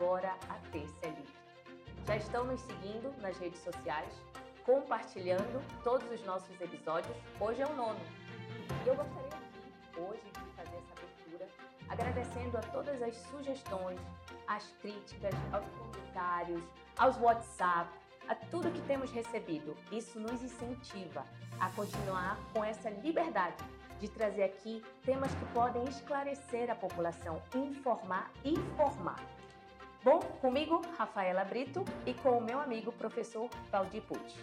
Agora 0.00 0.34
a 0.48 0.56
Livre. 0.72 1.26
Já 2.06 2.16
estão 2.16 2.44
nos 2.44 2.58
seguindo 2.62 3.14
nas 3.20 3.36
redes 3.36 3.60
sociais, 3.60 4.10
compartilhando 4.64 5.62
todos 5.84 6.10
os 6.10 6.24
nossos 6.24 6.58
episódios. 6.58 7.14
Hoje 7.38 7.60
é 7.60 7.66
o 7.66 7.74
nono. 7.74 8.00
E 8.82 8.88
eu 8.88 8.96
gostaria 8.96 9.28
aqui, 9.28 10.00
hoje, 10.00 10.22
de 10.22 10.50
fazer 10.56 10.76
essa 10.78 10.94
abertura, 10.94 11.46
agradecendo 11.90 12.56
a 12.56 12.60
todas 12.62 13.02
as 13.02 13.14
sugestões, 13.14 14.00
as 14.48 14.66
críticas, 14.80 15.34
aos 15.52 15.68
comentários, 15.68 16.62
aos 16.96 17.20
WhatsApp, 17.20 17.90
a 18.26 18.34
tudo 18.34 18.72
que 18.72 18.80
temos 18.86 19.12
recebido. 19.12 19.76
Isso 19.92 20.18
nos 20.18 20.42
incentiva 20.42 21.26
a 21.60 21.68
continuar 21.72 22.38
com 22.54 22.64
essa 22.64 22.88
liberdade 22.88 23.62
de 24.00 24.08
trazer 24.08 24.44
aqui 24.44 24.82
temas 25.04 25.30
que 25.34 25.44
podem 25.52 25.84
esclarecer 25.84 26.70
a 26.70 26.74
população, 26.74 27.42
informar 27.54 28.30
e 28.42 28.56
formar. 28.78 29.39
Bom, 30.02 30.18
comigo, 30.40 30.80
Rafaela 30.96 31.44
Brito, 31.44 31.84
e 32.06 32.14
com 32.14 32.38
o 32.38 32.40
meu 32.40 32.58
amigo, 32.58 32.90
professor 32.90 33.50
Valdir 33.70 34.00
Pucci. 34.00 34.38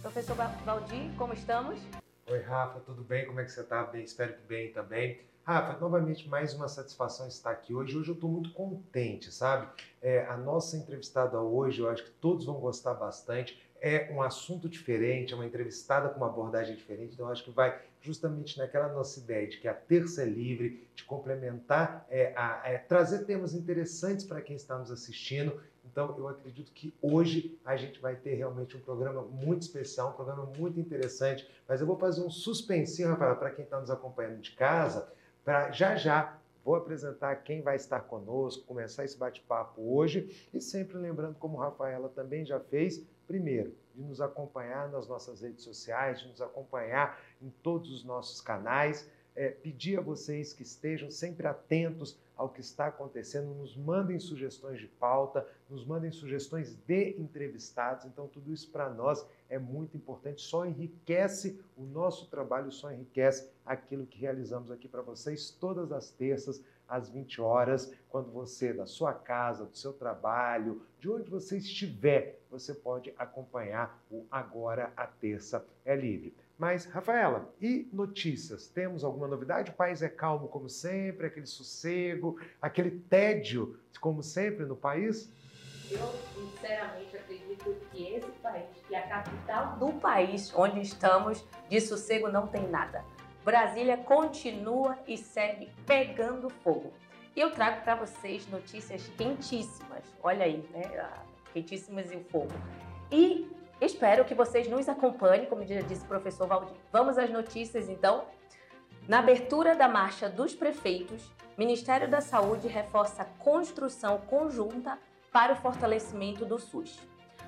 Professor 0.00 0.36
Valdir, 0.64 1.12
como 1.18 1.32
estamos? 1.32 1.80
Oi, 2.28 2.40
Rafa, 2.42 2.78
tudo 2.78 3.02
bem? 3.02 3.26
Como 3.26 3.40
é 3.40 3.44
que 3.44 3.50
você 3.50 3.62
está? 3.62 3.82
Bem, 3.82 4.04
espero 4.04 4.34
que 4.34 4.42
bem 4.42 4.70
também. 4.72 5.20
Rafa, 5.42 5.76
novamente 5.80 6.28
mais 6.28 6.54
uma 6.54 6.68
satisfação 6.68 7.26
estar 7.26 7.50
aqui 7.50 7.74
hoje. 7.74 7.98
Hoje 7.98 8.08
eu 8.08 8.14
estou 8.14 8.30
muito 8.30 8.52
contente, 8.52 9.32
sabe? 9.32 9.66
É, 10.00 10.24
a 10.26 10.36
nossa 10.36 10.76
entrevistada 10.76 11.40
hoje, 11.40 11.80
eu 11.80 11.90
acho 11.90 12.04
que 12.04 12.12
todos 12.12 12.46
vão 12.46 12.60
gostar 12.60 12.94
bastante. 12.94 13.60
É 13.80 14.12
um 14.12 14.22
assunto 14.22 14.68
diferente, 14.68 15.32
é 15.32 15.36
uma 15.36 15.46
entrevistada 15.46 16.08
com 16.10 16.18
uma 16.18 16.28
abordagem 16.28 16.76
diferente, 16.76 17.14
então 17.14 17.26
eu 17.26 17.32
acho 17.32 17.42
que 17.42 17.50
vai 17.50 17.76
justamente 18.00 18.58
naquela 18.58 18.88
nossa 18.88 19.18
ideia 19.20 19.46
de 19.46 19.58
que 19.58 19.68
a 19.68 19.74
terça 19.74 20.22
é 20.22 20.24
livre, 20.24 20.88
de 20.94 21.04
complementar, 21.04 22.06
é, 22.08 22.32
a, 22.36 22.62
é, 22.64 22.78
trazer 22.78 23.24
temas 23.24 23.54
interessantes 23.54 24.24
para 24.24 24.40
quem 24.40 24.56
está 24.56 24.78
nos 24.78 24.90
assistindo. 24.90 25.60
Então, 25.84 26.14
eu 26.16 26.28
acredito 26.28 26.72
que 26.72 26.94
hoje 27.02 27.58
a 27.64 27.76
gente 27.76 28.00
vai 28.00 28.14
ter 28.16 28.34
realmente 28.34 28.76
um 28.76 28.80
programa 28.80 29.22
muito 29.22 29.62
especial, 29.62 30.10
um 30.10 30.14
programa 30.14 30.44
muito 30.56 30.78
interessante. 30.78 31.48
Mas 31.68 31.80
eu 31.80 31.86
vou 31.86 31.96
fazer 31.96 32.22
um 32.22 32.30
suspensinho, 32.30 33.08
Rafael, 33.08 33.36
para 33.36 33.50
quem 33.50 33.64
está 33.64 33.80
nos 33.80 33.90
acompanhando 33.90 34.40
de 34.40 34.52
casa, 34.52 35.12
para 35.44 35.70
já 35.72 35.96
já 35.96 36.40
Vou 36.64 36.74
apresentar 36.74 37.34
quem 37.36 37.62
vai 37.62 37.76
estar 37.76 38.00
conosco, 38.00 38.66
começar 38.66 39.04
esse 39.04 39.16
bate-papo 39.16 39.80
hoje 39.80 40.48
e 40.52 40.60
sempre 40.60 40.98
lembrando, 40.98 41.34
como 41.36 41.60
a 41.60 41.66
Rafaela 41.66 42.08
também 42.08 42.44
já 42.44 42.60
fez, 42.60 43.02
primeiro, 43.30 43.72
de 43.94 44.02
nos 44.02 44.20
acompanhar 44.20 44.90
nas 44.90 45.06
nossas 45.06 45.40
redes 45.40 45.62
sociais, 45.62 46.18
de 46.18 46.26
nos 46.26 46.42
acompanhar 46.42 47.16
em 47.40 47.48
todos 47.62 47.92
os 47.92 48.02
nossos 48.02 48.40
canais 48.40 49.08
é, 49.36 49.50
pedir 49.50 49.98
a 49.98 50.02
vocês 50.02 50.52
que 50.52 50.64
estejam 50.64 51.10
sempre 51.10 51.46
atentos 51.46 52.18
ao 52.36 52.48
que 52.48 52.60
está 52.60 52.86
acontecendo, 52.86 53.54
nos 53.54 53.76
mandem 53.76 54.18
sugestões 54.18 54.80
de 54.80 54.86
pauta, 54.86 55.46
nos 55.68 55.84
mandem 55.84 56.10
sugestões 56.10 56.74
de 56.86 57.10
entrevistados. 57.20 58.04
Então, 58.06 58.26
tudo 58.26 58.52
isso 58.52 58.70
para 58.70 58.88
nós 58.90 59.24
é 59.48 59.58
muito 59.58 59.96
importante, 59.96 60.42
só 60.42 60.66
enriquece 60.66 61.60
o 61.76 61.84
nosso 61.84 62.26
trabalho, 62.28 62.72
só 62.72 62.90
enriquece 62.90 63.48
aquilo 63.64 64.06
que 64.06 64.18
realizamos 64.18 64.70
aqui 64.70 64.88
para 64.88 65.02
vocês 65.02 65.50
todas 65.50 65.92
as 65.92 66.10
terças, 66.10 66.62
às 66.90 67.08
20 67.08 67.40
horas, 67.40 67.94
quando 68.08 68.30
você, 68.30 68.72
da 68.72 68.84
sua 68.84 69.14
casa, 69.14 69.64
do 69.64 69.76
seu 69.76 69.92
trabalho, 69.92 70.82
de 70.98 71.08
onde 71.08 71.30
você 71.30 71.56
estiver, 71.56 72.40
você 72.50 72.74
pode 72.74 73.14
acompanhar 73.16 74.02
o 74.10 74.26
Agora 74.30 74.92
a 74.96 75.06
Terça 75.06 75.64
é 75.84 75.94
Livre. 75.94 76.34
Mas, 76.58 76.84
Rafaela, 76.84 77.48
e 77.58 77.88
notícias? 77.90 78.66
Temos 78.66 79.02
alguma 79.02 79.26
novidade? 79.26 79.70
O 79.70 79.74
país 79.74 80.02
é 80.02 80.08
calmo 80.10 80.48
como 80.48 80.68
sempre, 80.68 81.26
aquele 81.26 81.46
sossego, 81.46 82.38
aquele 82.60 82.90
tédio 82.90 83.78
como 83.98 84.22
sempre 84.22 84.66
no 84.66 84.76
país? 84.76 85.32
Eu, 85.90 85.98
sinceramente, 86.34 87.16
acredito 87.16 87.74
que 87.90 88.14
esse 88.14 88.30
país, 88.42 88.66
que 88.86 88.94
é 88.94 88.98
a 88.98 89.08
capital 89.08 89.76
do 89.78 89.92
país 89.94 90.52
onde 90.54 90.80
estamos, 90.80 91.44
de 91.68 91.80
sossego 91.80 92.28
não 92.28 92.46
tem 92.46 92.68
nada. 92.68 93.04
Brasília 93.44 93.96
continua 93.96 94.98
e 95.06 95.16
segue 95.16 95.70
pegando 95.86 96.50
fogo. 96.50 96.92
E 97.34 97.40
eu 97.40 97.50
trago 97.50 97.82
para 97.82 97.94
vocês 97.94 98.46
notícias 98.48 99.08
quentíssimas. 99.16 100.04
Olha 100.22 100.44
aí, 100.44 100.66
né? 100.72 100.82
Ah, 100.98 101.22
quentíssimas 101.52 102.12
em 102.12 102.22
fogo. 102.24 102.52
E 103.10 103.48
Espero 103.80 104.26
que 104.26 104.34
vocês 104.34 104.68
nos 104.68 104.90
acompanhem, 104.90 105.46
como 105.46 105.66
já 105.66 105.80
disse 105.80 106.04
o 106.04 106.08
professor 106.08 106.46
Valdir. 106.46 106.76
Vamos 106.92 107.16
às 107.16 107.30
notícias, 107.30 107.88
então. 107.88 108.26
Na 109.08 109.20
abertura 109.20 109.74
da 109.74 109.88
Marcha 109.88 110.28
dos 110.28 110.54
Prefeitos, 110.54 111.32
Ministério 111.56 112.06
da 112.06 112.20
Saúde 112.20 112.68
reforça 112.68 113.22
a 113.22 113.24
construção 113.24 114.18
conjunta 114.18 114.98
para 115.32 115.54
o 115.54 115.56
fortalecimento 115.56 116.44
do 116.44 116.58
SUS. 116.58 116.98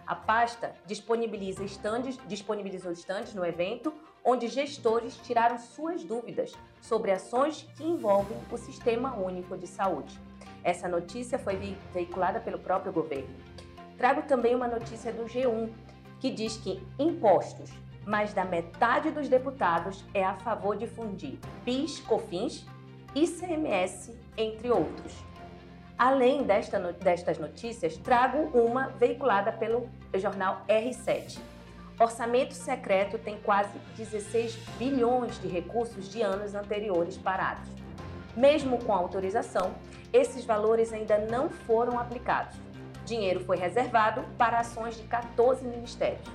A 0.07 0.15
pasta 0.15 0.75
disponibiliza 0.87 1.63
estandes, 1.65 2.19
disponibilizou 2.27 2.93
estandes 2.93 3.35
no 3.35 3.45
evento, 3.45 3.93
onde 4.25 4.49
gestores 4.49 5.17
tiraram 5.17 5.59
suas 5.59 6.05
dúvidas 6.05 6.53
sobre 6.81 7.11
ações 7.11 7.69
que 7.77 7.85
envolvem 7.85 8.37
o 8.51 8.57
Sistema 8.57 9.17
Único 9.17 9.57
de 9.57 9.67
Saúde. 9.67 10.19
Essa 10.63 10.89
notícia 10.89 11.39
foi 11.39 11.77
veiculada 11.93 12.41
pelo 12.41 12.59
próprio 12.59 12.93
governo. 12.93 13.35
Trago 13.99 14.23
também 14.23 14.55
uma 14.55 14.69
notícia 14.69 15.13
do 15.13 15.25
G1, 15.25 15.71
que 16.21 16.31
diz 16.31 16.57
que 16.57 16.81
impostos, 16.99 17.71
mais 18.07 18.33
da 18.33 18.45
metade 18.45 19.11
dos 19.11 19.29
deputados 19.29 20.05
é 20.15 20.25
a 20.25 20.35
favor 20.35 20.77
de 20.77 20.87
fundir 20.87 21.39
PIS, 21.65 22.01
COFINS, 22.01 22.67
ICMS, 23.15 24.17
entre 24.37 24.71
outros. 24.71 25.13
Além 25.99 26.43
desta, 26.43 26.81
destas 26.93 27.39
notícias, 27.39 27.97
trago 27.97 28.59
uma 28.59 28.89
veiculada 28.89 29.53
pelo 29.53 29.89
jornal 30.15 30.65
R7. 30.67 31.39
Orçamento 31.99 32.55
secreto 32.55 33.19
tem 33.19 33.39
quase 33.39 33.79
16 33.97 34.55
bilhões 34.79 35.41
de 35.41 35.49
recursos 35.49 36.11
de 36.11 36.23
anos 36.23 36.55
anteriores 36.55 37.17
parados. 37.17 37.69
Mesmo 38.37 38.79
com 38.79 38.93
autorização, 38.93 39.75
esses 40.13 40.45
valores 40.45 40.93
ainda 40.93 41.19
não 41.19 41.49
foram 41.51 41.99
aplicados 41.99 42.57
dinheiro 43.05 43.41
foi 43.41 43.57
reservado 43.57 44.23
para 44.39 44.61
ações 44.61 44.97
de 44.97 45.03
14 45.05 45.65
ministérios. 45.67 46.27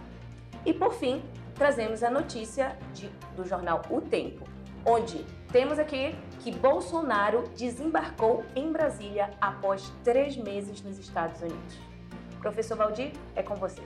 E 0.65 0.73
por 0.73 0.93
fim, 0.93 1.23
trazemos 1.55 2.03
a 2.03 2.09
notícia 2.09 2.77
de, 2.93 3.09
do 3.35 3.45
jornal 3.45 3.81
O 3.89 4.01
Tempo, 4.01 4.45
onde 4.85 5.25
temos 5.51 5.79
aqui 5.79 6.15
que 6.41 6.51
Bolsonaro 6.51 7.43
desembarcou 7.55 8.45
em 8.55 8.71
Brasília 8.71 9.31
após 9.39 9.91
três 10.03 10.35
meses 10.37 10.81
nos 10.81 10.97
Estados 10.99 11.41
Unidos. 11.41 11.79
Professor 12.39 12.77
Valdir, 12.77 13.11
é 13.35 13.41
com 13.41 13.55
você. 13.55 13.81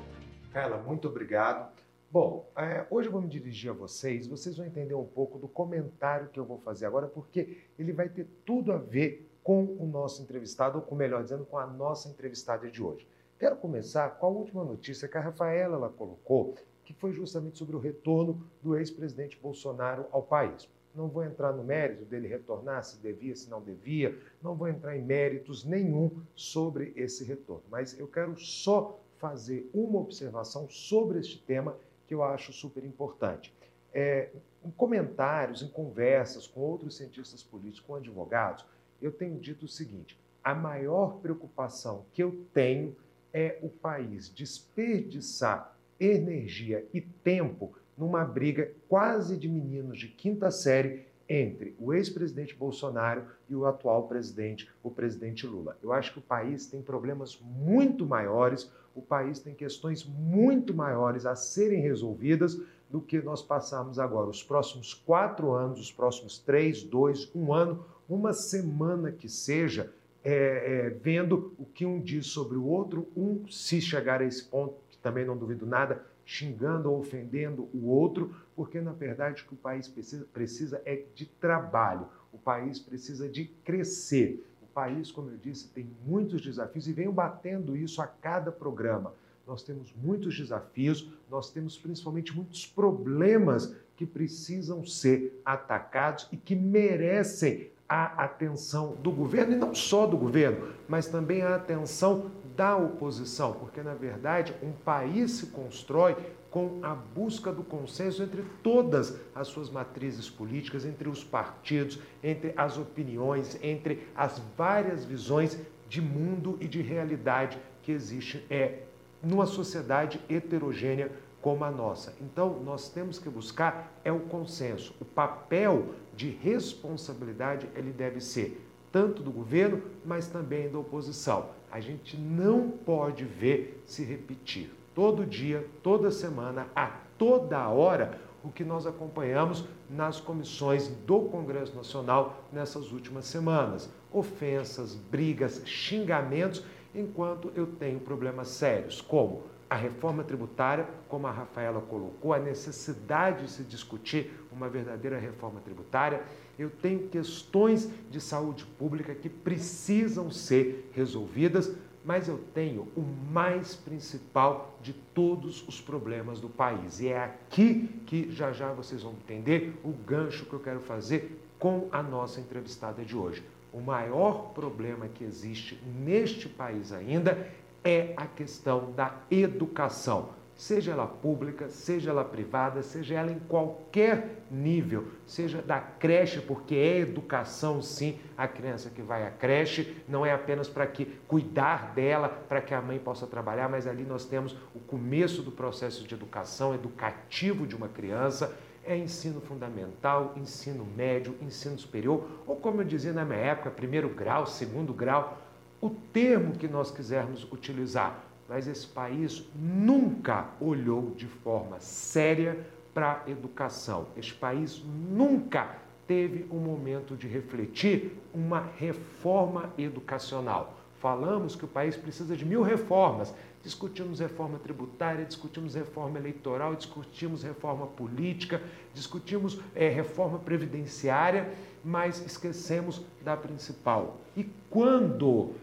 Carla, 0.52 0.78
muito 0.78 1.08
obrigado. 1.08 1.72
Bom, 2.12 2.46
é, 2.58 2.86
hoje 2.90 3.08
eu 3.08 3.12
vou 3.14 3.22
me 3.22 3.30
dirigir 3.30 3.72
a 3.72 3.74
vocês, 3.74 4.28
vocês 4.28 4.58
vão 4.58 4.66
entender 4.66 4.94
um 4.94 5.06
pouco 5.06 5.40
do 5.40 5.48
comentário 5.48 6.28
que 6.28 6.38
eu 6.38 6.44
vou 6.44 6.58
fazer 6.58 6.86
agora, 6.86 7.08
porque 7.08 7.60
ele 7.80 7.94
vai 7.94 8.10
ter 8.10 8.28
tudo 8.46 8.74
a 8.74 8.78
ver 8.78 9.30
com 9.42 9.64
o 9.80 9.86
nosso 9.86 10.22
entrevistado, 10.22 10.84
ou 10.86 10.98
melhor 10.98 11.24
dizendo, 11.24 11.46
com 11.46 11.58
a 11.58 11.66
nossa 11.66 12.10
entrevistada 12.10 12.70
de 12.70 12.84
hoje. 12.84 13.08
Quero 13.40 13.56
começar 13.56 14.10
com 14.18 14.26
a 14.26 14.30
última 14.30 14.66
notícia 14.66 15.08
que 15.08 15.18
a 15.18 15.22
Rafaela 15.22 15.78
ela 15.78 15.90
colocou, 15.90 16.54
que 16.84 16.94
foi 16.94 17.14
justamente 17.14 17.58
sobre 17.58 17.78
o 17.78 17.80
retorno 17.80 18.46
do 18.62 18.78
ex-presidente 18.78 19.40
Bolsonaro 19.42 20.06
ao 20.12 20.22
país. 20.22 20.70
Não 20.94 21.08
vou 21.08 21.24
entrar 21.24 21.54
no 21.54 21.64
mérito 21.64 22.04
dele 22.04 22.28
retornar, 22.28 22.84
se 22.84 23.00
devia, 23.00 23.34
se 23.38 23.50
não 23.50 23.62
devia, 23.62 24.20
não 24.42 24.54
vou 24.54 24.68
entrar 24.68 24.98
em 24.98 25.02
méritos 25.02 25.64
nenhum 25.64 26.12
sobre 26.36 26.92
esse 26.98 27.24
retorno, 27.24 27.64
mas 27.72 27.98
eu 27.98 28.08
quero 28.08 28.38
só 28.38 29.01
fazer 29.22 29.70
uma 29.72 30.00
observação 30.00 30.68
sobre 30.68 31.20
este 31.20 31.38
tema 31.38 31.78
que 32.08 32.14
eu 32.14 32.24
acho 32.24 32.52
super 32.52 32.84
importante. 32.84 33.54
É, 33.94 34.32
em 34.66 34.72
comentários, 34.72 35.62
em 35.62 35.68
conversas 35.68 36.48
com 36.48 36.60
outros 36.60 36.98
cientistas 36.98 37.44
políticos, 37.44 37.86
com 37.86 37.96
advogados, 37.96 38.66
eu 39.02 39.12
tenho 39.12 39.40
dito 39.40 39.66
o 39.66 39.70
seguinte: 39.70 40.20
a 40.44 40.56
maior 40.56 41.20
preocupação 41.22 42.06
que 42.12 42.24
eu 42.24 42.46
tenho 42.54 42.96
é 43.32 43.60
o 43.62 43.70
país 43.70 44.28
desperdiçar 44.28 45.78
energia 46.00 46.86
e 46.94 47.00
tempo 47.00 47.74
numa 47.98 48.26
briga 48.26 48.72
quase 48.90 49.38
de 49.38 49.48
meninos 49.48 50.00
de 50.00 50.08
quinta 50.08 50.50
série 50.50 51.06
entre 51.30 51.76
o 51.80 51.94
ex-presidente 51.94 52.54
Bolsonaro 52.54 53.26
e 53.48 53.56
o 53.56 53.66
atual 53.66 54.08
presidente, 54.08 54.70
o 54.84 54.92
presidente 54.92 55.48
Lula. 55.48 55.78
Eu 55.82 55.94
acho 55.94 56.12
que 56.12 56.20
o 56.20 56.24
país 56.24 56.66
tem 56.66 56.82
problemas 56.82 57.40
muito 57.40 58.06
maiores, 58.06 58.70
o 58.96 59.02
país 59.02 59.40
tem 59.40 59.54
questões 59.54 60.06
muito 60.06 60.74
maiores 60.74 61.26
a 61.26 61.36
serem 61.36 61.82
resolvidas 61.82 62.60
do 62.90 63.00
que 63.00 63.22
nós 63.22 63.42
passamos 63.42 63.98
agora. 63.98 64.30
Os 64.30 64.44
próximos 64.44 64.94
quatro 64.94 65.52
anos, 65.54 65.80
os 65.80 65.92
próximos 65.92 66.38
três, 66.38 66.84
dois, 66.84 67.32
um 67.34 67.54
ano, 67.54 67.86
uma 68.10 68.34
semana 68.34 69.12
que 69.12 69.30
seja, 69.30 69.92
é, 70.24 70.34
é, 70.34 70.90
vendo 70.90 71.54
o 71.58 71.66
que 71.66 71.86
um 71.86 72.00
diz 72.00 72.28
sobre 72.28 72.58
o 72.58 72.66
outro, 72.66 73.08
um, 73.16 73.48
se 73.50 73.80
chegar 73.80 74.22
a 74.22 74.26
esse 74.26 74.44
ponto, 74.44 74.76
que 74.90 74.98
também 74.98 75.26
não 75.26 75.38
duvido 75.38 75.66
nada, 75.66 76.04
xingando 76.26 76.92
ou 76.92 77.00
ofendendo 77.00 77.68
o 77.74 77.88
outro, 77.88 78.36
porque 78.56 78.80
na 78.80 78.92
verdade 78.92 79.42
o 79.42 79.48
que 79.48 79.54
o 79.54 79.58
país 79.58 79.88
precisa, 79.88 80.26
precisa 80.32 80.82
é 80.86 81.04
de 81.16 81.26
trabalho. 81.26 82.08
O 82.32 82.38
país 82.38 82.80
precisa 82.80 83.28
de 83.28 83.46
crescer. 83.66 84.46
País, 84.74 85.12
como 85.12 85.30
eu 85.30 85.38
disse, 85.38 85.68
tem 85.70 85.90
muitos 86.06 86.42
desafios 86.42 86.88
e 86.88 86.94
venho 86.94 87.12
batendo 87.12 87.76
isso 87.76 88.02
a 88.02 88.08
cada 88.08 88.52
programa. 88.52 89.14
Nós 89.46 89.64
temos 89.64 89.94
muitos 90.02 90.38
desafios, 90.38 91.12
nós 91.30 91.50
temos 91.50 91.78
principalmente 91.78 92.36
muitos 92.36 92.66
problemas 92.66 93.76
que 93.96 94.06
precisam 94.06 94.86
ser 94.86 95.42
atacados 95.46 96.28
e 96.32 96.38
que 96.38 96.56
merecem 96.56 97.70
a 97.88 98.24
atenção 98.24 98.96
do 98.96 99.12
governo, 99.12 99.54
e 99.54 99.58
não 99.58 99.76
só 99.76 100.08
do 100.08 100.18
governo, 100.18 100.70
mas 100.88 101.08
também 101.08 101.42
a 101.42 101.56
atenção 101.56 102.32
da 102.56 102.78
oposição, 102.78 103.54
porque 103.54 103.82
na 103.82 103.94
verdade 103.94 104.56
um 104.64 104.72
país 104.72 105.32
se 105.32 105.48
constrói 105.48 106.16
com 106.52 106.80
a 106.84 106.94
busca 106.94 107.50
do 107.52 107.64
consenso 107.64 108.22
entre 108.22 108.44
todas 108.62 109.18
as 109.34 109.48
suas 109.48 109.70
matrizes 109.70 110.30
políticas, 110.30 110.86
entre 110.86 111.08
os 111.08 111.24
partidos, 111.24 111.98
entre 112.22 112.54
as 112.58 112.78
opiniões, 112.78 113.58
entre 113.64 114.06
as 114.14 114.40
várias 114.58 115.06
visões 115.06 115.58
de 115.88 116.02
mundo 116.02 116.58
e 116.60 116.68
de 116.68 116.82
realidade 116.82 117.58
que 117.82 117.92
existe 117.92 118.46
é, 118.50 118.80
numa 119.24 119.46
sociedade 119.46 120.20
heterogênea 120.30 121.10
como 121.42 121.64
a 121.64 121.72
nossa. 121.72 122.14
Então, 122.22 122.62
nós 122.62 122.90
temos 122.90 123.18
que 123.18 123.30
buscar 123.30 123.92
é 124.04 124.12
o 124.12 124.20
consenso. 124.20 124.94
O 125.00 125.06
papel 125.06 125.96
de 126.16 126.30
responsabilidade 126.30 127.68
ele 127.76 127.92
deve 127.92 128.20
ser 128.20 128.68
tanto 128.92 129.24
do 129.24 129.32
governo, 129.32 129.82
mas 130.06 130.28
também 130.28 130.70
da 130.70 130.78
oposição. 130.78 131.50
A 131.72 131.80
gente 131.80 132.18
não 132.18 132.70
pode 132.70 133.24
ver 133.24 133.82
se 133.86 134.04
repetir 134.04 134.70
todo 134.94 135.26
dia, 135.26 135.68
toda 135.82 136.12
semana, 136.12 136.68
a 136.76 136.88
toda 137.18 137.68
hora, 137.70 138.20
o 138.44 138.50
que 138.50 138.64
nós 138.64 138.88
acompanhamos 138.88 139.66
nas 139.90 140.20
comissões 140.20 140.88
do 140.88 141.22
Congresso 141.22 141.76
Nacional 141.76 142.44
nessas 142.52 142.92
últimas 142.92 143.26
semanas. 143.26 143.90
Ofensas, 144.12 144.96
brigas, 144.96 145.62
xingamentos, 145.66 146.64
enquanto 146.94 147.52
eu 147.56 147.68
tenho 147.68 148.00
problemas 148.00 148.50
sérios, 148.50 149.00
como 149.02 149.44
a 149.70 149.76
reforma 149.76 150.22
tributária, 150.22 150.86
como 151.08 151.28
a 151.28 151.32
Rafaela 151.32 151.80
colocou, 151.80 152.34
a 152.34 152.40
necessidade 152.40 153.46
de 153.46 153.52
se 153.52 153.64
discutir 153.64 154.30
uma 154.52 154.68
verdadeira 154.68 155.18
reforma 155.18 155.62
tributária. 155.62 156.24
Eu 156.60 156.70
tenho 156.70 157.08
questões 157.08 157.90
de 158.10 158.20
saúde 158.20 158.66
pública 158.66 159.16
que 159.16 159.30
precisam 159.30 160.30
ser 160.30 160.92
resolvidas, 160.94 161.74
mas 162.04 162.28
eu 162.28 162.40
tenho 162.54 162.88
o 162.96 163.02
mais 163.32 163.76
principal 163.76 164.78
de 164.82 164.94
todos 164.94 165.68
os 165.68 165.80
problemas 165.80 166.40
do 166.40 166.50
país. 166.50 167.00
E 167.00 167.10
é 167.10 167.24
aqui 167.24 168.02
que 168.06 168.32
já 168.32 168.52
já 168.52 168.72
vocês 168.74 169.04
vão 169.04 169.14
entender 169.14 169.80
o 169.84 169.92
gancho 169.92 170.46
que 170.46 170.54
eu 170.54 170.60
quero 170.60 170.80
fazer 170.80 171.40
com 171.60 171.88
a 171.92 172.02
nossa 172.02 172.40
entrevistada 172.40 173.06
de 173.06 173.16
hoje. 173.16 173.44
O 173.72 173.80
maior 173.80 174.52
problema 174.54 175.08
que 175.08 175.24
existe 175.24 175.80
neste 175.86 176.50
país 176.50 176.92
ainda 176.92 177.48
é 177.84 178.14
a 178.18 178.26
questão 178.26 178.92
da 178.92 179.16
educação, 179.30 180.30
seja 180.62 180.92
ela 180.92 181.08
pública, 181.08 181.70
seja 181.70 182.12
ela 182.12 182.24
privada, 182.24 182.84
seja 182.84 183.16
ela 183.16 183.32
em 183.32 183.40
qualquer 183.40 184.44
nível, 184.52 185.08
seja 185.26 185.60
da 185.60 185.80
creche, 185.80 186.40
porque 186.40 186.76
é 186.76 187.00
educação 187.00 187.82
sim, 187.82 188.20
a 188.38 188.48
criança 188.48 188.92
que 188.92 189.02
vai 189.02 189.26
à 189.26 189.32
creche, 189.32 190.04
não 190.08 190.24
é 190.24 190.32
apenas 190.32 190.70
para 190.70 190.86
que 190.86 191.06
cuidar 191.28 191.94
dela, 191.96 192.30
para 192.30 192.62
que 192.62 192.76
a 192.76 192.82
mãe 192.82 193.00
possa 193.00 193.26
trabalhar, 193.26 193.68
mas 193.70 193.88
ali 193.88 194.04
nós 194.04 194.24
temos 194.24 194.56
o 194.76 194.80
começo 194.80 195.42
do 195.42 195.52
processo 195.52 196.08
de 196.08 196.14
educação 196.14 196.76
educativo 196.76 197.66
de 197.66 197.76
uma 197.76 197.88
criança, 197.88 198.56
é 198.86 198.96
ensino 198.96 199.42
fundamental, 199.42 200.36
ensino 200.38 200.86
médio, 200.86 201.36
ensino 201.42 201.80
superior, 201.80 202.24
ou 202.46 202.56
como 202.56 202.82
eu 202.82 202.86
dizia 202.86 203.14
na 203.14 203.26
minha 203.26 203.40
época, 203.40 203.72
primeiro 203.72 204.10
grau, 204.10 204.46
segundo 204.46 204.94
grau, 204.94 205.42
o 205.82 205.90
termo 205.90 206.54
que 206.54 206.68
nós 206.68 206.92
quisermos 206.92 207.52
utilizar, 207.52 208.31
mas 208.52 208.68
esse 208.68 208.86
país 208.86 209.46
nunca 209.56 210.50
olhou 210.60 211.12
de 211.12 211.26
forma 211.26 211.80
séria 211.80 212.68
para 212.94 213.24
a 213.26 213.30
educação. 213.32 214.08
Este 214.18 214.34
país 214.34 214.84
nunca 215.10 215.78
teve 216.06 216.46
um 216.52 216.58
momento 216.58 217.16
de 217.16 217.30
refletir 217.30 218.12
uma 218.34 218.70
reforma 218.78 219.72
educacional. 219.78 220.76
Falamos 221.00 221.56
que 221.56 221.64
o 221.64 221.68
país 221.68 221.96
precisa 221.96 222.36
de 222.36 222.44
mil 222.44 222.62
reformas. 222.62 223.34
Discutimos 223.64 224.20
reforma 224.20 224.60
tributária, 224.60 225.24
discutimos 225.24 225.74
reforma 225.74 226.20
eleitoral, 226.20 226.76
discutimos 226.76 227.44
reforma 227.44 227.88
política, 227.88 228.62
discutimos 228.94 229.62
é, 229.74 229.88
reforma 229.88 230.38
previdenciária, 230.38 231.54
mas 231.86 232.22
esquecemos 232.26 233.02
da 233.24 233.38
principal. 233.38 234.18
E 234.36 234.44
quando 234.70 235.56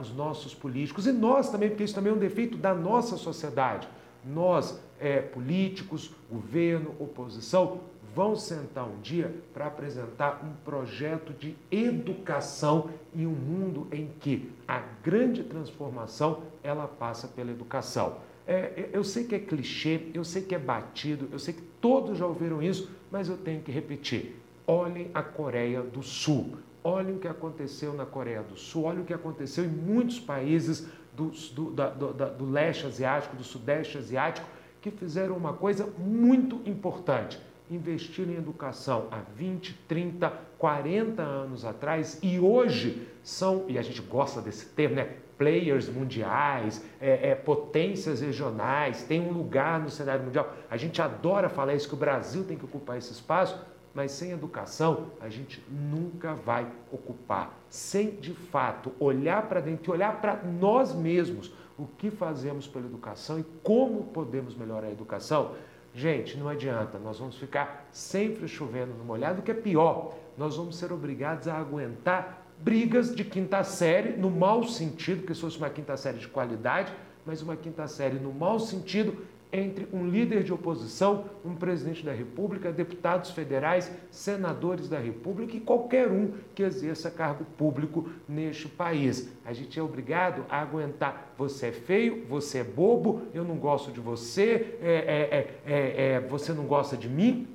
os 0.00 0.14
nossos 0.14 0.54
políticos 0.54 1.06
e 1.06 1.12
nós 1.12 1.50
também, 1.50 1.68
porque 1.70 1.84
isso 1.84 1.94
também 1.94 2.12
é 2.12 2.14
um 2.14 2.18
defeito 2.18 2.56
da 2.56 2.74
nossa 2.74 3.16
sociedade. 3.16 3.88
Nós, 4.24 4.80
é, 5.00 5.20
políticos, 5.20 6.10
governo, 6.30 6.94
oposição, 6.98 7.80
vão 8.14 8.34
sentar 8.34 8.84
um 8.84 9.00
dia 9.00 9.34
para 9.54 9.66
apresentar 9.66 10.42
um 10.44 10.52
projeto 10.64 11.32
de 11.32 11.56
educação 11.70 12.90
em 13.14 13.26
um 13.26 13.32
mundo 13.32 13.86
em 13.92 14.10
que 14.18 14.50
a 14.66 14.82
grande 15.02 15.44
transformação 15.44 16.42
ela 16.62 16.88
passa 16.88 17.28
pela 17.28 17.50
educação. 17.50 18.16
É, 18.46 18.88
eu 18.92 19.04
sei 19.04 19.24
que 19.24 19.34
é 19.34 19.38
clichê, 19.38 20.08
eu 20.14 20.24
sei 20.24 20.42
que 20.42 20.54
é 20.54 20.58
batido, 20.58 21.28
eu 21.30 21.38
sei 21.38 21.54
que 21.54 21.62
todos 21.80 22.18
já 22.18 22.26
ouviram 22.26 22.62
isso, 22.62 22.90
mas 23.10 23.28
eu 23.28 23.36
tenho 23.36 23.60
que 23.62 23.70
repetir. 23.70 24.36
Olhem 24.66 25.10
a 25.14 25.22
Coreia 25.22 25.82
do 25.82 26.02
Sul. 26.02 26.56
Olhem 26.88 27.16
o 27.16 27.18
que 27.18 27.28
aconteceu 27.28 27.92
na 27.92 28.06
Coreia 28.06 28.42
do 28.42 28.56
Sul, 28.56 28.84
olhem 28.84 29.02
o 29.02 29.04
que 29.04 29.12
aconteceu 29.12 29.62
em 29.62 29.68
muitos 29.68 30.18
países 30.18 30.88
do, 31.14 31.30
do, 31.52 31.70
da, 31.70 31.90
do, 31.90 32.12
do 32.12 32.50
leste 32.50 32.86
asiático, 32.86 33.36
do 33.36 33.44
sudeste 33.44 33.98
asiático, 33.98 34.48
que 34.80 34.90
fizeram 34.90 35.36
uma 35.36 35.52
coisa 35.52 35.86
muito 35.98 36.62
importante: 36.64 37.38
investir 37.70 38.26
em 38.26 38.36
educação 38.36 39.06
há 39.10 39.18
20, 39.36 39.74
30, 39.86 40.32
40 40.56 41.22
anos 41.22 41.62
atrás 41.66 42.18
e 42.22 42.40
hoje 42.40 43.06
são, 43.22 43.66
e 43.68 43.76
a 43.76 43.82
gente 43.82 44.00
gosta 44.00 44.40
desse 44.40 44.66
termo, 44.66 44.96
né? 44.96 45.16
Players 45.36 45.88
mundiais, 45.88 46.84
é, 47.00 47.30
é, 47.30 47.34
potências 47.34 48.22
regionais, 48.22 49.04
tem 49.04 49.20
um 49.20 49.30
lugar 49.30 49.78
no 49.78 49.90
cenário 49.90 50.24
mundial. 50.24 50.52
A 50.68 50.76
gente 50.76 51.00
adora 51.02 51.48
falar 51.48 51.74
isso, 51.74 51.86
que 51.86 51.94
o 51.94 51.98
Brasil 51.98 52.44
tem 52.44 52.56
que 52.56 52.64
ocupar 52.64 52.96
esse 52.98 53.12
espaço, 53.12 53.56
mas 53.98 54.12
sem 54.12 54.30
educação 54.30 55.08
a 55.20 55.28
gente 55.28 55.60
nunca 55.68 56.32
vai 56.32 56.70
ocupar. 56.92 57.58
Sem 57.68 58.12
de 58.12 58.32
fato 58.32 58.92
olhar 59.00 59.48
para 59.48 59.58
dentro 59.58 59.90
e 59.90 59.92
olhar 59.92 60.20
para 60.20 60.40
nós 60.44 60.94
mesmos 60.94 61.52
o 61.76 61.84
que 61.84 62.08
fazemos 62.08 62.68
pela 62.68 62.86
educação 62.86 63.40
e 63.40 63.44
como 63.60 64.04
podemos 64.04 64.54
melhorar 64.54 64.86
a 64.86 64.92
educação, 64.92 65.56
gente, 65.92 66.38
não 66.38 66.48
adianta, 66.48 66.96
nós 66.96 67.18
vamos 67.18 67.38
ficar 67.38 67.88
sempre 67.90 68.46
chovendo 68.46 68.94
no 68.94 69.04
molhado, 69.04 69.40
o 69.40 69.42
que 69.42 69.50
é 69.50 69.54
pior, 69.54 70.14
nós 70.36 70.56
vamos 70.56 70.76
ser 70.76 70.92
obrigados 70.92 71.48
a 71.48 71.58
aguentar 71.58 72.46
brigas 72.60 73.12
de 73.12 73.24
quinta 73.24 73.64
série, 73.64 74.16
no 74.16 74.30
mau 74.30 74.62
sentido, 74.62 75.26
que 75.26 75.34
se 75.34 75.40
fosse 75.40 75.58
uma 75.58 75.70
quinta 75.70 75.96
série 75.96 76.18
de 76.18 76.28
qualidade, 76.28 76.92
mas 77.26 77.42
uma 77.42 77.56
quinta 77.56 77.88
série 77.88 78.20
no 78.20 78.32
mau 78.32 78.60
sentido 78.60 79.18
entre 79.52 79.88
um 79.92 80.06
líder 80.06 80.42
de 80.42 80.52
oposição, 80.52 81.24
um 81.44 81.54
presidente 81.54 82.04
da 82.04 82.12
República, 82.12 82.70
deputados 82.70 83.30
federais, 83.30 83.90
senadores 84.10 84.88
da 84.88 84.98
República 84.98 85.56
e 85.56 85.60
qualquer 85.60 86.08
um 86.08 86.32
que 86.54 86.62
exerça 86.62 87.10
cargo 87.10 87.44
público 87.56 88.08
neste 88.28 88.68
país. 88.68 89.28
A 89.44 89.52
gente 89.52 89.78
é 89.78 89.82
obrigado 89.82 90.44
a 90.50 90.60
aguentar: 90.60 91.32
você 91.36 91.68
é 91.68 91.72
feio, 91.72 92.26
você 92.28 92.58
é 92.58 92.64
bobo, 92.64 93.22
eu 93.32 93.44
não 93.44 93.56
gosto 93.56 93.90
de 93.90 94.00
você, 94.00 94.76
é, 94.82 95.56
é, 95.66 95.72
é, 95.72 96.12
é 96.14 96.20
você 96.20 96.52
não 96.52 96.64
gosta 96.64 96.96
de 96.96 97.08
mim, 97.08 97.48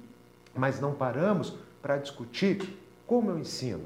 mas 0.55 0.79
não 0.79 0.93
paramos 0.93 1.55
para 1.81 1.97
discutir 1.97 2.61
como 3.05 3.29
eu 3.29 3.37
ensino, 3.37 3.83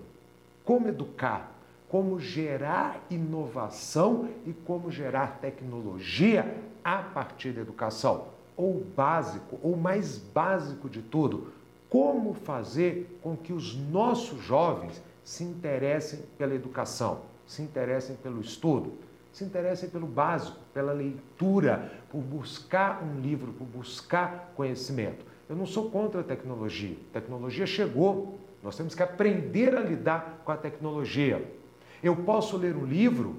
como 0.63 0.87
educar, 0.87 1.51
como 1.89 2.19
gerar 2.19 3.05
inovação 3.09 4.29
e 4.45 4.53
como 4.53 4.91
gerar 4.91 5.39
tecnologia 5.41 6.55
a 6.87 6.99
partir 6.99 7.51
da 7.51 7.59
educação. 7.59 8.29
Ou 8.55 8.81
básico, 8.95 9.59
ou 9.61 9.75
mais 9.75 10.17
básico 10.17 10.89
de 10.89 11.01
tudo, 11.01 11.51
como 11.89 12.33
fazer 12.33 13.19
com 13.21 13.35
que 13.35 13.51
os 13.51 13.75
nossos 13.75 14.41
jovens 14.41 15.03
se 15.21 15.43
interessem 15.43 16.21
pela 16.37 16.55
educação, 16.55 17.23
se 17.45 17.61
interessem 17.61 18.15
pelo 18.15 18.39
estudo, 18.39 18.93
se 19.33 19.43
interessem 19.43 19.89
pelo 19.89 20.07
básico, 20.07 20.57
pela 20.73 20.93
leitura, 20.93 21.91
por 22.09 22.21
buscar 22.21 23.03
um 23.03 23.19
livro, 23.19 23.51
por 23.51 23.65
buscar 23.65 24.53
conhecimento. 24.55 25.25
Eu 25.49 25.57
não 25.57 25.65
sou 25.65 25.91
contra 25.91 26.21
a 26.21 26.23
tecnologia. 26.23 26.95
A 27.09 27.19
tecnologia 27.19 27.67
chegou. 27.67 28.39
Nós 28.63 28.77
temos 28.77 28.95
que 28.95 29.03
aprender 29.03 29.75
a 29.75 29.81
lidar 29.81 30.41
com 30.45 30.53
a 30.53 30.57
tecnologia. 30.57 31.53
Eu 32.01 32.15
posso 32.15 32.55
ler 32.55 32.77
um 32.77 32.85
livro 32.85 33.35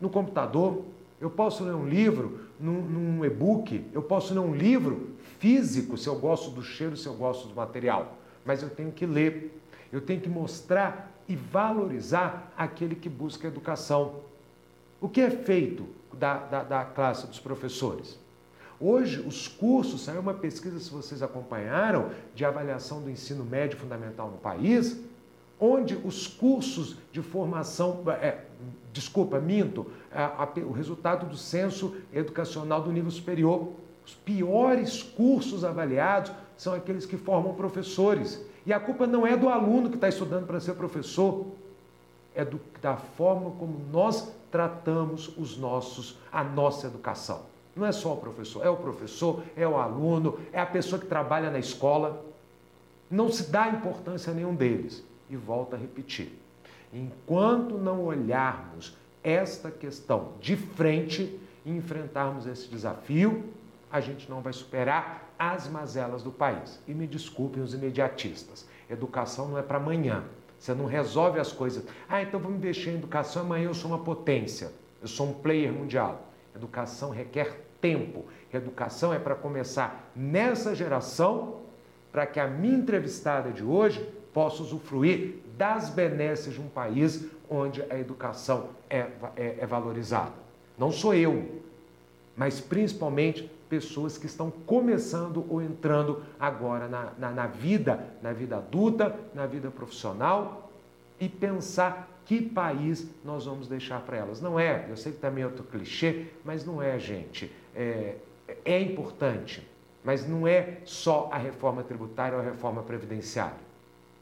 no 0.00 0.08
computador, 0.08 0.84
eu 1.20 1.30
posso 1.30 1.64
ler 1.64 1.74
um 1.74 1.86
livro 1.86 2.40
num, 2.58 2.82
num 2.82 3.24
e-book, 3.24 3.84
eu 3.92 4.02
posso 4.02 4.34
ler 4.34 4.40
um 4.40 4.54
livro 4.54 5.10
físico 5.38 5.96
se 5.96 6.08
eu 6.08 6.16
gosto 6.16 6.50
do 6.50 6.62
cheiro, 6.62 6.96
se 6.96 7.06
eu 7.06 7.14
gosto 7.14 7.48
do 7.48 7.54
material, 7.54 8.18
mas 8.44 8.62
eu 8.62 8.70
tenho 8.70 8.92
que 8.92 9.06
ler. 9.06 9.60
Eu 9.92 10.00
tenho 10.00 10.20
que 10.20 10.28
mostrar 10.28 11.12
e 11.28 11.36
valorizar 11.36 12.52
aquele 12.56 12.94
que 12.94 13.08
busca 13.08 13.46
educação. 13.46 14.16
O 15.00 15.08
que 15.08 15.20
é 15.20 15.30
feito 15.30 15.86
da, 16.12 16.38
da, 16.38 16.62
da 16.62 16.84
classe 16.84 17.26
dos 17.26 17.38
professores? 17.38 18.18
Hoje, 18.80 19.20
os 19.20 19.46
cursos, 19.46 20.02
saiu 20.02 20.20
uma 20.20 20.34
pesquisa, 20.34 20.78
se 20.80 20.90
vocês 20.90 21.22
acompanharam, 21.22 22.10
de 22.34 22.44
avaliação 22.44 23.00
do 23.00 23.08
ensino 23.08 23.44
médio 23.44 23.78
fundamental 23.78 24.30
no 24.30 24.36
país, 24.38 25.00
onde 25.64 25.96
os 26.04 26.26
cursos 26.26 26.96
de 27.10 27.22
formação, 27.22 28.02
é, 28.20 28.38
desculpa, 28.92 29.40
minto, 29.40 29.86
a, 30.12 30.44
a, 30.44 30.48
o 30.60 30.72
resultado 30.72 31.26
do 31.26 31.36
censo 31.36 31.96
educacional 32.12 32.82
do 32.82 32.92
nível 32.92 33.10
superior, 33.10 33.72
os 34.04 34.14
piores 34.14 35.02
cursos 35.02 35.64
avaliados 35.64 36.32
são 36.56 36.74
aqueles 36.74 37.06
que 37.06 37.16
formam 37.16 37.54
professores. 37.54 38.40
E 38.66 38.72
a 38.72 38.78
culpa 38.78 39.06
não 39.06 39.26
é 39.26 39.36
do 39.36 39.48
aluno 39.48 39.88
que 39.88 39.96
está 39.96 40.08
estudando 40.08 40.46
para 40.46 40.60
ser 40.60 40.74
professor, 40.74 41.46
é 42.34 42.44
do, 42.44 42.60
da 42.82 42.96
forma 42.96 43.50
como 43.52 43.80
nós 43.90 44.28
tratamos 44.50 45.32
os 45.38 45.56
nossos, 45.56 46.18
a 46.30 46.44
nossa 46.44 46.88
educação. 46.88 47.42
Não 47.74 47.86
é 47.86 47.92
só 47.92 48.12
o 48.12 48.16
professor, 48.18 48.64
é 48.64 48.68
o 48.68 48.76
professor, 48.76 49.42
é 49.56 49.66
o 49.66 49.76
aluno, 49.76 50.38
é 50.52 50.60
a 50.60 50.66
pessoa 50.66 51.00
que 51.00 51.06
trabalha 51.06 51.50
na 51.50 51.58
escola. 51.58 52.24
Não 53.10 53.32
se 53.32 53.50
dá 53.50 53.68
importância 53.68 54.30
a 54.30 54.34
nenhum 54.34 54.54
deles. 54.54 55.02
E 55.34 55.36
volta 55.36 55.74
a 55.74 55.78
repetir: 55.78 56.38
enquanto 56.92 57.76
não 57.76 58.04
olharmos 58.04 58.96
esta 59.20 59.68
questão 59.68 60.34
de 60.40 60.56
frente 60.56 61.40
e 61.66 61.72
enfrentarmos 61.72 62.46
esse 62.46 62.68
desafio, 62.68 63.52
a 63.90 64.00
gente 64.00 64.30
não 64.30 64.40
vai 64.40 64.52
superar 64.52 65.34
as 65.36 65.66
mazelas 65.66 66.22
do 66.22 66.30
país. 66.30 66.80
E 66.86 66.94
me 66.94 67.08
desculpem 67.08 67.60
os 67.60 67.74
imediatistas: 67.74 68.64
educação 68.88 69.48
não 69.48 69.58
é 69.58 69.62
para 69.62 69.78
amanhã. 69.78 70.22
Você 70.56 70.72
não 70.72 70.86
resolve 70.86 71.40
as 71.40 71.50
coisas. 71.50 71.84
Ah, 72.08 72.22
então 72.22 72.38
vamos 72.38 72.58
investir 72.58 72.92
em 72.92 72.96
educação, 72.96 73.42
amanhã 73.42 73.64
eu 73.64 73.74
sou 73.74 73.90
uma 73.90 74.04
potência, 74.04 74.70
eu 75.02 75.08
sou 75.08 75.30
um 75.30 75.32
player 75.32 75.72
mundial. 75.72 76.28
Educação 76.54 77.10
requer 77.10 77.60
tempo. 77.80 78.24
Educação 78.52 79.12
é 79.12 79.18
para 79.18 79.34
começar 79.34 80.12
nessa 80.14 80.76
geração, 80.76 81.62
para 82.12 82.24
que 82.24 82.38
a 82.38 82.46
minha 82.46 82.78
entrevistada 82.78 83.50
de 83.50 83.64
hoje 83.64 84.13
possa 84.34 84.62
usufruir 84.62 85.36
das 85.56 85.88
benesses 85.88 86.52
de 86.52 86.60
um 86.60 86.68
país 86.68 87.24
onde 87.48 87.80
a 87.88 87.98
educação 87.98 88.70
é, 88.90 89.06
é, 89.36 89.58
é 89.60 89.66
valorizada. 89.66 90.32
Não 90.76 90.90
sou 90.90 91.14
eu, 91.14 91.62
mas 92.36 92.60
principalmente 92.60 93.48
pessoas 93.68 94.18
que 94.18 94.26
estão 94.26 94.50
começando 94.50 95.46
ou 95.48 95.62
entrando 95.62 96.22
agora 96.38 96.88
na, 96.88 97.12
na, 97.16 97.30
na, 97.30 97.46
vida, 97.46 98.04
na 98.20 98.32
vida 98.32 98.56
adulta, 98.56 99.14
na 99.32 99.46
vida 99.46 99.70
profissional 99.70 100.70
e 101.20 101.28
pensar 101.28 102.10
que 102.24 102.42
país 102.42 103.06
nós 103.24 103.46
vamos 103.46 103.68
deixar 103.68 104.00
para 104.00 104.16
elas. 104.16 104.40
Não 104.40 104.58
é, 104.58 104.86
eu 104.88 104.96
sei 104.96 105.12
que 105.12 105.18
também 105.18 105.44
é 105.44 105.46
outro 105.46 105.62
clichê, 105.64 106.26
mas 106.44 106.64
não 106.64 106.82
é, 106.82 106.98
gente. 106.98 107.52
É, 107.74 108.16
é 108.64 108.80
importante, 108.80 109.66
mas 110.02 110.26
não 110.28 110.46
é 110.46 110.78
só 110.84 111.28
a 111.32 111.38
reforma 111.38 111.82
tributária 111.82 112.36
ou 112.36 112.42
a 112.42 112.44
reforma 112.44 112.82
previdenciária. 112.82 113.63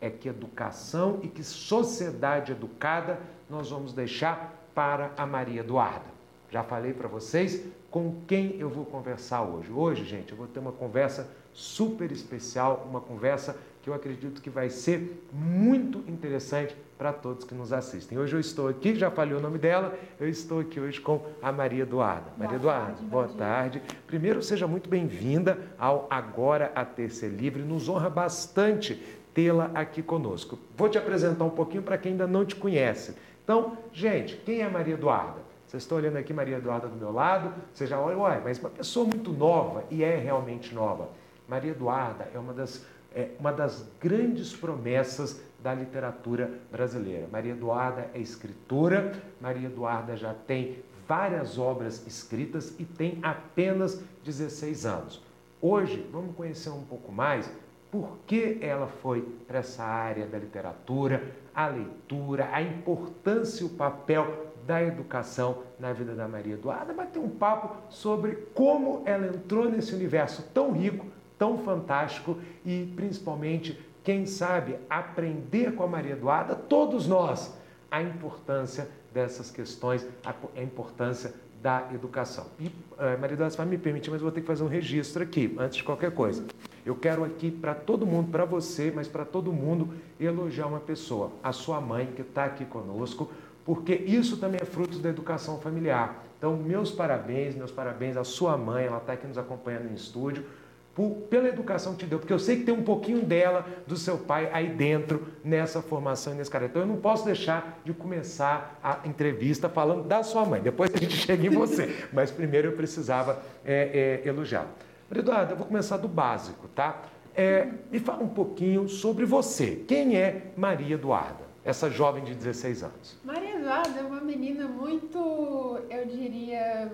É 0.03 0.11
que 0.11 0.29
educação 0.29 1.21
e 1.23 1.29
que 1.29 1.45
sociedade 1.45 2.51
educada 2.51 3.21
nós 3.49 3.71
vamos 3.71 3.93
deixar 3.93 4.69
para 4.75 5.13
a 5.17 5.25
Maria 5.25 5.61
Eduarda. 5.61 6.11
Já 6.51 6.65
falei 6.65 6.93
para 6.93 7.07
vocês 7.07 7.65
com 7.89 8.17
quem 8.27 8.57
eu 8.59 8.69
vou 8.69 8.85
conversar 8.85 9.43
hoje. 9.43 9.71
Hoje, 9.71 10.05
gente, 10.05 10.33
eu 10.33 10.37
vou 10.37 10.49
ter 10.49 10.59
uma 10.59 10.73
conversa 10.73 11.31
super 11.53 12.11
especial, 12.11 12.85
uma 12.91 13.01
conversa 13.01 13.57
que 13.83 13.89
eu 13.91 13.95
acredito 13.95 14.41
que 14.41 14.51
vai 14.51 14.71
ser 14.71 15.25
muito 15.33 15.99
interessante 16.11 16.77
para 16.97 17.13
todos 17.13 17.45
que 17.45 17.55
nos 17.55 17.73
assistem. 17.73 18.17
Hoje 18.17 18.37
eu 18.37 18.41
estou 18.41 18.69
aqui, 18.69 18.95
já 18.95 19.11
falei 19.11 19.37
o 19.37 19.41
nome 19.41 19.59
dela, 19.59 19.99
eu 20.21 20.29
estou 20.29 20.61
aqui 20.61 20.79
hoje 20.79 21.01
com 21.01 21.25
a 21.43 21.51
Maria 21.51 21.83
Eduarda. 21.83 22.31
Maria 22.39 22.57
Eduarda, 22.57 23.03
boa 23.03 23.29
tarde. 23.29 23.83
Primeiro, 24.07 24.43
seja 24.43 24.67
muito 24.67 24.89
bem-vinda 24.89 25.59
ao 25.79 26.07
Agora 26.09 26.71
a 26.75 26.85
Ter 26.85 27.11
Ser 27.11 27.31
Livre. 27.31 27.63
Nos 27.63 27.89
honra 27.89 28.09
bastante 28.09 29.03
tê-la 29.35 29.71
aqui 29.75 30.03
conosco. 30.03 30.59
Vou 30.77 30.89
te 30.89 30.99
apresentar 30.99 31.45
um 31.45 31.51
pouquinho 31.51 31.83
para 31.83 31.99
quem 31.99 32.13
ainda 32.13 32.27
não 32.27 32.45
te 32.45 32.55
conhece. 32.55 33.17
Então, 33.43 33.77
gente, 33.93 34.37
quem 34.37 34.61
é 34.61 34.69
Maria 34.69 34.95
Eduarda? 34.95 35.41
Vocês 35.67 35.83
estão 35.83 35.99
olhando 35.99 36.17
aqui 36.17 36.33
Maria 36.33 36.59
Eduarda 36.59 36.87
do 36.87 36.97
meu 36.97 37.13
lado, 37.13 37.53
você 37.73 37.87
já 37.87 37.99
olha, 37.99 38.19
uai, 38.19 38.41
mas 38.45 38.59
uma 38.59 38.71
pessoa 38.71 39.07
muito 39.07 39.33
nova, 39.33 39.85
e 39.91 40.05
é 40.05 40.17
realmente 40.17 40.75
nova. 40.75 41.09
Maria 41.49 41.71
Eduarda 41.71 42.29
é 42.35 42.39
uma 42.39 42.53
das 42.53 42.85
é 43.15 43.31
uma 43.39 43.53
das 43.53 43.87
grandes 44.01 44.55
promessas 44.55 45.41
da 45.63 45.75
literatura 45.75 46.51
brasileira. 46.71 47.29
Maria 47.31 47.53
Eduarda 47.53 48.11
é 48.15 48.19
escritora, 48.19 49.13
Maria 49.41 49.67
Eduarda 49.67 50.17
já 50.17 50.35
tem 50.35 50.83
várias 51.07 51.59
obras 51.59 52.07
escritas 52.07 52.75
e 52.79 52.85
tem 52.85 53.19
apenas 53.23 54.03
16 54.25 54.87
anos. 54.87 55.23
Hoje, 55.61 56.07
vamos 56.11 56.35
conhecer 56.35 56.71
um 56.71 56.83
pouco 56.83 57.13
mais 57.13 57.51
por 57.93 58.17
que 58.27 58.57
ela 58.63 58.87
foi 58.87 59.21
para 59.47 59.59
essa 59.59 59.85
área 59.85 60.27
da 60.27 60.39
literatura, 60.39 61.23
a 61.55 61.67
leitura, 61.67 62.49
a 62.51 62.63
importância 62.63 63.63
e 63.63 63.67
o 63.67 63.69
papel 63.69 64.47
da 64.67 64.83
educação 64.83 65.59
na 65.79 65.93
vida 65.93 66.15
da 66.15 66.27
Maria 66.27 66.55
Eduarda, 66.55 66.95
bater 66.95 67.19
um 67.19 67.29
papo 67.29 67.77
sobre 67.91 68.49
como 68.55 69.03
ela 69.05 69.27
entrou 69.27 69.69
nesse 69.69 69.95
universo 69.95 70.43
tão 70.55 70.73
rico, 70.73 71.05
tão 71.39 71.59
fantástico 71.59 72.39
e 72.65 72.91
principalmente, 72.97 73.79
quem 74.03 74.25
sabe, 74.25 74.79
aprender 74.89 75.75
com 75.75 75.83
a 75.83 75.87
Maria 75.87 76.13
Eduarda, 76.13 76.55
todos 76.55 77.07
nós, 77.07 77.55
a 77.91 78.01
importância 78.01 78.89
dessas 79.13 79.51
questões, 79.51 80.07
a 80.25 80.63
importância 80.63 81.35
da 81.63 81.89
educação. 81.95 82.47
E 82.59 82.67
uh, 82.67 82.73
Maria 83.21 83.35
Eduarda, 83.35 83.57
vai 83.57 83.67
me 83.67 83.79
permitir, 83.79 84.11
mas 84.11 84.21
vou 84.21 84.33
ter 84.33 84.41
que 84.41 84.47
fazer 84.47 84.65
um 84.65 84.69
registro 84.69 85.23
aqui, 85.23 85.55
antes 85.59 85.77
de 85.77 85.85
qualquer 85.85 86.11
coisa. 86.11 86.45
Eu 86.85 86.97
quero 86.97 87.23
aqui 87.23 87.51
para 87.51 87.75
todo 87.75 88.05
mundo, 88.05 88.31
para 88.33 88.45
você, 88.45 88.93
mas 88.93 89.07
para 89.07 89.25
todo 89.25 89.53
mundo, 89.53 89.95
elogiar 90.19 90.67
uma 90.67 90.81
pessoa, 90.81 91.31
a 91.43 91.53
sua 91.53 91.81
mãe 91.81 92.07
que 92.17 92.23
está 92.23 92.47
aqui 92.47 92.65
conosco, 92.65 93.31
porque 93.65 93.95
isso 93.95 94.39
também 94.39 94.59
é 94.61 94.65
fruto 94.65 94.99
da 94.99 95.09
educação 95.09 95.61
familiar. 95.61 96.25
Então, 96.37 96.57
meus 96.57 96.91
parabéns, 96.91 97.55
meus 97.55 97.71
parabéns 97.71 98.17
à 98.17 98.25
sua 98.25 98.57
mãe, 98.57 98.87
ela 98.87 98.99
está 98.99 99.13
aqui 99.13 99.29
nos 99.29 99.39
acompanhando 99.39 99.89
em 99.89 99.95
estúdio, 99.95 100.45
por, 100.95 101.11
pela 101.31 101.49
educação 101.49 101.95
que 101.95 102.01
te 102.01 102.07
deu, 102.07 102.19
porque 102.19 102.33
eu 102.33 102.39
sei 102.39 102.57
que 102.57 102.65
tem 102.65 102.75
um 102.75 102.83
pouquinho 102.83 103.23
dela, 103.23 103.67
do 103.87 103.97
seu 103.97 104.19
pai, 104.19 104.51
aí 104.53 104.69
dentro, 104.69 105.27
nessa 105.45 105.81
formação 105.81 106.35
e 106.35 106.37
nesse 106.37 106.51
cara. 106.51 106.67
Então 106.67 106.83
eu 106.83 106.89
não 106.89 106.97
posso 106.97 107.25
deixar 107.25 107.81
de 107.85 107.93
começar 107.93 108.79
a 108.83 109.01
entrevista 109.05 109.69
falando 109.69 110.05
da 110.05 110.23
sua 110.23 110.45
mãe, 110.45 110.61
depois 110.61 110.93
a 110.95 110.99
gente 110.99 111.17
chega 111.17 111.47
em 111.47 111.51
você, 111.51 112.07
mas 112.13 112.31
primeiro 112.31 112.69
eu 112.69 112.73
precisava 112.73 113.43
é, 113.65 114.21
é, 114.25 114.29
elogiar. 114.29 114.67
Eduardo, 115.15 115.53
eu 115.53 115.57
vou 115.59 115.67
começar 115.67 115.99
do 115.99 116.09
básico, 116.09 116.69
tá? 116.69 117.03
É, 117.35 117.69
me 117.91 117.99
fala 117.99 118.23
um 118.23 118.29
pouquinho 118.29 118.89
sobre 118.89 119.27
você. 119.27 119.85
Quem 119.87 120.17
é 120.17 120.53
Maria 120.57 120.95
Eduarda, 120.95 121.45
essa 121.65 121.91
jovem 121.91 122.25
de 122.25 122.35
16 122.35 122.83
anos? 122.83 123.19
Maria 123.23 123.57
Eduarda 123.57 124.01
é 124.01 124.03
uma 124.03 124.21
menina 124.23 124.67
muito, 124.67 125.81
eu 125.91 126.07
diria, 126.07 126.93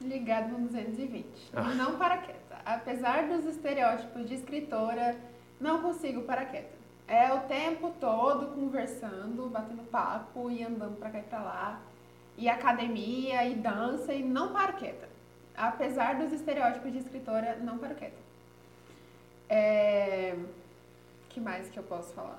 ligada 0.00 0.48
no 0.48 0.66
220. 0.66 1.24
Ah. 1.52 1.62
Não 1.74 1.96
paraquedas 1.96 2.43
apesar 2.64 3.28
dos 3.28 3.44
estereótipos 3.44 4.28
de 4.28 4.34
escritora, 4.34 5.16
não 5.60 5.82
consigo 5.82 6.22
parar 6.22 6.46
quieta. 6.46 6.74
É 7.06 7.32
o 7.32 7.40
tempo 7.40 7.92
todo 8.00 8.54
conversando, 8.54 9.48
batendo 9.50 9.82
papo 9.90 10.50
e 10.50 10.62
andando 10.62 10.96
para 10.98 11.10
cá 11.10 11.18
e 11.18 11.22
para 11.22 11.42
lá. 11.42 11.80
E 12.36 12.48
academia 12.48 13.44
e 13.44 13.54
dança 13.54 14.12
e 14.12 14.22
não 14.22 14.52
paro 14.52 14.72
quieta. 14.74 15.08
Apesar 15.56 16.16
dos 16.16 16.32
estereótipos 16.32 16.90
de 16.90 16.98
escritora, 16.98 17.58
não 17.62 17.78
paro 17.78 17.94
quieta. 17.94 18.16
É... 19.48 20.34
que 21.28 21.38
mais 21.38 21.68
que 21.68 21.78
eu 21.78 21.82
posso 21.82 22.12
falar? 22.14 22.38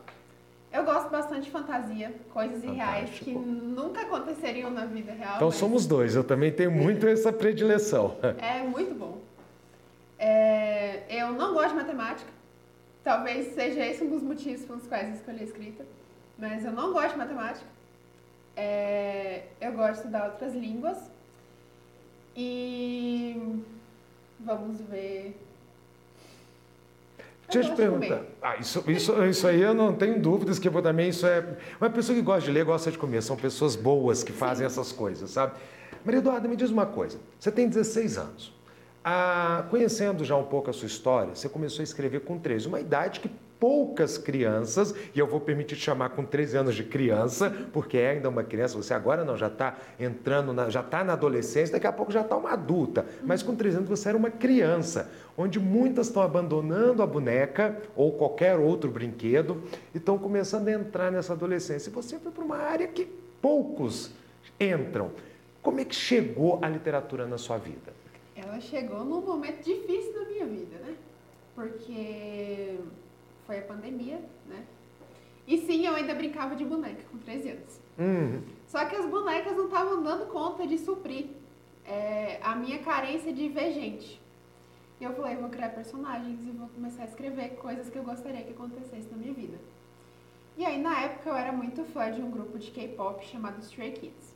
Eu 0.73 0.83
gosto 0.83 1.09
bastante 1.09 1.43
de 1.43 1.51
fantasia, 1.51 2.13
coisas 2.33 2.61
Fantástico. 2.61 2.73
irreais 2.73 3.19
que 3.19 3.31
nunca 3.31 4.01
aconteceriam 4.01 4.69
na 4.69 4.85
vida 4.85 5.13
real. 5.13 5.35
Então 5.35 5.47
mas... 5.47 5.55
somos 5.55 5.85
dois, 5.85 6.15
eu 6.15 6.23
também 6.23 6.51
tenho 6.51 6.71
muito 6.71 7.07
essa 7.07 7.31
predileção. 7.31 8.17
É 8.39 8.61
muito 8.63 8.93
bom. 8.93 9.24
Eu 11.15 11.31
não 11.31 11.53
gosto 11.53 11.69
de 11.69 11.75
matemática. 11.75 12.29
Talvez 13.03 13.53
seja 13.53 13.85
esse 13.85 14.03
um 14.03 14.09
dos 14.09 14.23
motivos 14.23 14.65
pelos 14.65 14.87
quais 14.87 15.07
eu 15.07 15.15
escolhi 15.15 15.39
a 15.41 15.43
escrita. 15.43 15.85
Mas 16.37 16.65
eu 16.65 16.71
não 16.71 16.91
gosto 16.91 17.11
de 17.11 17.17
matemática. 17.17 17.65
É, 18.55 19.43
eu 19.61 19.71
gosto 19.73 19.91
de 19.91 19.97
estudar 19.99 20.25
outras 20.25 20.53
línguas. 20.53 20.97
E 22.35 23.61
vamos 24.39 24.81
ver. 24.81 25.39
Deixa 27.49 27.69
eu 27.69 27.75
te 27.75 27.77
perguntar. 27.77 28.23
Ah, 28.41 28.57
isso, 28.57 28.83
isso, 28.87 29.23
isso 29.23 29.47
aí 29.47 29.61
eu 29.61 29.73
não 29.73 29.93
tenho 29.95 30.19
dúvidas 30.19 30.59
que 30.59 30.67
eu 30.67 30.71
vou 30.71 30.81
também. 30.81 31.09
Isso 31.09 31.25
é. 31.25 31.57
Uma 31.79 31.89
pessoa 31.89 32.15
que 32.15 32.21
gosta 32.21 32.41
de 32.41 32.51
ler 32.51 32.65
gosta 32.65 32.91
de 32.91 32.97
comer. 32.97 33.21
São 33.21 33.37
pessoas 33.37 33.75
boas 33.75 34.23
que 34.23 34.33
fazem 34.33 34.67
Sim. 34.67 34.73
essas 34.73 34.91
coisas, 34.91 35.29
sabe? 35.29 35.53
Maria 36.03 36.19
Eduarda, 36.19 36.47
me 36.47 36.55
diz 36.55 36.69
uma 36.69 36.85
coisa. 36.85 37.19
Você 37.39 37.51
tem 37.51 37.69
16 37.69 38.17
anos. 38.17 38.54
Ah, 39.07 39.67
conhecendo 39.69 40.25
já 40.25 40.35
um 40.35 40.45
pouco 40.45 40.71
a 40.71 40.73
sua 40.73 40.87
história, 40.87 41.35
você 41.35 41.47
começou 41.47 41.81
a 41.81 41.83
escrever 41.83 42.21
com 42.21 42.39
13, 42.39 42.67
uma 42.67 42.79
idade 42.79 43.19
que 43.19 43.29
poucas 43.59 44.17
crianças, 44.17 44.95
e 45.13 45.19
eu 45.19 45.27
vou 45.27 45.39
permitir 45.39 45.75
te 45.75 45.83
chamar 45.83 46.09
com 46.09 46.25
13 46.25 46.57
anos 46.57 46.73
de 46.73 46.83
criança, 46.83 47.51
porque 47.71 47.99
é 47.99 48.09
ainda 48.09 48.29
uma 48.29 48.43
criança, 48.43 48.75
você 48.75 48.95
agora 48.95 49.23
não, 49.23 49.37
já 49.37 49.45
está 49.45 49.77
entrando, 49.99 50.51
na, 50.53 50.71
já 50.71 50.79
está 50.79 51.03
na 51.03 51.13
adolescência, 51.13 51.73
daqui 51.73 51.85
a 51.85 51.93
pouco 51.93 52.11
já 52.11 52.21
está 52.21 52.35
uma 52.35 52.53
adulta, 52.53 53.05
mas 53.23 53.43
com 53.43 53.55
13 53.55 53.77
anos 53.77 53.89
você 53.89 54.09
era 54.09 54.17
uma 54.17 54.31
criança, 54.31 55.07
onde 55.37 55.59
muitas 55.59 56.07
estão 56.07 56.23
abandonando 56.23 57.03
a 57.03 57.05
boneca 57.05 57.79
ou 57.95 58.11
qualquer 58.13 58.57
outro 58.57 58.89
brinquedo 58.89 59.61
e 59.93 59.99
estão 59.99 60.17
começando 60.17 60.67
a 60.67 60.71
entrar 60.71 61.11
nessa 61.11 61.33
adolescência. 61.33 61.91
E 61.91 61.93
você 61.93 62.17
foi 62.17 62.31
para 62.31 62.43
uma 62.43 62.57
área 62.57 62.87
que 62.87 63.05
poucos 63.39 64.09
entram. 64.59 65.11
Como 65.61 65.79
é 65.79 65.85
que 65.85 65.93
chegou 65.93 66.57
a 66.63 66.67
literatura 66.67 67.27
na 67.27 67.37
sua 67.37 67.59
vida? 67.59 67.94
Ela 68.35 68.59
chegou 68.59 69.03
num 69.05 69.21
momento 69.21 69.63
difícil 69.63 70.13
da 70.13 70.25
minha 70.25 70.45
vida, 70.45 70.77
né? 70.79 70.95
Porque 71.53 72.77
foi 73.45 73.59
a 73.59 73.61
pandemia, 73.61 74.21
né? 74.47 74.65
E 75.47 75.59
sim, 75.59 75.85
eu 75.85 75.95
ainda 75.95 76.13
brincava 76.13 76.55
de 76.55 76.65
boneca 76.65 77.03
com 77.11 77.17
13 77.19 77.49
anos. 77.49 77.79
Uhum. 77.97 78.41
Só 78.67 78.83
que 78.85 78.95
as 78.95 79.05
bonecas 79.05 79.55
não 79.55 79.65
estavam 79.65 80.03
dando 80.03 80.25
conta 80.25 80.67
de 80.67 80.77
suprir 80.77 81.27
é, 81.85 82.39
a 82.41 82.55
minha 82.55 82.79
carência 82.79 83.31
de 83.31 83.47
ver 83.47 83.71
gente. 83.71 84.19
E 84.99 85.03
eu 85.03 85.13
falei, 85.13 85.35
vou 85.35 85.49
criar 85.49 85.69
personagens 85.69 86.39
e 86.45 86.51
vou 86.51 86.67
começar 86.69 87.03
a 87.03 87.05
escrever 87.05 87.55
coisas 87.55 87.89
que 87.89 87.97
eu 87.97 88.03
gostaria 88.03 88.43
que 88.43 88.51
acontecesse 88.51 89.09
na 89.11 89.17
minha 89.17 89.33
vida. 89.33 89.57
E 90.57 90.65
aí, 90.65 90.81
na 90.81 91.01
época, 91.01 91.29
eu 91.29 91.35
era 91.35 91.51
muito 91.51 91.83
fã 91.85 92.11
de 92.11 92.21
um 92.21 92.31
grupo 92.31 92.57
de 92.57 92.71
K-pop 92.71 93.25
chamado 93.25 93.61
Stray 93.61 93.91
Kids. 93.91 94.34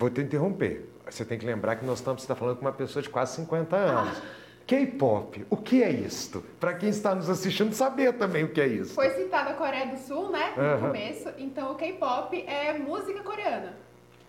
Vou 0.00 0.08
te 0.08 0.22
interromper. 0.22 0.88
Você 1.04 1.26
tem 1.26 1.38
que 1.38 1.44
lembrar 1.44 1.76
que 1.76 1.84
nós 1.84 1.98
estamos 1.98 2.24
tá 2.24 2.34
falando 2.34 2.56
com 2.56 2.62
uma 2.62 2.72
pessoa 2.72 3.02
de 3.02 3.10
quase 3.10 3.36
50 3.36 3.76
anos. 3.76 4.16
Ah. 4.16 4.40
K-pop, 4.66 5.46
o 5.50 5.58
que 5.58 5.82
é 5.82 5.90
isto? 5.90 6.40
Para 6.58 6.72
quem 6.72 6.88
está 6.88 7.14
nos 7.14 7.28
assistindo 7.28 7.74
saber 7.74 8.14
também 8.14 8.44
o 8.44 8.48
que 8.48 8.62
é 8.62 8.66
isso. 8.66 8.94
Foi 8.94 9.10
citada 9.10 9.50
a 9.50 9.54
Coreia 9.54 9.88
do 9.88 9.98
Sul, 9.98 10.30
né? 10.30 10.54
No 10.56 10.62
Aham. 10.62 10.86
começo. 10.86 11.28
Então, 11.36 11.72
o 11.72 11.74
K-pop 11.74 12.34
é 12.46 12.78
música 12.78 13.22
coreana. 13.22 13.74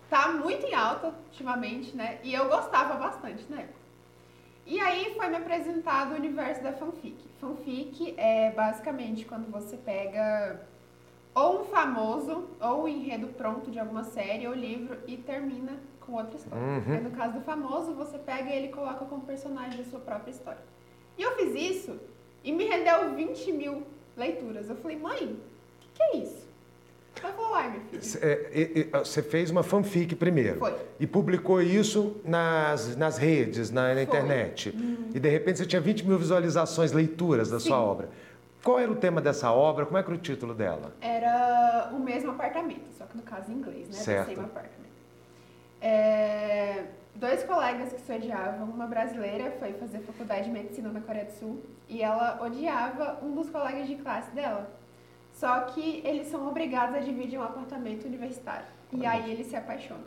Tá 0.10 0.34
muito 0.34 0.66
em 0.66 0.74
alta 0.74 1.13
ultimamente, 1.30 1.96
né? 1.96 2.20
E 2.22 2.34
eu 2.34 2.50
gostava 2.50 2.96
bastante 2.96 3.46
na 3.50 3.62
época. 3.62 3.80
E 4.66 4.78
aí 4.78 5.13
foi 5.16 5.30
me 5.30 5.38
apresentado 5.38 6.12
o 6.12 6.16
universo 6.16 6.62
da 6.62 6.74
fanfic. 6.74 7.16
Fanfic 7.40 8.13
é 8.18 8.51
basicamente 8.51 9.24
quando 9.24 9.50
você 9.50 9.78
pega 9.78 10.60
ou 11.33 11.61
um 11.61 11.65
famoso 11.65 12.45
ou 12.59 12.83
um 12.83 12.88
enredo 12.88 13.27
pronto 13.27 13.71
de 13.71 13.79
alguma 13.79 14.03
série 14.03 14.47
ou 14.47 14.53
livro 14.53 14.97
e 15.07 15.17
termina 15.17 15.73
com 16.00 16.13
outra 16.13 16.35
história. 16.35 16.63
Uhum. 16.63 17.03
No 17.03 17.11
caso 17.11 17.33
do 17.35 17.41
famoso, 17.41 17.93
você 17.93 18.17
pega 18.17 18.50
ele 18.50 18.67
e 18.67 18.71
coloca 18.71 19.05
como 19.05 19.21
personagem 19.21 19.77
da 19.77 19.89
sua 19.89 20.00
própria 20.00 20.31
história. 20.31 20.61
E 21.17 21.21
eu 21.21 21.35
fiz 21.35 21.55
isso 21.55 22.00
e 22.43 22.51
me 22.51 22.65
rendeu 22.65 23.13
20 23.15 23.51
mil 23.51 23.83
leituras. 24.17 24.69
Eu 24.69 24.75
falei, 24.75 24.97
mãe, 24.97 25.23
o 25.23 25.38
que, 25.79 25.88
que 25.93 26.03
é 26.03 26.17
isso? 26.17 26.51
Ela 27.23 27.33
falou, 27.33 27.53
ai, 27.53 27.81
é, 28.21 28.88
é, 28.93 29.00
Você 29.00 29.21
fez 29.21 29.51
uma 29.51 29.61
fanfic 29.61 30.15
primeiro. 30.15 30.57
Foi. 30.57 30.73
E 31.00 31.05
publicou 31.05 31.61
isso 31.61 32.15
nas, 32.25 32.96
nas 32.96 33.17
redes, 33.17 33.70
na, 33.70 33.94
na 33.94 34.01
internet. 34.01 34.74
E 35.13 35.20
de 35.20 35.29
repente 35.29 35.59
você 35.59 35.65
tinha 35.65 35.81
20 35.81 36.07
mil 36.07 36.17
visualizações, 36.17 36.91
leituras 36.91 37.50
da 37.50 37.59
Sim. 37.59 37.67
sua 37.67 37.79
obra. 37.79 38.09
Qual 38.63 38.79
era 38.79 38.91
o 38.91 38.95
tema 38.95 39.19
dessa 39.19 39.51
obra? 39.51 39.85
Como 39.85 39.97
é 39.97 40.03
que 40.03 40.09
era 40.09 40.17
o 40.17 40.21
título 40.21 40.53
dela? 40.53 40.93
Era 41.01 41.89
o 41.93 42.00
mesmo 42.00 42.31
apartamento, 42.31 42.91
só 42.97 43.05
que 43.05 43.17
no 43.17 43.24
caso 43.24 43.51
em 43.51 43.55
inglês, 43.55 43.87
né? 43.87 43.93
Certo. 43.93 44.27
The 44.29 44.35
same 44.35 44.45
apartment. 44.45 44.91
É, 45.81 46.83
dois 47.15 47.43
colegas 47.43 47.91
que 47.91 48.01
se 48.01 48.13
odiavam, 48.13 48.65
uma 48.65 48.85
brasileira 48.85 49.51
foi 49.59 49.74
fazer 49.74 50.00
faculdade 50.00 50.45
de 50.45 50.51
medicina 50.51 50.89
na 50.89 51.01
Coreia 51.01 51.25
do 51.25 51.31
Sul 51.31 51.63
e 51.89 52.03
ela 52.03 52.39
odiava 52.41 53.17
um 53.24 53.33
dos 53.33 53.50
colegas 53.50 53.87
de 53.87 53.95
classe 53.95 54.29
dela. 54.31 54.69
Só 55.33 55.61
que 55.61 56.01
eles 56.05 56.27
são 56.27 56.47
obrigados 56.47 56.95
a 56.95 57.00
dividir 57.00 57.39
um 57.39 57.43
apartamento 57.43 58.05
universitário. 58.05 58.65
E 58.93 59.05
aí 59.05 59.31
eles 59.31 59.47
se 59.47 59.55
apaixonam. 59.55 60.03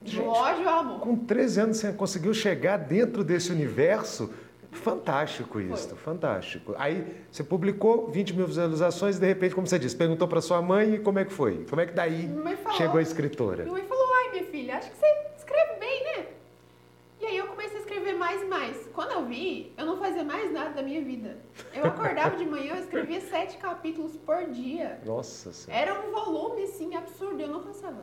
Do 0.00 0.24
ódio 0.26 0.68
ao 0.68 0.80
amor. 0.80 1.00
Com 1.00 1.16
13 1.16 1.60
anos 1.60 1.76
você 1.78 1.92
conseguiu 1.92 2.34
chegar 2.34 2.76
dentro 2.76 3.24
desse 3.24 3.50
universo. 3.50 4.32
Fantástico 4.74 5.60
isso, 5.60 5.96
fantástico. 5.96 6.74
Aí 6.76 7.06
você 7.30 7.42
publicou 7.42 8.08
20 8.10 8.34
mil 8.34 8.46
visualizações 8.46 9.16
e 9.16 9.20
de 9.20 9.26
repente, 9.26 9.54
como 9.54 9.66
você 9.66 9.78
disse, 9.78 9.96
perguntou 9.96 10.28
para 10.28 10.40
sua 10.40 10.60
mãe 10.60 10.94
e 10.94 10.98
como 10.98 11.18
é 11.18 11.24
que 11.24 11.32
foi? 11.32 11.64
Como 11.64 11.80
é 11.80 11.86
que 11.86 11.92
daí 11.92 12.28
falou, 12.62 12.78
chegou 12.78 12.98
a 12.98 13.02
escritora? 13.02 13.62
Minha 13.62 13.72
mãe 13.72 13.84
falou, 13.84 14.04
ai 14.14 14.30
minha 14.32 14.44
filha, 14.44 14.76
acho 14.76 14.90
que 14.90 14.96
você 14.96 15.06
escreve 15.38 15.80
bem, 15.80 16.04
né? 16.04 16.26
E 17.20 17.26
aí 17.26 17.36
eu 17.38 17.46
comecei 17.46 17.78
a 17.78 17.80
escrever 17.80 18.14
mais 18.14 18.42
e 18.42 18.44
mais. 18.44 18.76
Quando 18.92 19.12
eu 19.12 19.24
vi, 19.24 19.72
eu 19.78 19.86
não 19.86 19.96
fazia 19.96 20.24
mais 20.24 20.52
nada 20.52 20.70
da 20.70 20.82
minha 20.82 21.02
vida. 21.02 21.38
Eu 21.72 21.86
acordava 21.86 22.36
de 22.36 22.44
manhã, 22.44 22.74
eu 22.74 22.82
escrevia 22.82 23.20
sete 23.22 23.56
capítulos 23.56 24.16
por 24.16 24.44
dia. 24.50 25.00
Nossa 25.06 25.52
Senhora. 25.52 25.82
Era 25.82 26.00
um 26.00 26.12
volume, 26.12 26.64
assim, 26.64 26.94
absurdo, 26.94 27.40
eu 27.40 27.48
não 27.48 27.62
cansava. 27.62 28.02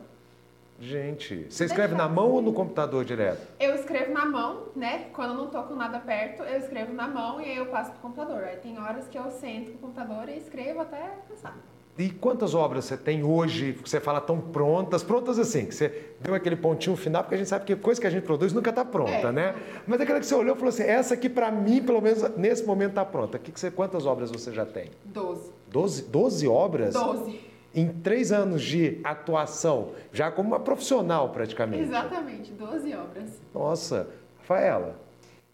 Gente, 0.82 1.46
você 1.48 1.66
escreve 1.66 1.94
na 1.94 2.08
mão 2.08 2.28
ou 2.32 2.42
no 2.42 2.52
computador 2.52 3.04
direto? 3.04 3.46
Eu 3.60 3.76
escrevo 3.76 4.12
na 4.12 4.26
mão, 4.26 4.64
né? 4.74 5.06
Quando 5.12 5.30
eu 5.30 5.36
não 5.36 5.46
tô 5.46 5.62
com 5.62 5.76
nada 5.76 6.00
perto, 6.00 6.42
eu 6.42 6.58
escrevo 6.58 6.92
na 6.92 7.06
mão 7.06 7.40
e 7.40 7.44
aí 7.44 7.56
eu 7.56 7.66
passo 7.66 7.92
pro 7.92 8.00
computador. 8.00 8.42
Aí 8.42 8.56
tem 8.56 8.76
horas 8.80 9.06
que 9.06 9.16
eu 9.16 9.30
sento 9.30 9.70
com 9.70 9.76
o 9.76 9.80
computador 9.92 10.28
e 10.28 10.36
escrevo 10.38 10.80
até 10.80 11.18
cansar. 11.28 11.56
E 11.96 12.10
quantas 12.10 12.52
obras 12.52 12.86
você 12.86 12.96
tem 12.96 13.22
hoje 13.22 13.74
que 13.80 13.88
você 13.88 14.00
fala 14.00 14.20
tão 14.20 14.40
prontas? 14.40 15.04
Prontas 15.04 15.38
assim, 15.38 15.66
que 15.66 15.74
você 15.74 16.14
deu 16.20 16.34
aquele 16.34 16.56
pontinho 16.56 16.96
final, 16.96 17.22
porque 17.22 17.36
a 17.36 17.38
gente 17.38 17.48
sabe 17.48 17.64
que 17.64 17.76
coisa 17.76 18.00
que 18.00 18.06
a 18.08 18.10
gente 18.10 18.24
produz 18.24 18.52
nunca 18.52 18.70
está 18.70 18.84
pronta, 18.84 19.28
É. 19.28 19.30
né? 19.30 19.54
Mas 19.86 20.00
aquela 20.00 20.18
que 20.18 20.26
você 20.26 20.34
olhou 20.34 20.56
e 20.56 20.58
falou 20.58 20.70
assim, 20.70 20.82
essa 20.82 21.14
aqui 21.14 21.28
para 21.28 21.48
mim, 21.52 21.80
pelo 21.80 22.00
menos 22.00 22.28
nesse 22.36 22.64
momento 22.64 22.90
está 22.90 23.04
pronta. 23.04 23.38
Que 23.38 23.52
que 23.52 23.60
você, 23.60 23.70
quantas 23.70 24.04
obras 24.04 24.32
você 24.32 24.50
já 24.50 24.66
tem? 24.66 24.90
Doze. 25.04 25.52
Doze, 25.70 26.02
doze 26.02 26.48
obras? 26.48 26.92
Doze. 26.94 27.51
Em 27.74 27.88
três 28.00 28.30
anos 28.32 28.62
de 28.62 29.00
atuação, 29.02 29.92
já 30.12 30.30
como 30.30 30.48
uma 30.50 30.60
profissional 30.60 31.30
praticamente. 31.30 31.82
Exatamente, 31.84 32.52
doze 32.52 32.94
obras. 32.94 33.40
Nossa, 33.54 34.08
Rafaela, 34.38 34.96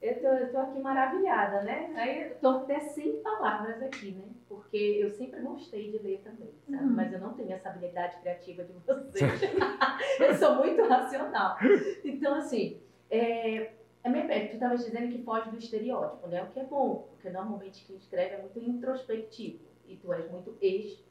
Eu 0.02 0.20
tô, 0.20 0.26
eu 0.28 0.50
tô 0.52 0.59
aqui 0.59 0.78
maravilhada, 0.81 1.62
né? 1.62 1.92
Aí 1.96 2.22
eu 2.22 2.35
tô 2.37 2.48
até 2.48 2.81
sem 2.81 3.16
palavras 3.16 3.83
aqui, 3.83 4.12
né? 4.12 4.24
Porque 4.48 4.76
eu 4.76 5.11
sempre 5.11 5.40
gostei 5.40 5.90
de 5.90 5.98
ler 5.98 6.20
também, 6.24 6.50
sabe? 6.68 6.83
Uhum. 6.85 6.90
Mas 6.94 7.12
eu 7.12 7.18
não 7.20 7.35
tenho 7.35 7.52
essa 7.52 7.68
habilidade 7.68 8.16
criativa 8.20 8.64
de 8.64 8.72
vocês. 8.72 9.40
eu 10.20 10.35
sou 10.35 10.54
muito 10.57 10.83
racional. 10.88 11.57
Então, 12.04 12.35
assim, 12.37 12.78
é, 13.11 13.70
é 14.04 14.09
meio- 14.09 14.31
é, 14.31 14.46
tu 14.46 14.54
estavas 14.54 14.85
dizendo 14.85 15.09
que 15.12 15.22
foge 15.22 15.50
do 15.50 15.59
estereótipo, 15.59 16.26
né? 16.28 16.42
O 16.44 16.46
que 16.52 16.61
é 16.61 16.64
bom, 16.64 17.09
porque 17.12 17.28
normalmente 17.31 17.85
quem 17.85 17.96
escreve 17.96 18.35
é 18.37 18.38
muito 18.40 18.59
introspectivo. 18.59 19.59
E 19.87 19.96
tu 19.96 20.12
és 20.12 20.31
muito 20.31 20.57
ex, 20.61 21.02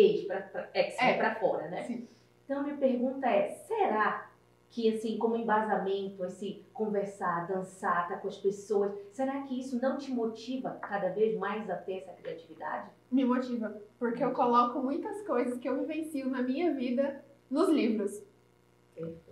ex 0.00 0.24
pra, 0.26 0.68
ex, 0.74 0.96
É. 1.00 1.16
pra 1.16 1.34
fora, 1.36 1.68
né? 1.68 1.82
Sim. 1.84 2.08
Então, 2.44 2.60
a 2.60 2.62
minha 2.62 2.76
pergunta 2.76 3.26
é: 3.28 3.48
será 3.50 4.30
que, 4.70 4.94
assim, 4.94 5.18
como 5.18 5.36
embasamento, 5.36 6.24
esse 6.24 6.64
conversar, 6.72 7.46
dançar, 7.48 8.02
estar 8.04 8.20
com 8.20 8.28
as 8.28 8.36
pessoas, 8.38 8.92
será 9.12 9.42
que 9.42 9.58
isso 9.58 9.80
não 9.80 9.96
te 9.98 10.10
motiva 10.12 10.70
cada 10.82 11.08
vez 11.10 11.36
mais 11.38 11.68
a 11.70 11.76
ter 11.76 11.98
essa 11.98 12.12
criatividade? 12.12 12.90
Me 13.10 13.24
motiva, 13.24 13.74
porque 13.98 14.22
eu 14.22 14.32
coloco 14.32 14.78
muitas 14.80 15.26
coisas 15.26 15.58
que 15.58 15.68
eu 15.68 15.78
vivencio 15.80 16.28
na 16.28 16.42
minha 16.42 16.72
vida 16.74 17.24
nos 17.50 17.68
livros. 17.70 18.22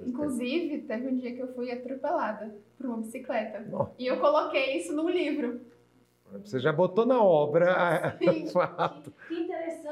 Inclusive, 0.01 0.83
teve 0.83 1.09
um 1.09 1.17
dia 1.17 1.35
que 1.35 1.41
eu 1.43 1.53
fui 1.55 1.71
atropelada 1.71 2.55
por 2.77 2.87
uma 2.87 2.99
bicicleta. 2.99 3.61
Nossa. 3.61 3.93
E 3.99 4.07
eu 4.07 4.19
coloquei 4.21 4.77
isso 4.79 4.95
num 4.95 5.09
livro. 5.09 5.61
você 6.45 6.61
já 6.61 6.73
botou 6.73 7.05
na 7.05 7.21
obra 7.23 8.17
Sim. 8.19 8.45
o 8.47 8.51
fato. 8.51 9.13
Que 9.29 9.46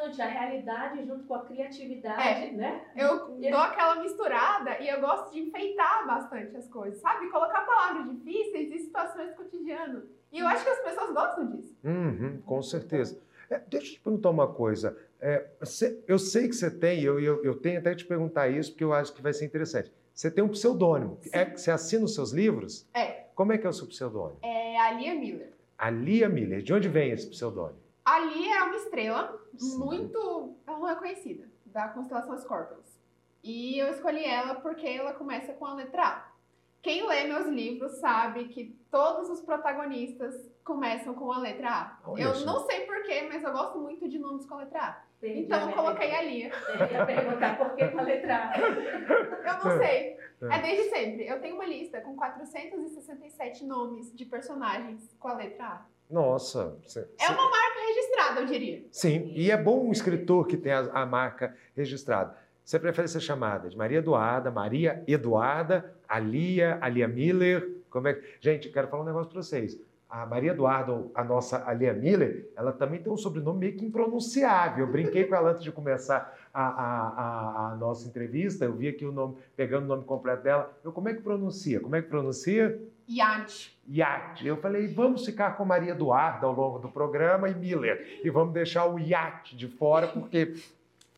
interessante, 0.05 0.23
a 0.23 0.27
realidade 0.27 1.07
junto 1.07 1.25
com 1.25 1.35
a 1.35 1.45
criatividade, 1.45 2.53
né? 2.53 2.85
Eu 2.97 3.29
dou 3.39 3.59
aquela 3.61 3.97
misturada 4.03 4.79
e 4.81 4.89
eu 4.89 5.01
gosto 5.01 5.33
de 5.33 5.41
enfeitar 5.41 6.07
bastante 6.07 6.57
as 6.57 6.69
coisas, 6.69 7.01
sabe? 7.01 7.29
Colocar 7.31 7.63
palavras 7.63 8.11
difíceis 8.11 8.73
e 8.73 8.79
situações 8.85 9.31
do 9.31 9.37
cotidiano. 9.37 10.03
E 10.33 10.39
eu 10.41 10.47
acho 10.47 10.65
que 10.65 10.71
as 10.71 10.81
pessoas 10.81 11.13
gostam 11.13 11.47
disso. 11.51 11.77
Uhum, 11.85 12.41
com 12.45 12.63
certeza. 12.63 13.19
É, 13.51 13.59
deixa 13.69 13.87
eu 13.89 13.93
te 13.95 14.01
perguntar 14.01 14.31
uma 14.31 14.49
coisa. 14.53 14.97
É, 15.21 15.47
você- 15.61 16.03
eu 16.09 16.19
sei 16.19 16.49
que 16.49 16.55
você 16.55 16.71
tem, 16.71 17.03
eu, 17.03 17.21
eu, 17.21 17.45
eu 17.45 17.55
tenho 17.55 17.79
até 17.79 17.91
que 17.91 17.99
te 17.99 18.05
perguntar 18.07 18.49
isso, 18.49 18.71
porque 18.73 18.85
eu 18.85 18.93
acho 18.93 19.13
que 19.13 19.23
vai 19.23 19.33
ser 19.33 19.45
interessante. 19.45 19.93
Você 20.15 20.31
tem 20.31 20.43
um 20.43 20.49
pseudônimo. 20.49 21.19
Sim. 21.23 21.31
É 21.33 21.45
que 21.45 21.61
você 21.61 21.71
assina 21.71 22.05
os 22.05 22.15
seus 22.15 22.31
livros? 22.31 22.87
É. 22.95 23.25
Como 23.35 23.53
é 23.53 23.59
que 23.59 23.67
é 23.67 23.71
o 23.71 23.73
seu 23.73 23.87
pseudônimo? 23.87 24.39
É 24.43 24.79
a 24.79 24.93
Lia 24.93 25.15
Miller. 25.15 25.53
A 25.77 25.91
Lia 25.91 26.29
Miller. 26.29 26.63
De 26.63 26.73
onde 26.73 26.89
vem 26.89 27.11
esse 27.11 27.29
pseudônimo? 27.29 27.79
A 28.05 28.19
Lia 28.21 28.59
é 28.59 28.63
uma 28.63 28.77
estrela 28.77 29.41
Sim. 29.57 29.79
muito. 29.79 30.57
Ela 30.67 30.79
não 30.79 30.89
é 30.89 30.95
conhecida, 30.95 31.49
da 31.67 31.89
constelação 31.89 32.37
Scorpions. 32.39 33.01
E 33.43 33.79
eu 33.79 33.89
escolhi 33.91 34.25
ela 34.25 34.57
porque 34.57 34.87
ela 34.87 35.13
começa 35.13 35.53
com 35.55 35.67
a 35.67 35.75
letra 35.75 36.03
A. 36.03 36.35
Quem 36.83 37.07
lê 37.07 37.25
meus 37.25 37.47
livros 37.47 37.93
sabe 37.93 38.49
que 38.49 38.79
todos 38.91 39.31
os 39.31 39.41
protagonistas 39.41 40.35
começam 40.63 41.15
com 41.15 41.33
a 41.33 41.39
letra 41.39 41.69
A. 41.71 41.99
Olha 42.05 42.23
eu 42.23 42.35
só. 42.35 42.45
não 42.45 42.67
sei 42.67 42.83
porquê, 42.83 43.23
mas 43.23 43.43
eu 43.43 43.53
gosto 43.53 43.79
muito 43.79 44.07
de 44.07 44.19
nomes 44.19 44.45
com 44.45 44.55
a 44.55 44.59
letra 44.59 44.81
A. 44.81 45.05
Entendi 45.19 45.41
Então 45.41 45.61
eu 45.61 45.67
minha 45.67 45.77
coloquei 45.77 46.11
a 46.15 46.19
pergunta. 46.19 46.31
Lia. 46.31 46.53
Eu 46.79 46.93
ia 46.93 47.07
perguntar 47.07 47.57
por 47.59 47.75
que 47.75 47.89
com 47.89 47.99
a 47.99 48.03
letra 48.03 48.37
A. 48.37 48.59
Eu 48.59 49.65
não 49.65 49.79
sei. 49.79 50.19
É. 50.43 50.59
É 50.59 50.63
desde 50.63 50.91
sempre. 50.91 51.27
Eu 51.27 51.41
tenho 51.41 51.55
uma 51.55 51.65
lista 51.65 52.01
com 52.03 52.15
467 52.15 53.65
nomes 53.65 54.15
de 54.15 54.27
personagens 54.27 55.15
com 55.19 55.29
a 55.29 55.35
letra 55.35 55.65
A. 55.65 55.87
Nossa. 56.11 56.77
Cê, 56.87 57.07
é 57.21 57.31
uma 57.31 57.51
marca 57.51 57.81
registrada, 57.87 58.41
eu 58.41 58.47
diria. 58.47 58.85
Sim, 58.91 59.33
e 59.35 59.51
é 59.51 59.57
bom 59.57 59.87
um 59.87 59.93
escritor 59.93 60.47
que 60.47 60.57
tem 60.57 60.73
a, 60.73 60.81
a 60.93 61.07
marca 61.07 61.55
registrada. 61.77 62.37
Você 62.65 62.79
prefere 62.79 63.09
ser 63.09 63.21
chamada 63.21 63.69
de 63.69 63.77
Maria 63.77 63.99
Eduarda, 63.99 64.51
Maria 64.51 65.03
Eduarda, 65.07 65.95
Alia, 66.09 66.79
Alia 66.81 67.07
Miller? 67.07 67.83
Como 67.91 68.09
é 68.09 68.15
que... 68.15 68.25
Gente, 68.41 68.71
quero 68.71 68.89
falar 68.89 69.03
um 69.03 69.07
negócio 69.07 69.31
para 69.31 69.43
vocês. 69.43 69.79
A 70.09 70.25
Maria 70.25 70.53
Eduarda, 70.53 71.05
a 71.15 71.25
nossa 71.25 71.69
Alia 71.69 71.93
Miller, 71.93 72.49
ela 72.57 72.73
também 72.73 73.03
tem 73.03 73.13
um 73.13 73.17
sobrenome 73.17 73.59
meio 73.59 73.77
que 73.77 73.85
impronunciável. 73.85 74.87
Eu 74.87 74.93
brinquei 74.93 75.25
com 75.25 75.35
ela 75.35 75.51
antes 75.51 75.63
de 75.63 75.73
começar 75.73 76.39
a, 76.55 76.63
a, 76.63 77.09
a, 77.09 77.73
a 77.73 77.77
nossa 77.77 78.07
entrevista. 78.07 78.65
Eu 78.65 78.75
vi 78.75 78.89
aqui 78.89 79.05
o 79.05 79.13
nome, 79.13 79.37
pegando 79.57 79.85
o 79.85 79.89
nome 79.89 80.05
completo 80.05 80.45
dela. 80.45 80.73
Eu, 80.83 80.93
como 80.93 81.09
é 81.09 81.15
que 81.15 81.21
pronuncia? 81.21 81.81
Como 81.81 81.97
é 81.97 82.01
que 82.01 82.09
pronuncia? 82.09 82.81
Yacht. 83.09 83.74
Yacht. 83.89 84.47
Eu 84.47 84.57
falei, 84.57 84.87
vamos 84.87 85.25
ficar 85.25 85.57
com 85.57 85.65
Maria 85.65 85.93
Eduarda 85.93 86.47
ao 86.47 86.53
longo 86.53 86.79
do 86.79 86.89
programa 86.89 87.49
e 87.49 87.55
Miller. 87.55 88.21
E 88.25 88.31
vamos 88.31 88.55
deixar 88.55 88.87
o 88.87 88.99
Yacht 88.99 89.57
de 89.57 89.69
fora, 89.69 90.09
porque 90.09 90.55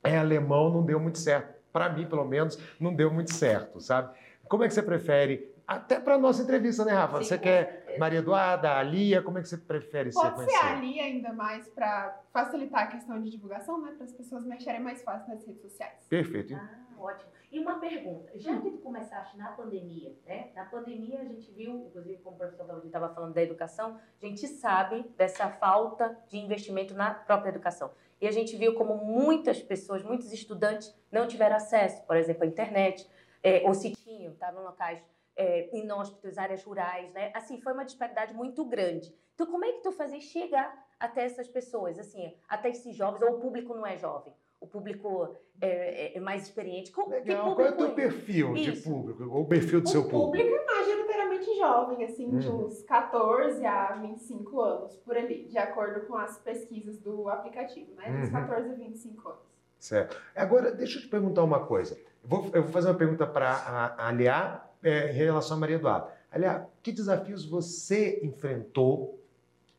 é 0.03 0.19
alemão, 0.19 0.71
não 0.71 0.83
deu 0.83 0.99
muito 0.99 1.19
certo. 1.19 1.55
Para 1.73 1.89
mim, 1.89 2.07
pelo 2.07 2.25
menos, 2.25 2.59
não 2.81 2.95
deu 2.95 3.11
muito 3.13 3.33
certo, 3.33 3.81
sabe? 3.81 4.17
Como 4.49 4.65
é 4.65 4.69
que 4.69 4.75
você 4.75 4.83
prefere? 4.83 5.55
Até 5.67 5.99
para 5.99 6.17
nossa 6.17 6.43
entrevista, 6.43 6.85
né, 6.85 6.93
Rafa? 6.93 7.19
Sim, 7.19 7.25
você 7.25 7.39
quer 7.39 7.97
Maria 7.99 8.21
Eduarda, 8.21 8.77
a 8.77 8.83
Lia? 8.83 9.21
Como 9.21 9.39
é 9.39 9.43
que 9.43 9.49
você 9.49 9.57
prefere 9.57 10.13
Pode 10.13 10.29
ser 10.29 10.45
Pode 10.45 10.51
ser 10.51 10.65
a 10.65 10.75
Lia 10.77 11.03
ainda 11.03 11.33
mais 11.33 11.69
para 11.69 12.21
facilitar 12.33 12.85
a 12.85 12.87
questão 12.87 13.21
de 13.21 13.31
divulgação, 13.31 13.83
né? 13.83 13.93
Para 13.97 14.05
as 14.05 14.13
pessoas 14.13 14.45
me 14.45 14.55
acharem 14.55 14.81
mais 14.81 15.03
fácil 15.03 15.35
nas 15.35 15.45
redes 15.45 15.61
sociais. 15.61 16.07
Perfeito. 16.09 16.55
Ah, 16.55 16.71
ótimo. 16.99 17.31
E 17.57 17.59
uma 17.59 17.81
pergunta, 17.81 18.39
já 18.39 18.61
que 18.61 18.71
tu 18.71 18.77
começaste 18.77 19.35
na 19.39 19.51
pandemia, 19.53 20.15
né? 20.27 20.51
Na 20.55 20.67
pandemia 20.67 21.23
a 21.23 21.25
gente 21.25 21.51
viu, 21.53 21.87
inclusive 21.87 22.19
como 22.19 22.37
o 22.37 22.39
professor 22.39 22.67
Claudio 22.67 22.87
estava 22.87 23.09
falando 23.09 23.33
da 23.33 23.43
educação, 23.43 23.99
a 24.21 24.27
gente 24.27 24.47
sabe 24.47 25.09
dessa 25.17 25.49
falta 25.49 26.23
de 26.29 26.37
investimento 26.37 26.93
na 26.93 27.15
própria 27.15 27.49
educação. 27.49 27.91
E 28.21 28.29
a 28.29 28.31
gente 28.31 28.55
viu 28.57 28.75
como 28.75 28.97
muitas 28.97 29.63
pessoas, 29.63 30.03
muitos 30.03 30.35
estudantes 30.35 30.95
não 31.11 31.27
tiveram 31.27 31.57
acesso, 31.57 32.05
por 32.05 32.19
exemplo, 32.19 32.45
à 32.45 32.47
internet, 32.47 33.09
é, 33.43 33.63
ou 33.67 33.73
se 33.73 33.95
tinham, 33.95 34.35
estavam 34.35 34.61
em 34.61 34.67
locais 34.67 35.03
é, 35.35 35.75
inóspitos, 35.75 36.37
áreas 36.37 36.63
rurais, 36.63 37.11
né? 37.15 37.31
Assim, 37.33 37.59
foi 37.63 37.73
uma 37.73 37.87
disparidade 37.87 38.35
muito 38.35 38.67
grande. 38.67 39.17
Então, 39.35 39.47
como 39.47 39.65
é 39.65 39.73
que 39.73 39.81
tu 39.81 39.93
fazes 39.93 40.25
chegar 40.25 40.87
até 41.01 41.25
essas 41.25 41.49
pessoas, 41.49 41.99
assim, 41.99 42.37
até 42.47 42.69
esses 42.69 42.95
jovens, 42.95 43.23
ou 43.23 43.39
o 43.39 43.41
público 43.41 43.73
não 43.73 43.87
é 43.87 43.97
jovem? 43.97 44.35
O 44.61 44.67
público 44.67 45.37
é, 45.61 46.15
é, 46.15 46.17
é 46.17 46.21
mais 46.21 46.45
experiente. 46.45 46.91
Qual, 46.91 47.09
Legal. 47.09 47.55
Qual 47.55 47.67
é 47.67 47.71
o 47.71 47.77
teu 47.77 47.95
perfil 47.95 48.55
de 48.55 48.73
público? 48.73 49.25
Ou 49.25 49.43
o 49.43 49.47
perfil 49.47 49.81
do 49.81 49.89
o 49.89 49.91
seu 49.91 50.03
público? 50.03 50.19
O 50.19 50.27
público 50.27 50.55
é 50.55 50.65
majoritariamente 50.65 51.59
jovem, 51.59 52.05
assim, 52.05 52.27
hum. 52.27 52.39
de 52.39 52.49
uns 52.49 52.83
14 52.83 53.65
a 53.65 53.93
25 53.95 54.61
anos, 54.61 54.97
por 54.97 55.17
ali, 55.17 55.45
de 55.45 55.59
acordo 55.59 56.07
com 56.07 56.17
as 56.17 56.39
pesquisas 56.39 56.99
do 56.99 57.29
aplicativo, 57.29 57.95
né? 57.97 58.21
Dos 58.21 58.29
uhum. 58.29 58.47
14 58.47 58.71
a 58.71 58.75
25 58.75 59.29
anos. 59.29 59.41
Certo. 59.79 60.21
Agora, 60.35 60.73
deixa 60.73 60.99
eu 60.99 61.03
te 61.03 61.09
perguntar 61.09 61.45
uma 61.45 61.65
coisa. 61.67 61.99
Eu 62.23 62.29
vou, 62.29 62.51
eu 62.53 62.63
vou 62.63 62.73
fazer 62.73 62.89
uma 62.89 62.95
pergunta 62.95 63.27
para 63.27 63.95
aliar 63.99 64.75
é, 64.83 65.11
em 65.11 65.15
relação 65.15 65.57
a 65.57 65.61
Maria 65.61 65.77
Eduarda. 65.77 66.09
Aliás, 66.31 66.67
que 66.83 66.93
desafios 66.93 67.45
você 67.45 68.21
enfrentou 68.23 69.21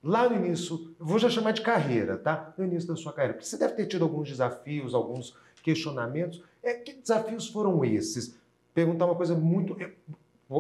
lá 0.04 0.30
no 0.30 0.36
início, 0.36 0.96
vou 1.00 1.20
já 1.20 1.30
chamar 1.30 1.52
de 1.52 1.62
carreira, 1.62 2.18
tá? 2.18 2.54
No 2.58 2.66
início 2.66 2.88
da 2.88 2.96
sua 2.96 3.14
carreira. 3.14 3.34
Porque 3.34 3.48
você 3.48 3.58
deve 3.58 3.74
ter 3.74 3.86
tido 3.86 4.04
alguns 4.04 4.30
desafios, 4.30 4.94
alguns 4.94 5.36
questionamentos. 5.64 6.42
É, 6.64 6.74
que 6.74 6.94
desafios 6.94 7.48
foram 7.48 7.84
esses? 7.84 8.36
Perguntar 8.74 9.06
uma 9.06 9.16
coisa 9.16 9.36
muito. 9.36 9.76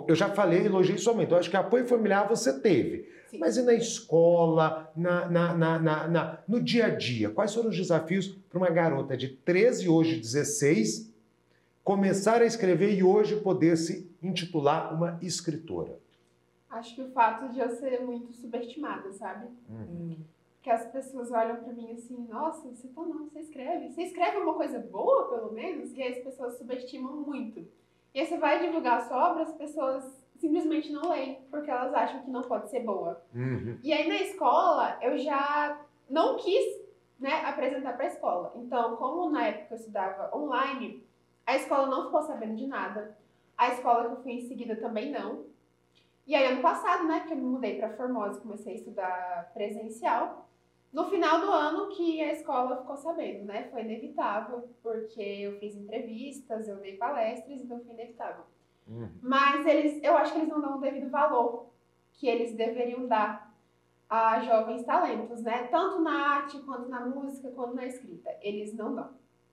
Eu 0.08 0.15
já 0.15 0.30
falei, 0.30 0.65
elogiei 0.65 0.97
somente. 0.97 1.32
Eu 1.32 1.38
acho 1.38 1.50
que 1.50 1.58
apoio 1.58 1.88
familiar 1.88 2.28
você 2.28 2.60
teve. 2.60 3.08
Sim. 3.30 3.39
Mas 3.39 3.58
e 3.58 3.62
na 3.62 3.73
escola, 3.73 4.91
na, 4.95 5.30
na, 5.30 5.58
na, 5.58 6.08
na, 6.08 6.39
no 6.47 6.62
dia 6.62 6.88
a 6.88 6.89
dia? 6.89 7.30
Quais 7.30 7.54
foram 7.54 7.69
os 7.69 7.78
desafios 7.78 8.38
para 8.50 8.58
uma 8.58 8.69
garota 8.69 9.15
de 9.15 9.30
13, 9.30 9.88
hoje 9.89 10.17
16, 10.17 11.12
começar 11.84 12.41
a 12.41 12.45
escrever 12.45 12.97
e 12.97 13.04
hoje 13.04 13.36
poder 13.38 13.78
se 13.78 14.10
intitular 14.21 14.93
uma 14.93 15.19
escritora? 15.21 16.00
Acho 16.69 16.95
que 16.95 17.01
o 17.01 17.12
fato 17.12 17.49
de 17.49 17.60
eu 17.60 17.69
ser 17.69 18.01
muito 18.01 18.34
subestimada, 18.34 19.12
sabe? 19.13 19.47
Uhum. 19.69 20.17
Que 20.62 20.69
as 20.69 20.86
pessoas 20.91 21.32
olham 21.32 21.58
para 21.58 21.73
mim 21.73 21.91
assim, 21.93 22.27
nossa, 22.30 22.67
você 22.69 22.88
tá 22.89 23.01
não, 23.01 23.30
você 23.30 23.39
escreve. 23.39 23.89
Você 23.89 24.03
escreve 24.03 24.38
uma 24.38 24.53
coisa 24.53 24.80
boa, 24.80 25.30
pelo 25.30 25.53
menos? 25.53 25.93
E 25.93 26.01
aí 26.01 26.17
as 26.17 26.23
pessoas 26.23 26.58
subestimam 26.58 27.15
muito. 27.17 27.65
E 28.13 28.19
aí 28.19 28.25
você 28.25 28.38
vai 28.38 28.60
divulgar 28.60 28.97
a 28.97 29.06
sua 29.06 29.32
obra, 29.32 29.43
as 29.43 29.53
pessoas 29.53 30.03
simplesmente 30.39 30.91
não 30.91 31.10
leem, 31.10 31.39
porque 31.49 31.71
elas 31.71 31.93
acham 31.93 32.21
que 32.21 32.30
não 32.30 32.41
pode 32.41 32.69
ser 32.69 32.82
boa. 32.82 33.21
Uhum. 33.34 33.80
E 33.84 33.93
aí 33.93 34.08
na 34.08 34.21
escola, 34.21 34.97
eu 35.01 35.17
já 35.17 35.80
não 36.10 36.38
quis 36.38 36.65
né, 37.19 37.45
apresentar 37.45 37.93
para 37.93 38.06
a 38.06 38.10
escola. 38.10 38.53
Então, 38.56 38.95
como 38.97 39.30
na 39.30 39.47
época 39.47 39.73
eu 39.73 39.77
estudava 39.77 40.36
online, 40.36 41.03
a 41.45 41.56
escola 41.56 41.88
não 41.88 42.06
ficou 42.06 42.21
sabendo 42.23 42.56
de 42.56 42.67
nada. 42.67 43.17
A 43.58 43.69
escola 43.69 44.06
que 44.06 44.12
eu 44.13 44.23
fui 44.23 44.34
em 44.34 44.47
seguida 44.47 44.75
também 44.75 45.12
não. 45.12 45.45
E 46.27 46.35
aí, 46.35 46.45
ano 46.45 46.61
passado, 46.61 47.07
né, 47.07 47.21
que 47.21 47.31
eu 47.31 47.37
me 47.37 47.43
mudei 47.43 47.77
para 47.77 47.95
Formosa, 47.95 48.41
comecei 48.41 48.73
a 48.73 48.75
estudar 48.75 49.51
presencial. 49.53 50.49
No 50.91 51.05
final 51.09 51.39
do 51.39 51.49
ano 51.49 51.89
que 51.89 52.21
a 52.21 52.33
escola 52.33 52.77
ficou 52.77 52.97
sabendo, 52.97 53.45
né? 53.45 53.69
Foi 53.71 53.81
inevitável, 53.81 54.69
porque 54.83 55.21
eu 55.21 55.57
fiz 55.59 55.75
entrevistas, 55.75 56.67
eu 56.67 56.77
dei 56.77 56.97
palestras, 56.97 57.61
então 57.61 57.79
foi 57.79 57.93
inevitável. 57.93 58.43
Uhum. 58.87 59.09
Mas 59.21 59.65
eles, 59.65 60.03
eu 60.03 60.17
acho 60.17 60.33
que 60.33 60.39
eles 60.39 60.49
não 60.49 60.61
dão 60.61 60.77
o 60.77 60.81
devido 60.81 61.09
valor 61.09 61.67
que 62.13 62.27
eles 62.27 62.53
deveriam 62.55 63.05
dar 63.05 63.53
a 64.09 64.41
jovens 64.41 64.83
talentos, 64.83 65.41
né? 65.43 65.67
Tanto 65.67 66.01
na 66.01 66.35
arte, 66.35 66.59
quanto 66.59 66.89
na 66.89 67.05
música, 67.05 67.51
quanto 67.51 67.75
na 67.75 67.85
escrita. 67.85 68.29
Eles 68.41 68.73
não 68.73 68.95
dão. 68.95 69.09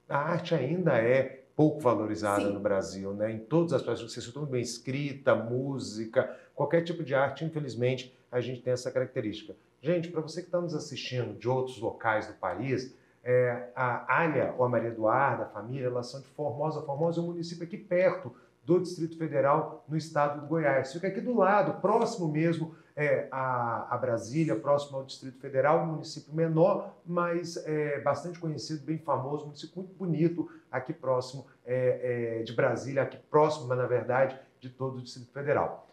A 0.09 0.19
arte 0.19 0.55
ainda 0.55 0.97
é 0.97 1.45
pouco 1.57 1.81
valorizada 1.81 2.43
Sim. 2.43 2.53
no 2.53 2.61
Brasil, 2.61 3.13
né? 3.15 3.33
Em 3.33 3.39
todas 3.39 3.73
as 3.73 3.83
partes, 3.83 4.03
você 4.03 4.33
tudo 4.33 4.47
bem 4.47 4.63
escrita, 4.63 5.35
música, 5.35 6.37
qualquer 6.55 6.83
tipo 6.83 7.03
de 7.03 7.15
arte, 7.15 7.45
infelizmente, 7.45 8.17
a 8.31 8.41
gente 8.41 8.63
tem 8.63 8.73
essa 8.73 8.91
característica. 8.91 9.55
Gente, 9.81 10.09
para 10.09 10.21
você 10.21 10.41
que 10.41 10.49
está 10.49 10.61
nos 10.61 10.75
assistindo 10.75 11.39
de 11.39 11.49
outros 11.49 11.79
locais 11.79 12.27
do 12.27 12.35
país, 12.35 12.95
é, 13.23 13.69
a 13.75 14.21
Alia 14.21 14.55
ou 14.59 14.65
a 14.65 14.69
Maria 14.69 14.89
Eduarda, 14.89 15.45
a 15.45 15.49
família, 15.49 15.87
elas 15.87 16.11
são 16.11 16.21
de 16.21 16.27
Formosa. 16.29 16.83
Formosa 16.83 17.21
é 17.21 17.23
um 17.23 17.27
município 17.27 17.65
aqui 17.65 17.77
perto 17.77 18.35
do 18.65 18.81
Distrito 18.81 19.17
Federal, 19.19 19.85
no 19.89 19.97
estado 19.97 20.41
do 20.41 20.47
Goiás. 20.47 20.93
Fica 20.93 21.09
aqui 21.09 21.21
do 21.21 21.37
lado, 21.37 21.81
próximo 21.81 22.29
mesmo 22.29 22.75
é, 22.97 23.29
a, 23.31 23.95
a, 23.95 23.99
Brasília, 23.99 24.57
próximo 24.57 24.99
ao 24.99 25.05
Distrito 25.05 25.39
Federal, 25.39 25.83
um 25.83 25.87
município 25.87 26.33
menor, 26.35 26.95
mas 27.05 27.57
é, 27.67 28.01
bastante 28.01 28.39
conhecido, 28.39 28.85
bem 28.85 28.99
famoso, 28.99 29.43
um 29.43 29.47
município 29.49 29.83
muito 29.83 29.95
bonito, 29.95 30.51
aqui 30.71 30.93
próximo 30.93 31.47
é, 31.67 32.39
é, 32.41 32.43
de 32.43 32.53
Brasília, 32.53 33.03
aqui 33.03 33.19
próximo, 33.31 33.67
mas 33.67 33.79
na 33.79 33.87
verdade, 33.87 34.39
de 34.61 34.71
todo 34.71 34.99
o 34.99 35.03
Distrito 35.03 35.33
Federal. 35.33 35.87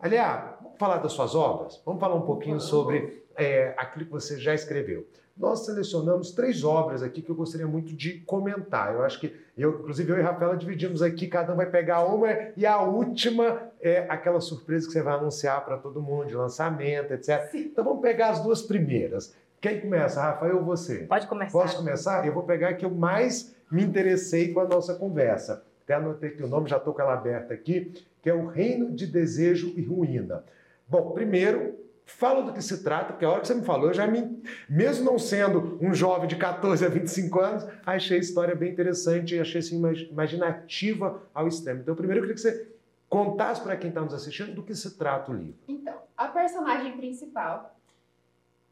Aliás, 0.00 0.56
vamos 0.62 0.78
falar 0.78 0.98
das 0.98 1.12
suas 1.12 1.34
obras? 1.34 1.80
Vamos 1.84 2.00
falar 2.00 2.14
um 2.14 2.22
pouquinho 2.22 2.60
sobre 2.60 3.22
é, 3.36 3.74
aquilo 3.76 4.06
que 4.06 4.12
você 4.12 4.38
já 4.38 4.54
escreveu. 4.54 5.06
Nós 5.36 5.64
selecionamos 5.64 6.32
três 6.32 6.64
obras 6.64 7.02
aqui 7.02 7.22
que 7.22 7.30
eu 7.30 7.34
gostaria 7.34 7.66
muito 7.66 7.94
de 7.94 8.20
comentar. 8.20 8.92
Eu 8.92 9.02
acho 9.02 9.18
que, 9.18 9.34
eu, 9.56 9.80
inclusive 9.80 10.12
eu 10.12 10.18
e 10.18 10.20
a 10.20 10.24
Rafaela 10.24 10.54
dividimos 10.54 11.00
aqui, 11.00 11.26
cada 11.28 11.52
um 11.54 11.56
vai 11.56 11.64
pegar 11.64 12.04
uma 12.04 12.28
e 12.56 12.66
a 12.66 12.82
última 12.82 13.58
é 13.80 14.04
aquela 14.08 14.40
surpresa 14.40 14.86
que 14.86 14.92
você 14.92 15.02
vai 15.02 15.14
anunciar 15.14 15.64
para 15.64 15.78
todo 15.78 16.02
mundo, 16.02 16.26
de 16.26 16.34
lançamento, 16.34 17.12
etc. 17.14 17.48
Sim. 17.50 17.60
Então 17.72 17.82
vamos 17.82 18.02
pegar 18.02 18.30
as 18.30 18.42
duas 18.42 18.60
primeiras. 18.60 19.34
Quem 19.60 19.80
começa, 19.80 20.20
Rafael 20.20 20.58
ou 20.58 20.64
você? 20.64 21.06
Pode 21.06 21.26
começar. 21.26 21.52
Posso 21.52 21.76
começar? 21.78 22.26
Eu 22.26 22.34
vou 22.34 22.42
pegar 22.42 22.70
a 22.70 22.74
que 22.74 22.84
eu 22.84 22.90
mais 22.90 23.54
me 23.70 23.82
interessei 23.82 24.52
com 24.52 24.60
a 24.60 24.66
nossa 24.66 24.94
conversa. 24.94 25.62
Até 25.84 25.94
anotei 25.94 26.30
que 26.30 26.42
o 26.42 26.48
nome, 26.48 26.68
já 26.68 26.76
estou 26.76 26.92
com 26.92 27.00
ela 27.00 27.14
aberta 27.14 27.54
aqui, 27.54 27.92
que 28.22 28.28
é 28.28 28.34
O 28.34 28.46
Reino 28.46 28.90
de 28.92 29.06
Desejo 29.06 29.72
e 29.76 29.82
Ruína. 29.82 30.44
Bom, 30.88 31.12
primeiro, 31.12 31.78
fala 32.04 32.42
do 32.42 32.52
que 32.52 32.62
se 32.62 32.82
trata, 32.82 33.12
porque 33.12 33.24
a 33.24 33.30
hora 33.30 33.40
que 33.40 33.46
você 33.46 33.54
me 33.54 33.64
falou, 33.64 33.88
eu 33.88 33.94
já 33.94 34.06
me, 34.06 34.42
mesmo 34.68 35.04
não 35.04 35.18
sendo 35.18 35.78
um 35.80 35.94
jovem 35.94 36.28
de 36.28 36.36
14 36.36 36.84
a 36.84 36.88
25 36.88 37.40
anos, 37.40 37.66
achei 37.86 38.18
a 38.18 38.20
história 38.20 38.54
bem 38.54 38.72
interessante 38.72 39.34
e 39.34 39.40
achei 39.40 39.60
assim, 39.60 39.80
imaginativa 40.10 41.22
ao 41.32 41.46
extremo. 41.46 41.80
Então, 41.80 41.94
primeiro 41.94 42.20
eu 42.20 42.22
queria 42.22 42.34
que 42.34 42.40
você 42.40 42.70
contasse 43.08 43.60
para 43.62 43.76
quem 43.76 43.88
está 43.88 44.00
nos 44.00 44.14
assistindo 44.14 44.54
do 44.54 44.62
que 44.62 44.74
se 44.74 44.96
trata 44.96 45.30
o 45.30 45.34
livro. 45.34 45.58
Então, 45.68 45.94
a 46.16 46.28
personagem 46.28 46.96
principal, 46.96 47.76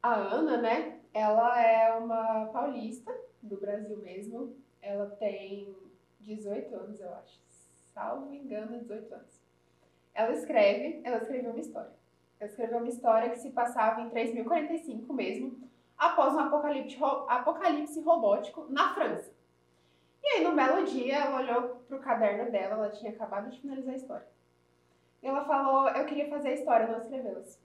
a 0.03 0.15
Ana, 0.15 0.59
né? 0.59 0.99
Ela 1.13 1.61
é 1.61 1.93
uma 1.97 2.47
paulista 2.47 3.13
do 3.43 3.57
Brasil 3.57 3.97
mesmo. 3.99 4.55
Ela 4.81 5.07
tem 5.07 5.75
18 6.21 6.75
anos, 6.75 7.01
eu 7.01 7.09
acho. 7.15 7.48
Salvo 7.99 8.33
engano, 8.33 8.79
18 8.79 9.13
anos. 9.13 9.43
Ela 10.15 10.33
escreve, 10.33 11.01
ela 11.03 11.19
escreveu 11.19 11.51
uma 11.51 11.61
história 11.61 11.99
escreveu 12.47 12.79
uma 12.79 12.89
história 12.89 13.31
que 13.31 13.39
se 13.39 13.51
passava 13.51 14.01
em 14.01 14.11
3045 14.11 15.13
mesmo, 15.13 15.69
após 15.97 16.33
um 16.35 16.39
apocalipse, 16.39 16.97
apocalipse 17.29 18.01
robótico 18.01 18.67
na 18.69 18.95
França. 18.95 19.33
E 20.23 20.27
aí, 20.29 20.45
no 20.45 20.55
belo 20.55 20.85
dia, 20.85 21.17
ela 21.17 21.41
olhou 21.41 21.63
para 21.89 21.97
o 21.97 22.01
caderno 22.01 22.51
dela, 22.51 22.75
ela 22.75 22.91
tinha 22.91 23.11
acabado 23.11 23.51
de 23.51 23.61
finalizar 23.61 23.95
a 23.95 23.97
história. 23.97 24.27
E 25.21 25.27
ela 25.27 25.45
falou: 25.45 25.89
Eu 25.89 26.05
queria 26.07 26.29
fazer 26.29 26.51
a 26.51 26.55
história, 26.55 26.87
não 26.87 26.99
escrevê-las. 26.99 27.61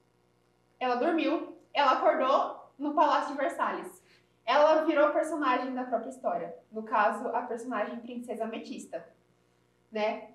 Ela 0.80 0.96
dormiu, 0.96 1.56
ela 1.72 1.92
acordou 1.94 2.72
no 2.80 2.96
Palácio 2.96 3.34
de 3.34 3.38
Versalhes. 3.38 4.02
Ela 4.46 4.84
virou 4.84 5.12
personagem 5.12 5.74
da 5.74 5.84
própria 5.84 6.10
história. 6.10 6.56
No 6.72 6.84
caso, 6.84 7.28
a 7.30 7.44
personagem 7.44 8.00
Princesa 8.00 8.44
Ametista, 8.44 9.08
né? 9.94 10.30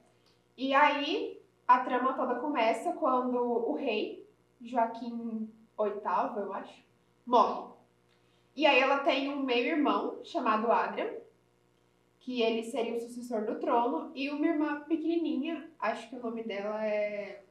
E 0.57 0.73
aí, 0.73 1.43
a 1.67 1.81
trama 1.81 2.15
toda 2.15 2.37
começa 2.37 2.93
quando 2.93 3.37
o 3.37 3.75
rei, 3.75 4.27
Joaquim 4.63 5.51
VIII, 5.79 6.37
eu 6.37 6.53
acho, 6.55 6.83
morre. 7.27 7.69
E 8.57 8.67
aí 8.67 8.81
ela 8.81 9.01
tem 9.01 9.29
um 9.29 9.43
meio-irmão 9.43 10.21
chamado 10.25 10.71
Adrian, 10.73 11.11
que 12.21 12.43
ele 12.43 12.63
seria 12.63 12.97
o 12.97 13.01
sucessor 13.01 13.45
do 13.45 13.59
trono, 13.59 14.11
e 14.15 14.31
uma 14.31 14.47
irmã 14.47 14.81
pequenininha, 14.81 15.71
acho 15.79 16.09
que 16.09 16.17
o 16.17 16.23
nome 16.23 16.43
dela 16.43 16.85
é 16.85 17.43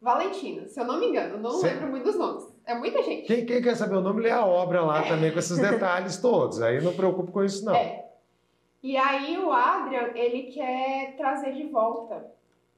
Valentina, 0.00 0.68
se 0.68 0.78
eu 0.78 0.84
não 0.84 1.00
me 1.00 1.06
engano, 1.06 1.38
não 1.38 1.62
lembro 1.62 1.88
muito 1.88 2.04
dos 2.04 2.16
nomes. 2.16 2.46
É 2.66 2.74
muita 2.74 3.02
gente. 3.02 3.26
Quem, 3.26 3.46
quem, 3.46 3.62
quer 3.62 3.74
saber 3.74 3.96
o 3.96 4.00
nome, 4.02 4.20
lê 4.20 4.30
a 4.30 4.44
obra 4.44 4.82
lá 4.82 5.02
também, 5.02 5.32
com 5.32 5.38
esses 5.38 5.56
detalhes 5.58 6.18
todos. 6.18 6.60
Aí 6.60 6.82
não 6.82 6.94
preocupo 6.94 7.32
com 7.32 7.42
isso, 7.42 7.64
não. 7.64 7.74
É. 7.74 8.04
E 8.84 8.98
aí 8.98 9.38
o 9.38 9.50
Adrian, 9.50 10.10
ele 10.14 10.52
quer 10.52 11.16
trazer 11.16 11.54
de 11.54 11.62
volta 11.68 12.30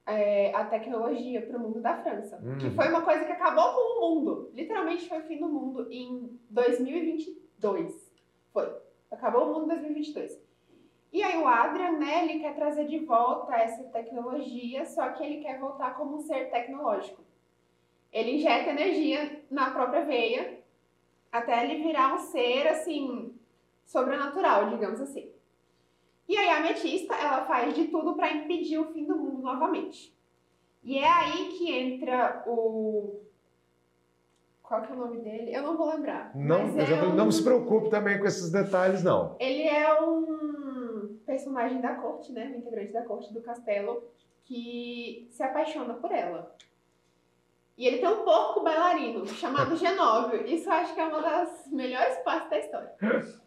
é, 0.07 0.55
a 0.55 0.65
tecnologia 0.65 1.43
para 1.43 1.59
o 1.59 1.61
mundo 1.61 1.81
da 1.81 2.01
França. 2.01 2.41
Hum. 2.45 2.59
Que 2.59 2.71
foi 2.71 2.89
uma 2.91 3.03
coisa 3.03 3.25
que 3.25 3.33
acabou 3.33 3.75
com 3.75 3.81
o 3.81 4.01
mundo. 4.01 4.53
Literalmente 4.55 5.09
foi 5.09 5.19
o 5.19 5.25
fim 5.25 5.39
do 5.39 5.49
mundo 5.49 5.89
em 5.91 6.39
2022. 6.49 8.09
Foi. 8.53 8.73
Acabou 9.11 9.51
o 9.51 9.55
mundo 9.55 9.65
em 9.65 9.75
2022. 9.75 10.41
E 11.13 11.25
aí 11.25 11.37
o 11.43 11.49
Adrian, 11.49 11.99
né, 11.99 12.23
ele 12.23 12.39
quer 12.39 12.55
trazer 12.55 12.87
de 12.87 13.01
volta 13.01 13.57
essa 13.57 13.83
tecnologia, 13.89 14.87
só 14.87 15.09
que 15.09 15.25
ele 15.25 15.43
quer 15.43 15.59
voltar 15.59 15.97
como 15.97 16.19
um 16.19 16.21
ser 16.21 16.53
tecnológico. 16.53 17.21
Ele 18.13 18.37
injeta 18.37 18.71
energia 18.71 19.43
na 19.51 19.73
própria 19.73 20.05
veia 20.05 20.61
até 21.33 21.65
ele 21.65 21.83
virar 21.83 22.15
um 22.15 22.19
ser, 22.19 22.69
assim, 22.69 23.35
sobrenatural, 23.85 24.71
digamos 24.71 25.01
assim. 25.01 25.35
E 26.29 26.37
aí 26.37 26.49
a 26.49 26.59
Ametista, 26.59 27.15
ela 27.15 27.45
faz 27.45 27.75
de 27.75 27.89
tudo 27.89 28.15
para 28.15 28.33
impedir 28.33 28.79
o 28.79 28.93
fim 28.93 29.05
do 29.05 29.17
mundo 29.17 29.43
novamente. 29.43 30.15
E 30.83 30.99
é 30.99 31.09
aí 31.09 31.57
que 31.57 31.73
entra 31.73 32.43
o 32.47 33.21
qual 34.67 34.83
que 34.83 34.93
é 34.93 34.97
o 34.97 34.99
nome 34.99 35.19
dele? 35.19 35.55
Eu 35.55 35.63
não 35.63 35.77
vou 35.77 35.89
lembrar. 35.89 36.33
Não, 36.35 36.63
é 36.79 37.05
um... 37.05 37.15
não 37.15 37.31
se 37.31 37.43
preocupe 37.43 37.89
também 37.89 38.19
com 38.19 38.27
esses 38.27 38.51
detalhes, 38.51 39.03
não. 39.03 39.37
Ele 39.39 39.63
é 39.63 40.01
um 40.03 41.19
personagem 41.25 41.81
da 41.81 41.95
corte, 41.95 42.33
né? 42.33 42.53
Um 42.53 42.59
integrante 42.59 42.93
da 42.93 43.05
corte 43.05 43.33
do 43.33 43.41
castelo 43.41 44.03
que 44.45 45.29
se 45.31 45.43
apaixona 45.43 45.95
por 45.95 46.11
ela. 46.11 46.53
E 47.79 47.87
ele 47.87 47.99
tem 47.99 48.09
um 48.09 48.25
porco 48.25 48.63
bailarino 48.63 49.27
chamado 49.27 49.77
Genóvio. 49.79 50.45
Isso 50.47 50.69
eu 50.69 50.73
acho 50.73 50.95
que 50.95 51.01
é 51.01 51.05
uma 51.05 51.21
das 51.21 51.69
melhores 51.71 52.17
partes 52.19 52.51
da 52.51 52.59
história. 52.59 52.93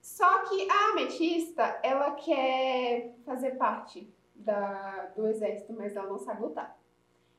Só 0.00 0.44
que 0.44 0.68
a 0.70 0.90
ametista, 0.92 1.78
ela 1.82 2.12
quer 2.12 3.14
fazer 3.24 3.52
parte 3.52 4.12
da, 4.34 5.12
do 5.14 5.26
exército, 5.26 5.74
mas 5.74 5.94
ela 5.94 6.08
não 6.08 6.18
sabe 6.18 6.42
lutar. 6.42 6.78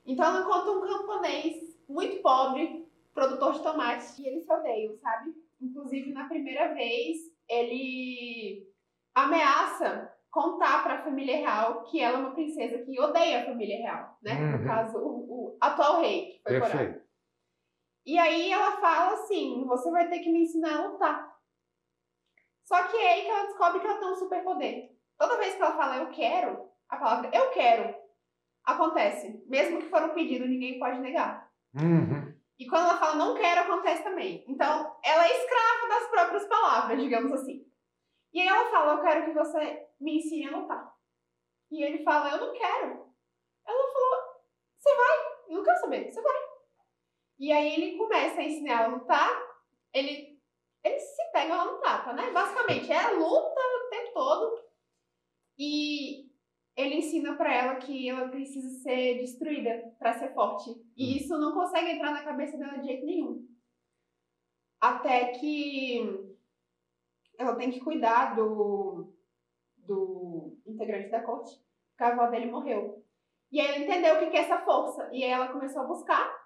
Então 0.06 0.26
ela 0.26 0.41
encontra 0.41 0.71
um 0.71 0.82
camponês 0.82 1.78
muito 1.88 2.21
pobre, 2.21 2.88
produtor 3.13 3.54
de 3.54 3.63
tomates, 3.63 4.17
e 4.19 4.28
eles 4.28 4.45
se 4.45 4.54
odeiam, 4.54 4.95
sabe? 4.97 5.34
Inclusive, 5.60 6.12
na 6.13 6.28
primeira 6.28 6.74
vez, 6.74 7.17
ele 7.47 8.67
ameaça 9.13 10.12
contar 10.30 10.82
para 10.82 10.95
a 10.95 11.04
família 11.04 11.38
real 11.38 11.84
que 11.84 12.00
ela 12.00 12.17
é 12.17 12.21
uma 12.21 12.32
princesa 12.32 12.80
que 12.80 13.00
odeia 13.00 13.41
a 13.41 13.45
família 13.45 13.78
real, 13.78 14.17
né? 14.21 14.34
Uhum. 14.34 14.58
No 14.60 14.65
caso, 14.65 14.97
o, 14.97 15.10
o, 15.30 15.58
atual 15.60 16.02
rei, 16.02 16.32
que 16.32 16.41
foi 16.43 16.60
Perfeito. 16.60 17.02
E 18.06 18.17
aí 18.17 18.52
ela 18.52 18.78
fala 18.78 19.13
assim: 19.13 19.63
você 19.67 19.91
vai 19.91 20.08
ter 20.08 20.19
que 20.19 20.32
me 20.32 20.43
ensinar 20.43 20.78
a 20.78 20.88
lutar. 20.88 21.30
Só 22.63 22.84
que 22.84 22.97
é 22.97 23.13
aí 23.13 23.21
que 23.24 23.30
ela 23.30 23.45
descobre 23.47 23.80
que 23.80 23.88
ela 23.88 24.00
tem 24.00 24.08
um 24.10 24.15
superpoder. 24.15 24.91
Toda 25.17 25.38
vez 25.38 25.56
que 25.56 25.62
ela 25.62 25.76
fala 25.76 25.97
eu 25.97 26.10
quero, 26.10 26.69
a 26.89 26.97
palavra 26.97 27.30
eu 27.34 27.50
quero 27.52 27.95
acontece. 28.65 29.43
Mesmo 29.47 29.80
que 29.80 29.89
for 29.89 30.04
um 30.04 30.13
pedido, 30.13 30.47
ninguém 30.47 30.80
pode 30.80 31.00
negar. 31.00 31.50
Uhum. 31.76 32.34
E 32.60 32.67
quando 32.67 32.89
ela 32.89 33.00
fala 33.00 33.15
não 33.15 33.36
quero, 33.36 33.62
acontece 33.62 34.04
também. 34.04 34.45
Então, 34.47 34.95
ela 35.04 35.28
é 35.28 35.38
escrava 35.38 35.88
das 35.89 36.10
próprias 36.10 36.45
palavras, 36.47 37.00
digamos 37.00 37.32
assim. 37.34 37.65
E 38.34 38.39
aí 38.39 38.47
ela 38.47 38.69
fala, 38.69 38.93
eu 38.93 39.02
quero 39.02 39.26
que 39.26 39.34
você 39.34 39.88
me 40.00 40.17
ensine 40.17 40.47
a 40.47 40.58
lutar. 40.58 40.93
E 41.71 41.84
ele 41.84 42.04
fala, 42.04 42.30
eu 42.30 42.38
não 42.38 42.54
quero. 42.54 43.12
Ela 43.65 43.93
falou, 43.93 44.41
você 44.78 44.95
vai, 44.95 45.17
eu 45.50 45.58
não 45.58 45.63
quero 45.63 45.80
saber, 45.80 46.12
você 46.12 46.21
vai. 46.21 46.41
E 47.39 47.52
aí 47.52 47.74
ele 47.74 47.97
começa 47.97 48.39
a 48.39 48.43
ensinar 48.43 48.84
a 48.84 48.88
lutar, 48.88 49.30
ele, 49.93 50.30
ele 50.83 50.99
se 50.99 51.31
pega 51.31 51.55
lá 51.55 51.65
no 51.65 51.79
tapa, 51.79 52.13
né? 52.13 52.31
Basicamente, 52.31 52.91
é 52.91 53.11
luta 53.11 53.59
o 53.59 53.89
tempo 53.89 54.13
todo. 54.13 54.61
E 55.57 56.31
ele 56.75 56.95
ensina 56.95 57.35
para 57.35 57.53
ela 57.53 57.75
que 57.75 58.09
ela 58.09 58.29
precisa 58.29 58.69
ser 58.81 59.19
destruída 59.19 59.93
para 59.99 60.17
ser 60.17 60.33
forte. 60.33 60.71
E 60.95 61.13
hum. 61.13 61.17
isso 61.17 61.37
não 61.37 61.53
consegue 61.53 61.91
entrar 61.91 62.11
na 62.11 62.23
cabeça 62.23 62.57
dela 62.57 62.77
de 62.77 62.87
jeito 62.87 63.05
nenhum. 63.05 63.47
Até 64.79 65.33
que 65.33 66.35
ela 67.37 67.55
tem 67.55 67.69
que 67.69 67.79
cuidar 67.79 68.35
do, 68.35 69.13
do 69.77 70.57
integrante 70.65 71.09
da 71.09 71.21
corte, 71.21 71.55
porque 71.89 72.03
a 72.03 72.13
avó 72.13 72.27
dele 72.27 72.49
morreu. 72.49 73.05
E 73.51 73.59
aí 73.59 73.67
ela 73.67 73.77
entendeu 73.79 74.15
o 74.15 74.31
que 74.31 74.37
é 74.37 74.41
essa 74.41 74.59
força. 74.59 75.09
E 75.11 75.23
aí 75.23 75.29
ela 75.29 75.49
começou 75.49 75.81
a 75.81 75.87
buscar. 75.87 76.40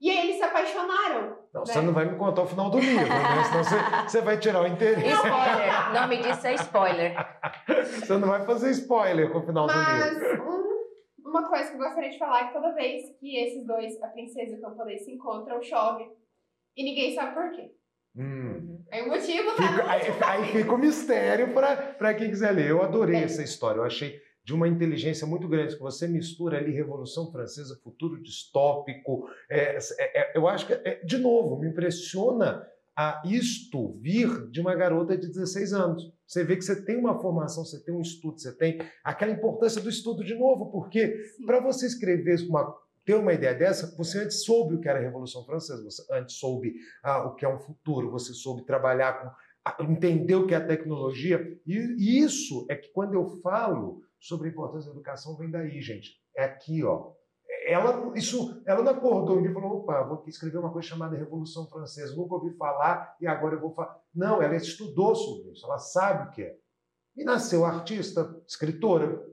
E 0.00 0.10
aí 0.10 0.18
eles 0.28 0.36
se 0.36 0.42
apaixonaram. 0.42 1.36
Não, 1.52 1.60
né? 1.60 1.66
você 1.66 1.80
não 1.82 1.92
vai 1.92 2.06
me 2.06 2.16
contar 2.16 2.42
o 2.42 2.46
final 2.46 2.70
do 2.70 2.78
livro, 2.78 3.06
né? 3.06 3.44
Senão 3.44 3.64
você, 3.64 4.02
você 4.08 4.20
vai 4.22 4.38
tirar 4.38 4.62
o 4.62 4.66
interesse. 4.66 5.12
Spoiler. 5.12 5.90
O 5.90 6.00
nome 6.00 6.16
disso 6.16 6.46
é 6.46 6.54
spoiler. 6.54 7.16
Você 7.98 8.18
não 8.18 8.28
vai 8.28 8.44
fazer 8.46 8.70
spoiler 8.70 9.30
com 9.30 9.38
o 9.38 9.46
final 9.46 9.66
Mas, 9.66 10.14
do 10.14 10.20
livro. 10.20 10.42
Um, 10.48 11.28
uma 11.28 11.48
coisa 11.48 11.70
que 11.70 11.76
eu 11.76 11.80
gostaria 11.80 12.10
de 12.10 12.18
falar 12.18 12.40
é 12.40 12.46
que 12.46 12.52
toda 12.54 12.72
vez 12.72 13.02
que 13.18 13.36
esses 13.36 13.66
dois, 13.66 14.02
a 14.02 14.08
princesa 14.08 14.54
e 14.54 14.58
o 14.58 14.62
camponês, 14.62 15.04
se 15.04 15.12
encontram, 15.12 15.62
chove. 15.62 16.08
E 16.76 16.82
ninguém 16.82 17.14
sabe 17.14 17.34
por 17.34 17.50
quê. 17.50 17.70
Hum. 18.16 18.82
Aí 18.90 19.02
o 19.02 19.08
motivo 19.08 19.54
tá 19.54 19.62
fica, 19.62 19.90
aí, 19.90 20.02
aí, 20.22 20.44
fica 20.52 20.74
o 20.74 20.78
mistério 20.78 21.52
para 21.52 22.14
quem 22.14 22.30
quiser 22.30 22.52
ler. 22.52 22.70
Eu 22.70 22.82
adorei 22.82 23.16
é. 23.16 23.24
essa 23.24 23.42
história. 23.42 23.80
Eu 23.80 23.84
achei 23.84 24.20
de 24.50 24.54
uma 24.54 24.66
inteligência 24.66 25.24
muito 25.24 25.46
grande, 25.46 25.76
que 25.76 25.80
você 25.80 26.08
mistura 26.08 26.58
ali 26.58 26.72
Revolução 26.72 27.30
Francesa, 27.30 27.78
futuro 27.84 28.20
distópico. 28.20 29.28
É, 29.48 29.78
é, 29.78 30.20
é 30.20 30.32
eu 30.36 30.48
acho 30.48 30.66
que, 30.66 30.72
é, 30.72 31.00
de 31.04 31.18
novo, 31.18 31.56
me 31.56 31.68
impressiona 31.68 32.66
a 32.96 33.22
isto 33.24 33.96
vir 34.00 34.50
de 34.50 34.60
uma 34.60 34.74
garota 34.74 35.16
de 35.16 35.28
16 35.28 35.72
anos. 35.72 36.12
Você 36.26 36.42
vê 36.42 36.56
que 36.56 36.64
você 36.64 36.84
tem 36.84 36.96
uma 36.96 37.20
formação, 37.20 37.64
você 37.64 37.80
tem 37.80 37.94
um 37.94 38.00
estudo, 38.00 38.40
você 38.40 38.52
tem 38.52 38.80
aquela 39.04 39.30
importância 39.30 39.80
do 39.80 39.88
estudo 39.88 40.24
de 40.24 40.34
novo, 40.34 40.66
porque 40.72 41.16
para 41.46 41.60
você 41.60 41.86
escrever 41.86 42.40
uma 42.48 42.76
ter 43.04 43.14
uma 43.14 43.32
ideia 43.32 43.54
dessa, 43.54 43.96
você 43.96 44.24
antes 44.24 44.44
soube 44.44 44.74
o 44.74 44.80
que 44.80 44.88
era 44.88 44.98
a 44.98 45.02
Revolução 45.02 45.44
Francesa, 45.44 45.82
você 45.82 46.04
antes 46.12 46.36
soube 46.36 46.74
ah, 47.02 47.24
o 47.24 47.34
que 47.34 47.44
é 47.44 47.48
um 47.48 47.58
futuro, 47.58 48.10
você 48.10 48.34
soube 48.34 48.66
trabalhar 48.66 49.12
com, 49.14 49.84
entender 49.84 50.34
o 50.34 50.46
que 50.46 50.54
é 50.54 50.58
a 50.58 50.66
tecnologia. 50.66 51.40
E 51.66 52.22
isso 52.22 52.66
é 52.68 52.76
que 52.76 52.88
quando 52.92 53.14
eu 53.14 53.40
falo 53.40 54.02
sobre 54.20 54.48
a 54.48 54.50
importância 54.52 54.90
da 54.90 54.96
educação, 54.96 55.36
vem 55.36 55.50
daí, 55.50 55.80
gente. 55.80 56.20
É 56.36 56.44
aqui, 56.44 56.84
ó. 56.84 57.12
Ela, 57.66 58.16
isso, 58.16 58.62
ela 58.66 58.82
não 58.82 58.92
acordou 58.92 59.44
e 59.44 59.52
falou: 59.52 59.78
opa, 59.78 60.02
vou 60.02 60.22
escrever 60.26 60.58
uma 60.58 60.72
coisa 60.72 60.88
chamada 60.88 61.16
Revolução 61.16 61.68
Francesa. 61.68 62.14
Nunca 62.14 62.34
ouvi 62.34 62.56
falar 62.56 63.16
e 63.20 63.26
agora 63.26 63.56
eu 63.56 63.60
vou 63.60 63.74
falar. 63.74 64.00
Não, 64.14 64.40
ela 64.40 64.54
estudou 64.54 65.14
sobre 65.14 65.52
isso, 65.52 65.66
ela 65.66 65.78
sabe 65.78 66.28
o 66.28 66.30
que 66.30 66.42
é. 66.42 66.56
E 67.16 67.24
nasceu 67.24 67.64
artista, 67.64 68.40
escritora. 68.46 69.24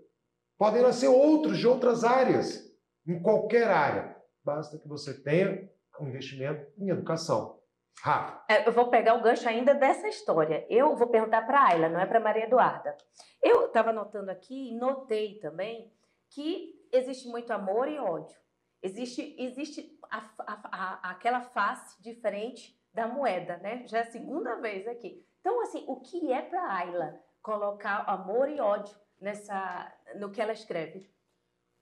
Podem 0.57 0.81
nascer 0.81 1.07
outros 1.07 1.59
de 1.59 1.67
outras 1.67 2.03
áreas 2.03 2.67
em 3.07 3.21
qualquer 3.21 3.69
área. 3.69 4.17
Basta 4.43 4.77
que 4.79 4.87
você 4.87 5.13
tenha 5.13 5.69
um 5.99 6.07
investimento 6.07 6.65
em 6.77 6.89
educação. 6.89 7.56
Rápido. 8.01 8.39
É, 8.47 8.67
eu 8.67 8.71
vou 8.71 8.89
pegar 8.89 9.15
o 9.15 9.21
gancho 9.21 9.47
ainda 9.49 9.73
dessa 9.73 10.07
história. 10.07 10.65
Eu 10.69 10.95
vou 10.95 11.07
perguntar 11.07 11.41
para 11.45 11.59
a 11.59 11.67
Ayla, 11.67 11.89
não 11.89 11.99
é 11.99 12.05
para 12.05 12.19
Maria 12.19 12.45
Eduarda. 12.45 12.95
Eu 13.41 13.65
estava 13.65 13.91
notando 13.91 14.29
aqui 14.29 14.69
e 14.69 14.77
notei 14.77 15.39
também 15.39 15.91
que 16.29 16.87
existe 16.91 17.27
muito 17.27 17.51
amor 17.51 17.87
e 17.87 17.97
ódio. 17.97 18.37
Existe, 18.81 19.35
existe 19.39 19.99
a, 20.09 20.29
a, 20.39 20.59
a, 20.71 21.11
aquela 21.11 21.41
face 21.41 22.01
diferente 22.01 22.79
da 22.93 23.07
moeda, 23.07 23.57
né? 23.57 23.83
Já 23.87 23.99
é 23.99 24.01
a 24.01 24.11
segunda 24.11 24.55
vez 24.55 24.87
aqui. 24.87 25.25
Então, 25.39 25.61
assim, 25.61 25.83
o 25.87 25.99
que 25.99 26.31
é 26.31 26.41
para 26.41 26.61
a 26.61 26.77
Ayla 26.77 27.19
colocar 27.41 28.03
amor 28.07 28.49
e 28.49 28.59
ódio 28.59 28.95
nessa, 29.19 29.91
no 30.15 30.29
que 30.29 30.41
ela 30.41 30.51
escreve? 30.51 31.09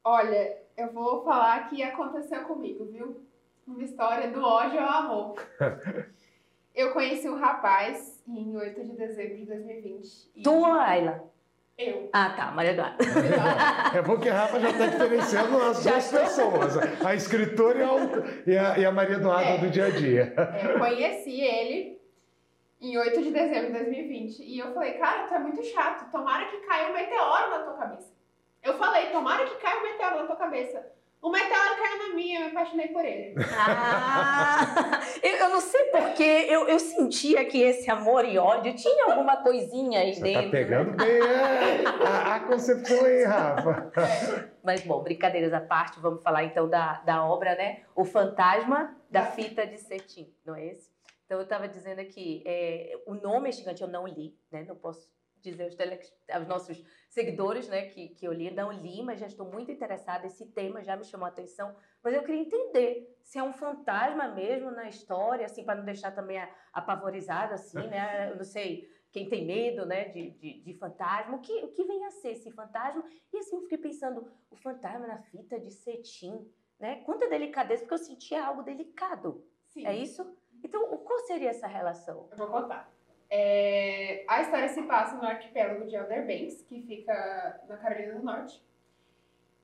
Olha, 0.03 0.61
eu 0.77 0.93
vou 0.93 1.23
falar 1.23 1.67
que 1.67 1.81
aconteceu 1.81 2.45
comigo, 2.45 2.85
viu? 2.85 3.25
Uma 3.67 3.83
história 3.83 4.29
do 4.29 4.41
ódio 4.43 4.79
ao 4.79 4.89
amor. 4.89 5.35
eu 6.75 6.91
conheci 6.93 7.27
um 7.29 7.37
rapaz 7.39 8.21
em 8.27 8.55
8 8.55 8.83
de 8.83 8.91
dezembro 8.95 9.37
de 9.37 9.45
2020. 9.45 10.31
Tu, 10.43 10.65
Ayla? 10.65 11.23
Eu. 11.77 12.09
Ah, 12.13 12.29
tá, 12.29 12.51
Maria 12.51 12.71
Eduarda. 12.71 13.03
É 13.93 14.01
bom 14.01 14.17
que 14.17 14.29
a 14.29 14.33
Rafa 14.33 14.59
já 14.61 14.69
está 14.69 14.85
diferenciando 14.87 15.61
as 15.61 15.83
Já 15.83 15.91
duas 15.91 16.05
estou. 16.05 16.19
pessoas, 16.21 16.77
a 17.05 17.13
escritora 17.15 17.79
e 17.79 17.83
a, 17.83 17.87
e 18.47 18.57
a, 18.57 18.79
e 18.79 18.85
a 18.85 18.91
Maria 18.91 19.15
Eduarda 19.17 19.49
É. 19.49 19.57
do 19.57 19.69
dia 19.69 19.85
a 19.87 19.89
dia. 19.89 20.33
Eu 20.63 20.79
conheci 20.79 21.41
ele 21.41 21.99
em 22.79 22.97
8 22.97 23.21
de 23.23 23.31
dezembro 23.31 23.67
de 23.67 23.73
2020. 23.73 24.39
E 24.43 24.57
eu 24.59 24.73
falei, 24.73 24.93
cara, 24.93 25.27
tu 25.27 25.33
é 25.33 25.39
muito 25.39 25.61
chato. 25.63 26.09
Tomara 26.11 26.45
que 26.45 26.57
caia 26.65 26.89
um 26.91 26.93
meteoro 26.93 27.49
na 27.49 27.59
tua 27.59 27.73
cabeça. 27.73 28.13
Eu 28.63 28.77
falei, 28.77 29.07
tomara 29.11 29.45
que 29.45 29.55
caia 29.55 29.79
um 29.79 29.83
meteoro 29.83 30.15
na 30.19 30.23
tua 30.27 30.35
cabeça. 30.37 30.94
O 31.25 31.31
meteoro 31.31 31.75
caiu 31.75 32.07
na 32.07 32.15
minha, 32.15 32.37
eu 32.37 32.43
me 32.43 32.51
apaixonei 32.51 32.87
por 32.89 33.03
ele. 33.03 33.33
Ah, 33.57 35.01
eu, 35.23 35.35
eu 35.37 35.49
não 35.49 35.59
sei 35.59 35.85
porque 35.85 36.21
eu, 36.21 36.67
eu 36.67 36.77
sentia 36.77 37.43
que 37.45 37.59
esse 37.63 37.89
amor 37.89 38.23
e 38.25 38.37
ódio 38.37 38.75
tinha 38.75 39.05
alguma 39.05 39.37
coisinha 39.37 40.01
aí 40.01 40.13
Você 40.13 40.21
dentro. 40.21 40.41
está 40.41 40.51
pegando 40.51 40.91
bem 40.91 41.17
é, 41.17 41.83
a, 42.05 42.35
a 42.35 42.39
concepção 42.41 43.03
aí, 43.03 43.23
Rafa. 43.23 43.91
Mas, 44.63 44.81
bom, 44.81 45.01
brincadeiras 45.01 45.51
à 45.51 45.61
parte, 45.61 45.99
vamos 45.99 46.21
falar 46.21 46.43
então 46.43 46.69
da, 46.69 47.01
da 47.01 47.25
obra, 47.25 47.55
né? 47.55 47.81
O 47.95 48.05
Fantasma 48.05 48.95
da 49.09 49.23
Fita 49.25 49.65
de 49.65 49.79
Cetim, 49.79 50.31
não 50.45 50.55
é 50.55 50.67
esse? 50.67 50.91
Então, 51.25 51.39
eu 51.39 51.43
estava 51.43 51.67
dizendo 51.67 52.01
aqui, 52.01 52.43
é, 52.45 52.99
o 53.07 53.15
nome 53.15 53.49
é 53.49 53.51
gigante, 53.51 53.81
eu 53.81 53.87
não 53.87 54.07
li, 54.07 54.37
né? 54.51 54.63
Não 54.67 54.75
posso 54.75 55.09
dizer 55.51 55.63
aos, 55.65 55.75
tele, 55.75 55.99
aos 56.31 56.47
nossos 56.47 56.83
seguidores, 57.09 57.67
né, 57.67 57.87
que, 57.87 58.09
que 58.09 58.27
eu 58.27 58.33
li, 58.33 58.51
não 58.51 58.71
li, 58.71 59.01
mas 59.03 59.19
já 59.19 59.27
estou 59.27 59.45
muito 59.51 59.71
interessada, 59.71 60.27
esse 60.27 60.45
tema 60.47 60.83
já 60.83 60.95
me 60.95 61.03
chamou 61.03 61.25
a 61.25 61.29
atenção, 61.29 61.75
mas 62.03 62.13
eu 62.13 62.23
queria 62.23 62.41
entender 62.41 63.17
se 63.23 63.37
é 63.39 63.43
um 63.43 63.53
fantasma 63.53 64.27
mesmo 64.29 64.71
na 64.71 64.87
história, 64.87 65.45
assim, 65.45 65.63
para 65.63 65.75
não 65.75 65.85
deixar 65.85 66.11
também 66.11 66.37
a- 66.37 66.49
apavorizado, 66.73 67.53
assim, 67.53 67.87
né? 67.87 68.29
Eu 68.31 68.35
não 68.37 68.43
sei, 68.43 68.89
quem 69.11 69.29
tem 69.29 69.45
medo, 69.45 69.85
né, 69.85 70.09
de, 70.09 70.31
de, 70.31 70.61
de 70.61 70.73
fantasma, 70.73 71.37
o 71.37 71.39
que, 71.39 71.53
o 71.63 71.69
que 71.69 71.83
vem 71.85 72.05
a 72.05 72.11
ser 72.11 72.31
esse 72.31 72.51
fantasma? 72.51 73.03
E 73.33 73.37
assim, 73.37 73.55
eu 73.55 73.61
fiquei 73.61 73.77
pensando, 73.77 74.29
o 74.51 74.55
fantasma 74.57 75.07
na 75.07 75.17
fita 75.19 75.57
de 75.59 75.71
cetim, 75.71 76.45
né? 76.79 76.97
Quanta 77.05 77.29
delicadeza, 77.29 77.81
porque 77.83 77.93
eu 77.93 77.97
sentia 77.97 78.45
algo 78.45 78.61
delicado. 78.61 79.45
Sim. 79.69 79.85
É 79.87 79.95
isso? 79.95 80.35
Então, 80.63 80.93
o- 80.93 80.97
qual 80.97 81.19
seria 81.19 81.49
essa 81.51 81.65
relação? 81.67 82.27
Eu 82.31 82.37
vou 82.37 82.47
contar. 82.47 82.91
É, 83.29 84.23
a 84.27 84.41
história 84.41 84.69
se 84.69 84.83
passa 84.83 85.15
no 85.15 85.25
arquipélago 85.25 85.85
de 85.85 85.95
Elder 85.95 86.25
Banks, 86.25 86.61
que 86.63 86.81
fica 86.81 87.61
na 87.67 87.77
Carolina 87.77 88.15
do 88.15 88.23
Norte. 88.23 88.63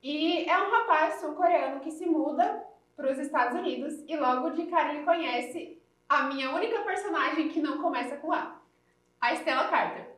E 0.02 0.48
é 0.48 0.58
um 0.58 0.70
rapaz 0.70 1.20
sul-coreano 1.20 1.80
que 1.80 1.90
se 1.90 2.06
muda 2.06 2.64
para 2.96 3.10
os 3.10 3.18
Estados 3.18 3.58
Unidos 3.58 4.04
e 4.08 4.16
logo 4.16 4.50
de 4.50 4.66
cara 4.66 4.94
ele 4.94 5.04
conhece 5.04 5.80
a 6.08 6.24
minha 6.24 6.50
única 6.54 6.80
personagem 6.82 7.48
que 7.48 7.60
não 7.60 7.80
começa 7.80 8.16
com 8.16 8.32
A, 8.32 8.60
a 9.20 9.34
Stella 9.34 9.68
Carter. 9.68 10.12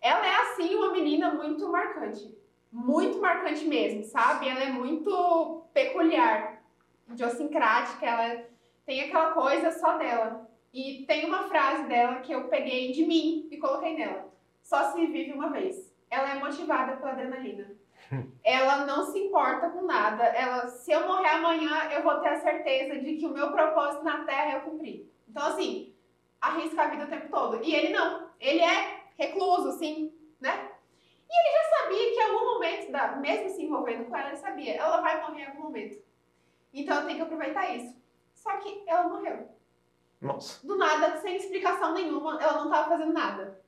Ela 0.00 0.26
é, 0.26 0.36
assim, 0.42 0.74
uma 0.74 0.92
menina 0.92 1.32
muito 1.32 1.68
marcante. 1.68 2.36
Muito 2.70 3.18
marcante 3.18 3.64
mesmo, 3.64 4.04
sabe? 4.04 4.48
Ela 4.48 4.62
é 4.62 4.70
muito 4.70 5.64
peculiar, 5.72 6.62
idiosincrática, 7.08 8.06
ela 8.06 8.44
tem 8.86 9.00
aquela 9.00 9.32
coisa 9.32 9.72
só 9.72 9.96
dela. 9.96 10.47
E 10.72 11.04
tem 11.06 11.24
uma 11.24 11.48
frase 11.48 11.84
dela 11.84 12.20
que 12.20 12.32
eu 12.32 12.48
peguei 12.48 12.92
de 12.92 13.06
mim 13.06 13.48
e 13.50 13.56
coloquei 13.56 13.96
nela. 13.96 14.28
Só 14.62 14.92
se 14.92 15.06
vive 15.06 15.32
uma 15.32 15.50
vez. 15.50 15.94
Ela 16.10 16.32
é 16.32 16.38
motivada 16.38 16.96
pela 16.96 17.12
adrenalina. 17.12 17.70
Ela 18.44 18.84
não 18.86 19.04
se 19.06 19.18
importa 19.18 19.70
com 19.70 19.82
nada. 19.82 20.24
Ela, 20.24 20.68
se 20.68 20.90
eu 20.92 21.06
morrer 21.06 21.28
amanhã, 21.28 21.90
eu 21.90 22.02
vou 22.02 22.20
ter 22.20 22.28
a 22.28 22.40
certeza 22.40 22.98
de 23.00 23.16
que 23.16 23.26
o 23.26 23.32
meu 23.32 23.50
propósito 23.50 24.04
na 24.04 24.24
Terra 24.24 24.56
eu 24.56 24.60
cumpri. 24.62 25.10
Então, 25.28 25.46
assim, 25.46 25.94
arrisca 26.40 26.82
a 26.82 26.88
vida 26.88 27.04
o 27.04 27.08
tempo 27.08 27.28
todo. 27.30 27.62
E 27.62 27.74
ele 27.74 27.92
não. 27.92 28.28
Ele 28.38 28.60
é 28.60 29.00
recluso, 29.16 29.70
assim, 29.70 30.12
né? 30.40 30.70
E 31.30 31.40
ele 31.40 31.56
já 31.56 31.76
sabia 31.76 32.10
que 32.10 32.14
em 32.14 32.22
algum 32.22 32.54
momento, 32.54 32.92
da, 32.92 33.16
mesmo 33.16 33.50
se 33.50 33.62
envolvendo 33.62 34.04
com 34.06 34.16
ela, 34.16 34.28
ele 34.28 34.36
sabia. 34.36 34.76
Ela 34.76 35.00
vai 35.00 35.20
morrer 35.22 35.42
em 35.42 35.46
algum 35.46 35.62
momento. 35.62 35.98
Então 36.72 36.96
eu 36.96 37.06
tenho 37.06 37.16
que 37.16 37.22
aproveitar 37.22 37.74
isso. 37.74 37.94
Só 38.34 38.56
que 38.58 38.82
ela 38.86 39.08
morreu 39.08 39.57
Nossa. 40.20 40.66
do 40.66 40.76
nada, 40.76 41.16
sem 41.18 41.36
explicação 41.36 41.94
nenhuma, 41.94 42.42
ela 42.42 42.58
não 42.58 42.64
estava 42.64 42.88
fazendo 42.88 43.12
nada. 43.12 43.62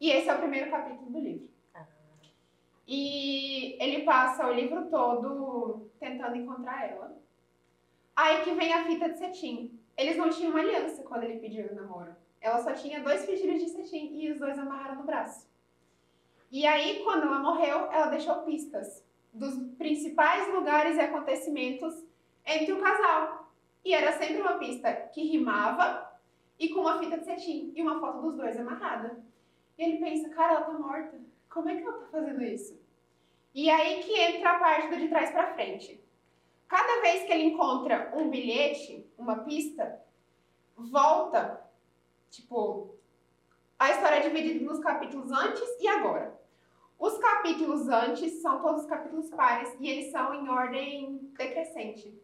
E 0.00 0.10
esse 0.10 0.28
é 0.28 0.34
o 0.34 0.38
primeiro 0.38 0.70
capítulo 0.70 1.10
do 1.10 1.18
livro. 1.18 1.48
E 2.86 3.82
ele 3.82 4.04
passa 4.04 4.46
o 4.46 4.52
livro 4.52 4.86
todo 4.90 5.90
tentando 5.98 6.36
encontrar 6.36 6.90
ela. 6.90 7.16
Aí 8.14 8.42
que 8.44 8.54
vem 8.54 8.72
a 8.72 8.84
fita 8.84 9.08
de 9.08 9.18
cetim. 9.18 9.80
Eles 9.96 10.16
não 10.16 10.28
tinham 10.28 10.50
uma 10.50 10.60
aliança 10.60 11.02
quando 11.02 11.22
ele 11.22 11.38
pediu 11.38 11.66
o 11.66 11.74
namoro. 11.74 12.14
Ela 12.40 12.62
só 12.62 12.72
tinha 12.72 13.02
dois 13.02 13.24
pedidos 13.24 13.62
de 13.62 13.70
cetim 13.70 14.18
e 14.18 14.30
os 14.30 14.38
dois 14.38 14.58
amarraram 14.58 14.96
no 14.96 15.04
braço. 15.04 15.48
E 16.50 16.66
aí, 16.66 17.02
quando 17.02 17.22
ela 17.22 17.38
morreu, 17.38 17.90
ela 17.90 18.06
deixou 18.06 18.42
pistas 18.42 19.02
dos 19.32 19.54
principais 19.76 20.52
lugares 20.52 20.96
e 20.96 21.00
acontecimentos 21.00 22.04
entre 22.44 22.72
o 22.72 22.80
casal. 22.80 23.43
E 23.84 23.92
era 23.92 24.12
sempre 24.12 24.40
uma 24.40 24.58
pista 24.58 24.92
que 24.92 25.22
rimava 25.22 26.10
e 26.58 26.70
com 26.70 26.80
uma 26.80 26.98
fita 26.98 27.18
de 27.18 27.24
cetim 27.24 27.72
e 27.74 27.82
uma 27.82 28.00
foto 28.00 28.22
dos 28.22 28.36
dois 28.36 28.58
amarrada. 28.58 29.22
E 29.76 29.82
ele 29.82 29.98
pensa, 29.98 30.28
cara, 30.30 30.54
ela 30.54 30.64
tá 30.64 30.72
morta. 30.72 31.20
Como 31.50 31.68
é 31.68 31.76
que 31.76 31.82
ela 31.82 31.98
tá 31.98 32.06
fazendo 32.06 32.42
isso? 32.42 32.80
E 33.54 33.68
aí 33.70 34.02
que 34.02 34.18
entra 34.18 34.52
a 34.52 34.58
parte 34.58 34.88
do 34.88 34.96
de 34.96 35.08
trás 35.08 35.30
pra 35.30 35.54
frente. 35.54 36.02
Cada 36.66 37.02
vez 37.02 37.24
que 37.24 37.32
ele 37.32 37.44
encontra 37.44 38.12
um 38.16 38.30
bilhete, 38.30 39.06
uma 39.18 39.40
pista, 39.40 40.00
volta, 40.76 41.62
tipo, 42.30 42.96
a 43.78 43.90
história 43.90 44.16
é 44.16 44.28
dividida 44.28 44.64
nos 44.64 44.80
capítulos 44.80 45.30
antes 45.30 45.62
e 45.80 45.86
agora. 45.86 46.40
Os 46.98 47.18
capítulos 47.18 47.88
antes 47.88 48.40
são 48.40 48.62
todos 48.62 48.82
os 48.82 48.88
capítulos 48.88 49.28
pares 49.30 49.76
e 49.78 49.88
eles 49.88 50.10
são 50.10 50.34
em 50.34 50.48
ordem 50.48 51.30
decrescente. 51.36 52.18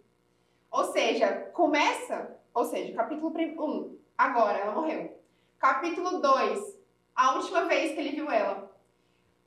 Ou 0.71 0.85
seja, 0.93 1.51
começa, 1.53 2.39
ou 2.55 2.65
seja, 2.65 2.95
capítulo 2.95 3.33
1, 3.35 3.99
agora 4.17 4.59
ela 4.59 4.73
morreu. 4.73 5.19
Capítulo 5.59 6.21
2, 6.21 6.79
a 7.15 7.35
última 7.35 7.65
vez 7.65 7.93
que 7.93 8.01
ele 8.01 8.13
viu 8.13 8.31
ela. 8.31 8.71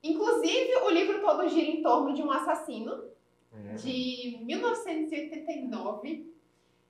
Inclusive, 0.04 0.76
o 0.84 0.90
livro 0.90 1.22
todo 1.22 1.48
gira 1.48 1.68
em 1.68 1.82
torno 1.82 2.14
de 2.14 2.22
um 2.22 2.30
assassino 2.30 3.06
de 3.78 4.40
1989 4.42 6.34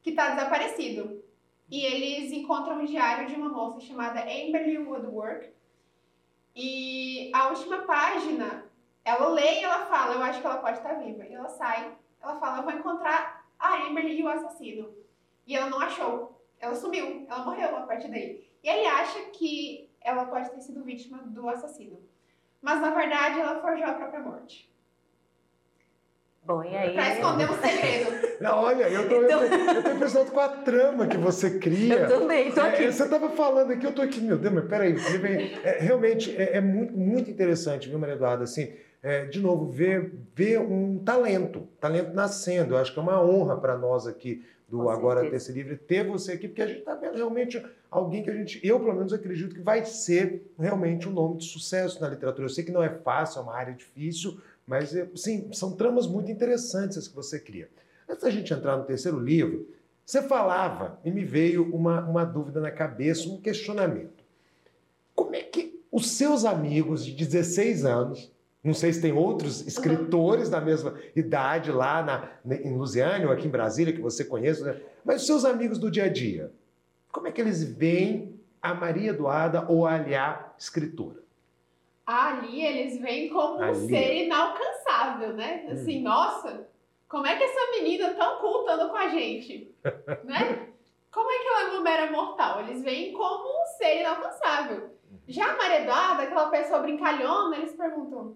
que 0.01 0.09
está 0.09 0.29
desaparecido. 0.29 1.21
E 1.69 1.85
eles 1.85 2.31
encontram 2.31 2.79
um 2.79 2.85
diário 2.85 3.27
de 3.27 3.35
uma 3.35 3.49
moça 3.49 3.79
chamada 3.81 4.21
Amberly 4.21 4.79
Woodwork. 4.79 5.51
E 6.55 7.31
a 7.33 7.49
última 7.49 7.83
página, 7.83 8.65
ela 9.05 9.27
lê 9.29 9.59
e 9.59 9.63
ela 9.63 9.85
fala, 9.85 10.15
eu 10.15 10.23
acho 10.23 10.41
que 10.41 10.45
ela 10.45 10.57
pode 10.57 10.77
estar 10.77 10.93
viva. 10.95 11.25
E 11.25 11.33
ela 11.33 11.49
sai, 11.49 11.95
ela 12.21 12.39
fala, 12.39 12.59
eu 12.59 12.63
vou 12.63 12.73
encontrar 12.73 13.42
a 13.59 13.87
Amberly 13.87 14.19
e 14.19 14.23
o 14.23 14.27
assassino. 14.29 14.93
E 15.47 15.55
ela 15.55 15.69
não 15.69 15.79
achou. 15.79 16.41
Ela 16.59 16.75
sumiu, 16.75 17.25
ela 17.29 17.43
morreu 17.45 17.75
a 17.75 17.81
partir 17.81 18.09
daí. 18.09 18.47
E 18.63 18.69
ele 18.69 18.85
acha 18.87 19.19
que 19.31 19.89
ela 20.01 20.25
pode 20.25 20.49
ter 20.51 20.61
sido 20.61 20.83
vítima 20.83 21.19
do 21.25 21.49
assassino. 21.49 21.99
Mas 22.61 22.79
na 22.81 22.91
verdade 22.91 23.39
ela 23.39 23.61
forjou 23.61 23.85
a 23.85 23.93
própria 23.93 24.21
morte. 24.21 24.71
Bom, 26.45 26.61
e 26.63 26.75
aí? 26.75 26.93
Pra 26.93 27.09
esconder 27.13 27.49
um 27.49 27.53
segredo. 27.61 28.23
Não, 28.41 28.57
olha, 28.57 28.89
eu 28.89 29.07
tô, 29.07 29.23
Então- 29.23 29.43
eu 29.43 29.49
tô, 29.49 29.55
eu 29.71 29.83
tô 29.83 29.89
impressionado 29.91 30.31
com 30.31 30.39
a 30.41 30.49
trama 30.49 31.07
que 31.07 31.17
você 31.17 31.57
cria. 31.57 31.99
Eu 31.99 32.19
também, 32.19 32.51
tô 32.51 32.59
É, 32.59 32.69
aqui. 32.69 32.91
você 32.91 33.03
estava 33.03 33.29
falando 33.29 33.71
aqui, 33.71 33.85
eu 33.85 33.91
estou 33.91 34.03
aqui, 34.03 34.19
meu 34.19 34.37
Deus, 34.37 34.53
mas 34.53 34.65
peraí, 34.67 34.93
é, 35.63 35.77
realmente 35.79 36.35
é, 36.35 36.57
é 36.57 36.61
muito, 36.61 36.91
muito 36.97 37.31
interessante, 37.31 37.87
viu, 37.87 37.97
Maria 37.97 38.15
Eduarda? 38.15 38.43
Assim, 38.43 38.73
é, 39.03 39.25
de 39.25 39.41
novo, 39.41 39.69
ver, 39.69 40.13
ver 40.33 40.61
um 40.61 40.97
talento, 40.97 41.67
talento 41.79 42.13
nascendo. 42.13 42.73
Eu 42.73 42.77
acho 42.77 42.93
que 42.93 42.97
é 42.97 43.01
uma 43.01 43.21
honra 43.21 43.57
para 43.57 43.77
nós 43.77 44.07
aqui 44.07 44.45
do 44.69 44.77
Com 44.77 44.89
Agora 44.89 45.19
certeza. 45.19 45.45
Desse 45.45 45.51
Livre 45.51 45.75
ter 45.75 46.07
você 46.07 46.31
aqui, 46.31 46.47
porque 46.47 46.61
a 46.61 46.67
gente 46.67 46.79
está 46.79 46.95
vendo 46.95 47.17
realmente 47.17 47.63
alguém 47.91 48.23
que 48.23 48.29
a 48.29 48.33
gente, 48.33 48.65
eu 48.65 48.79
pelo 48.79 48.95
menos 48.95 49.11
acredito 49.11 49.53
que 49.53 49.61
vai 49.61 49.83
ser 49.83 50.49
realmente 50.57 51.07
um 51.07 51.11
nome 51.11 51.37
de 51.37 51.45
sucesso 51.45 52.01
na 52.01 52.07
literatura. 52.07 52.45
Eu 52.45 52.49
sei 52.49 52.63
que 52.63 52.71
não 52.71 52.81
é 52.81 52.89
fácil, 52.89 53.39
é 53.39 53.43
uma 53.43 53.53
área 53.53 53.73
difícil, 53.73 54.39
mas 54.65 54.95
é, 54.95 55.07
sim, 55.15 55.49
são 55.51 55.75
tramas 55.75 56.07
muito 56.07 56.31
interessantes 56.31 56.97
as 56.97 57.07
que 57.07 57.15
você 57.15 57.37
cria. 57.37 57.69
Antes 58.07 58.23
da 58.23 58.31
gente 58.31 58.53
entrar 58.53 58.77
no 58.77 58.85
terceiro 58.85 59.19
livro, 59.19 59.67
você 60.05 60.21
falava 60.21 60.97
e 61.03 61.11
me 61.11 61.25
veio 61.25 61.63
uma, 61.75 61.99
uma 62.07 62.23
dúvida 62.23 62.61
na 62.61 62.71
cabeça, 62.71 63.29
um 63.29 63.39
questionamento. 63.39 64.23
Como 65.13 65.35
é 65.35 65.41
que 65.41 65.83
os 65.91 66.11
seus 66.11 66.45
amigos 66.45 67.05
de 67.05 67.13
16 67.13 67.85
anos, 67.85 68.31
não 68.63 68.73
sei 68.73 68.93
se 68.93 69.01
tem 69.01 69.11
outros 69.11 69.67
escritores 69.67 70.49
da 70.49 70.61
mesma 70.61 70.97
idade 71.15 71.71
lá 71.71 72.01
na, 72.01 72.55
em 72.55 72.77
Lusiânia 72.77 73.27
ou 73.27 73.33
aqui 73.33 73.47
em 73.47 73.51
Brasília 73.51 73.93
que 73.93 74.01
você 74.01 74.23
conhece, 74.23 74.63
né? 74.63 74.79
mas 75.03 75.21
os 75.21 75.27
seus 75.27 75.43
amigos 75.43 75.77
do 75.77 75.91
dia 75.91 76.05
a 76.05 76.09
dia, 76.09 76.51
como 77.11 77.27
é 77.27 77.31
que 77.31 77.41
eles 77.41 77.63
veem 77.63 78.39
a 78.61 78.73
Maria 78.73 79.09
Eduarda 79.09 79.65
ou 79.67 79.85
a 79.85 79.95
Aliá 79.95 80.53
escritora? 80.57 81.21
Ali 82.05 82.65
eles 82.65 83.01
veem 83.01 83.29
como 83.29 83.59
um 83.59 83.63
Ali. 83.63 83.87
ser 83.87 84.25
inalcançável, 84.25 85.33
né? 85.33 85.67
Assim, 85.69 86.01
nossa, 86.01 86.67
como 87.07 87.27
é 87.27 87.35
que 87.35 87.43
essa 87.43 87.71
menina 87.71 88.13
tão 88.13 88.39
culta 88.39 88.73
anda 88.73 88.87
com 88.87 88.95
a 88.95 89.09
gente? 89.09 89.73
né? 90.23 90.69
como 91.11 91.29
é 91.29 91.37
que 91.37 91.47
ela 91.47 91.61
é 91.61 91.71
uma 91.71 91.81
mera 91.81 92.11
mortal? 92.11 92.61
Eles 92.61 92.81
veem 92.81 93.13
como 93.13 93.47
um 93.47 93.65
ser 93.77 93.99
inalcançável. 93.99 94.89
Já 95.27 95.51
a 95.51 95.57
Maria 95.57 95.81
Eduarda, 95.81 96.23
aquela 96.23 96.49
pessoa 96.49 96.79
brincalhona, 96.79 97.57
eles 97.57 97.73
perguntam: 97.73 98.35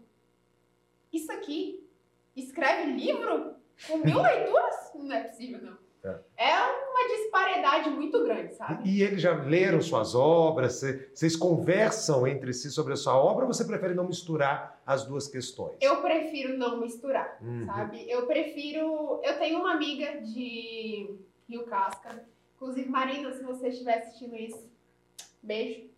Isso 1.12 1.32
aqui 1.32 1.88
escreve 2.36 2.91
livro 2.91 3.55
com 3.88 3.97
mil 3.97 4.22
leituras? 4.22 4.91
Não 4.95 5.16
é 5.16 5.24
possível, 5.24 5.62
não. 5.62 5.78
É. 6.03 6.20
é 6.38 6.55
uma 6.55 7.08
disparidade 7.10 7.89
muito 7.89 8.24
grande, 8.24 8.53
sabe? 8.53 8.88
E 8.88 9.01
eles 9.01 9.22
já 9.22 9.34
leram 9.34 9.82
suas 9.82 10.16
obras? 10.16 10.82
Vocês 11.14 11.36
conversam 11.36 12.26
entre 12.28 12.53
si 12.53 12.70
sobre 12.70 12.93
a 12.93 12.95
sua 12.95 13.18
obra 13.18 13.45
ou 13.45 13.53
você 13.53 13.66
prefere 13.66 13.93
não 13.93 14.08
misturar 14.08 14.82
as 14.86 15.05
duas 15.05 15.28
questões? 15.28 15.78
Eu 15.82 16.01
prefiro 16.01 16.58
não 16.58 16.80
misturar, 16.80 17.38
uhum. 17.41 17.66
sabe? 17.66 18.10
Eu 18.10 18.26
prefiro. 18.26 19.20
Eu 19.24 19.38
tenho 19.38 19.60
uma 19.60 19.74
amiga 19.74 20.22
de 20.22 21.18
Rio 21.49 21.66
Casca, 21.66 22.24
inclusive 22.55 22.89
Marina, 22.89 23.32
se 23.34 23.43
você 23.43 23.70
estiver 23.70 23.97
assistindo 23.97 24.36
isso, 24.36 24.70
beijo. 25.41 25.89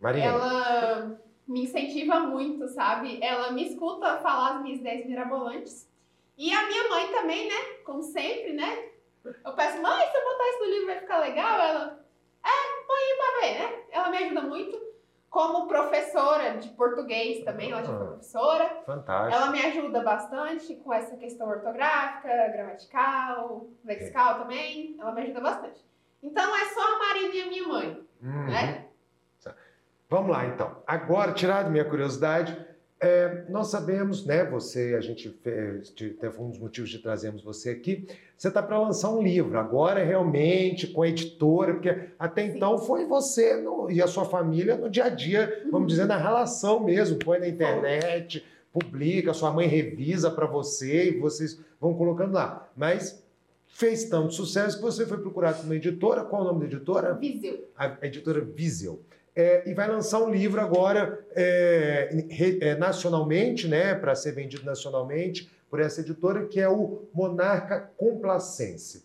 Marina. 0.00 0.26
Ela 0.26 1.20
me 1.46 1.64
incentiva 1.64 2.20
muito, 2.20 2.68
sabe? 2.68 3.18
Ela 3.22 3.52
me 3.52 3.68
escuta 3.68 4.18
falar 4.18 4.56
as 4.56 4.62
minhas 4.62 4.80
ideias 4.80 5.06
mirabolantes. 5.06 5.88
E 6.36 6.52
a 6.52 6.66
minha 6.66 6.88
mãe 6.88 7.08
também, 7.12 7.48
né? 7.48 7.54
Como 7.84 8.02
sempre, 8.02 8.52
né? 8.52 8.88
Eu 9.24 9.52
peço, 9.52 9.80
mãe, 9.80 10.06
se 10.06 10.16
eu 10.16 10.24
botar 10.24 10.48
isso 10.50 10.58
no 10.60 10.70
livro 10.70 10.86
vai 10.86 11.00
ficar 11.00 11.18
legal? 11.18 11.60
Ela, 11.60 12.04
é, 12.44 12.86
põe 12.86 12.98
aí 12.98 13.16
pra 13.16 13.40
ver, 13.40 13.58
né? 13.58 13.82
Ela 13.90 14.10
me 14.10 14.18
ajuda 14.18 14.42
muito. 14.42 14.94
Como 15.30 15.66
professora 15.66 16.58
de 16.58 16.68
português 16.70 17.44
também, 17.44 17.72
ela 17.72 17.82
já 17.82 17.88
foi 17.88 18.02
ah, 18.02 18.08
professora. 18.08 18.82
Fantástico. 18.86 19.34
Ela 19.34 19.50
me 19.50 19.66
ajuda 19.66 20.00
bastante 20.00 20.76
com 20.76 20.92
essa 20.92 21.16
questão 21.16 21.48
ortográfica, 21.48 22.48
gramatical, 22.52 23.66
lexical 23.84 24.36
é. 24.36 24.38
também. 24.38 24.96
Ela 24.98 25.12
me 25.12 25.22
ajuda 25.22 25.40
bastante. 25.40 25.84
Então 26.22 26.56
é 26.56 26.64
só 26.66 26.80
a 26.80 26.98
Marina 26.98 27.34
e 27.34 27.42
a 27.42 27.46
minha 27.46 27.68
mãe, 27.68 28.06
uhum. 28.22 28.46
né? 28.46 28.86
Vamos 30.14 30.30
lá, 30.30 30.46
então. 30.46 30.76
Agora, 30.86 31.32
tirado 31.32 31.72
minha 31.72 31.84
curiosidade, 31.84 32.56
é, 33.00 33.46
nós 33.48 33.66
sabemos, 33.66 34.24
né? 34.24 34.44
Você, 34.44 34.94
a 34.96 35.00
gente 35.00 35.28
teve 35.28 36.38
um 36.40 36.50
dos 36.50 36.58
motivos 36.60 36.88
de 36.88 37.00
trazermos 37.00 37.42
você 37.42 37.70
aqui. 37.70 38.06
Você 38.38 38.46
está 38.46 38.62
para 38.62 38.80
lançar 38.80 39.10
um 39.10 39.20
livro 39.20 39.58
agora, 39.58 40.04
realmente, 40.04 40.86
com 40.86 41.02
a 41.02 41.08
editora, 41.08 41.72
porque 41.72 42.10
até 42.16 42.46
Sim. 42.46 42.56
então 42.56 42.78
foi 42.78 43.06
você 43.06 43.56
no, 43.56 43.90
e 43.90 44.00
a 44.00 44.06
sua 44.06 44.24
família 44.24 44.76
no 44.76 44.88
dia 44.88 45.06
a 45.06 45.08
dia, 45.08 45.64
vamos 45.68 45.88
dizer, 45.88 46.06
na 46.06 46.16
relação 46.16 46.78
mesmo. 46.78 47.18
Põe 47.18 47.40
na 47.40 47.48
internet, 47.48 48.44
publica, 48.72 49.34
sua 49.34 49.50
mãe 49.50 49.66
revisa 49.66 50.30
para 50.30 50.46
você 50.46 51.10
e 51.10 51.18
vocês 51.18 51.58
vão 51.80 51.92
colocando 51.92 52.34
lá. 52.34 52.68
Mas 52.76 53.20
fez 53.66 54.04
tanto 54.04 54.32
sucesso 54.32 54.76
que 54.76 54.82
você 54.84 55.04
foi 55.06 55.18
procurado 55.18 55.56
por 55.56 55.64
uma 55.64 55.74
editora. 55.74 56.22
Qual 56.22 56.42
o 56.42 56.44
nome 56.44 56.60
da 56.60 56.66
editora? 56.66 57.14
Viseu. 57.14 57.68
A 57.76 57.96
editora 58.06 58.40
Viseu 58.40 59.02
é, 59.36 59.68
e 59.68 59.74
vai 59.74 59.88
lançar 59.88 60.20
um 60.20 60.30
livro 60.30 60.60
agora 60.60 61.24
é, 61.34 62.08
é, 62.60 62.74
nacionalmente, 62.76 63.66
né, 63.66 63.94
para 63.94 64.14
ser 64.14 64.32
vendido 64.32 64.64
nacionalmente 64.64 65.50
por 65.68 65.80
essa 65.80 66.00
editora, 66.00 66.46
que 66.46 66.60
é 66.60 66.68
o 66.68 67.02
Monarca 67.12 67.90
Complacense. 67.96 69.04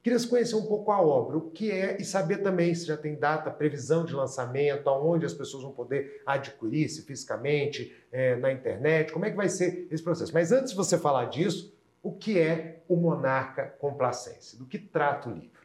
Queria 0.00 0.20
conhecer 0.28 0.54
um 0.54 0.66
pouco 0.66 0.92
a 0.92 1.00
obra, 1.00 1.38
o 1.38 1.50
que 1.50 1.70
é, 1.70 1.96
e 1.98 2.04
saber 2.04 2.38
também 2.38 2.74
se 2.74 2.86
já 2.86 2.96
tem 2.96 3.14
data, 3.14 3.50
previsão 3.50 4.04
de 4.04 4.14
lançamento, 4.14 4.86
aonde 4.88 5.24
as 5.24 5.32
pessoas 5.32 5.62
vão 5.62 5.72
poder 5.72 6.22
adquirir, 6.26 6.88
se 6.90 7.02
fisicamente, 7.02 7.96
é, 8.12 8.36
na 8.36 8.52
internet, 8.52 9.12
como 9.12 9.24
é 9.24 9.30
que 9.30 9.36
vai 9.36 9.48
ser 9.48 9.88
esse 9.90 10.02
processo. 10.02 10.32
Mas 10.34 10.52
antes 10.52 10.72
de 10.72 10.76
você 10.76 10.98
falar 10.98 11.24
disso, 11.30 11.74
o 12.02 12.12
que 12.12 12.38
é 12.38 12.82
o 12.86 12.96
Monarca 12.96 13.74
Complacense? 13.78 14.58
Do 14.58 14.66
que 14.66 14.78
trata 14.78 15.30
o 15.30 15.32
livro? 15.32 15.62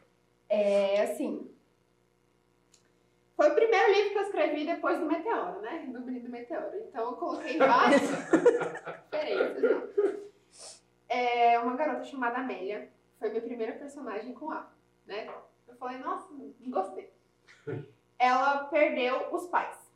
É, 0.48 1.02
assim, 1.02 1.46
foi 3.40 3.52
o 3.52 3.54
primeiro 3.54 3.90
livro 3.90 4.10
que 4.10 4.18
eu 4.18 4.22
escrevi 4.22 4.66
depois 4.66 5.00
do 5.00 5.06
Meteoro, 5.06 5.62
né? 5.62 5.86
Do 5.88 6.02
Menino 6.02 6.28
Meteoro. 6.28 6.76
Então 6.76 7.06
eu 7.06 7.12
coloquei 7.16 7.56
várias 7.56 8.02
referências. 9.10 9.62
Né? 9.62 10.16
É 11.08 11.58
uma 11.58 11.74
garota 11.74 12.04
chamada 12.04 12.36
Amélia. 12.36 12.90
Foi 13.18 13.30
minha 13.30 13.40
primeira 13.40 13.72
personagem 13.72 14.34
com 14.34 14.50
A, 14.50 14.70
né? 15.06 15.26
Eu 15.66 15.74
falei, 15.76 15.96
nossa, 16.00 16.28
gostei. 16.66 17.10
Ela 18.18 18.64
perdeu 18.64 19.34
os 19.34 19.46
pais. 19.46 19.90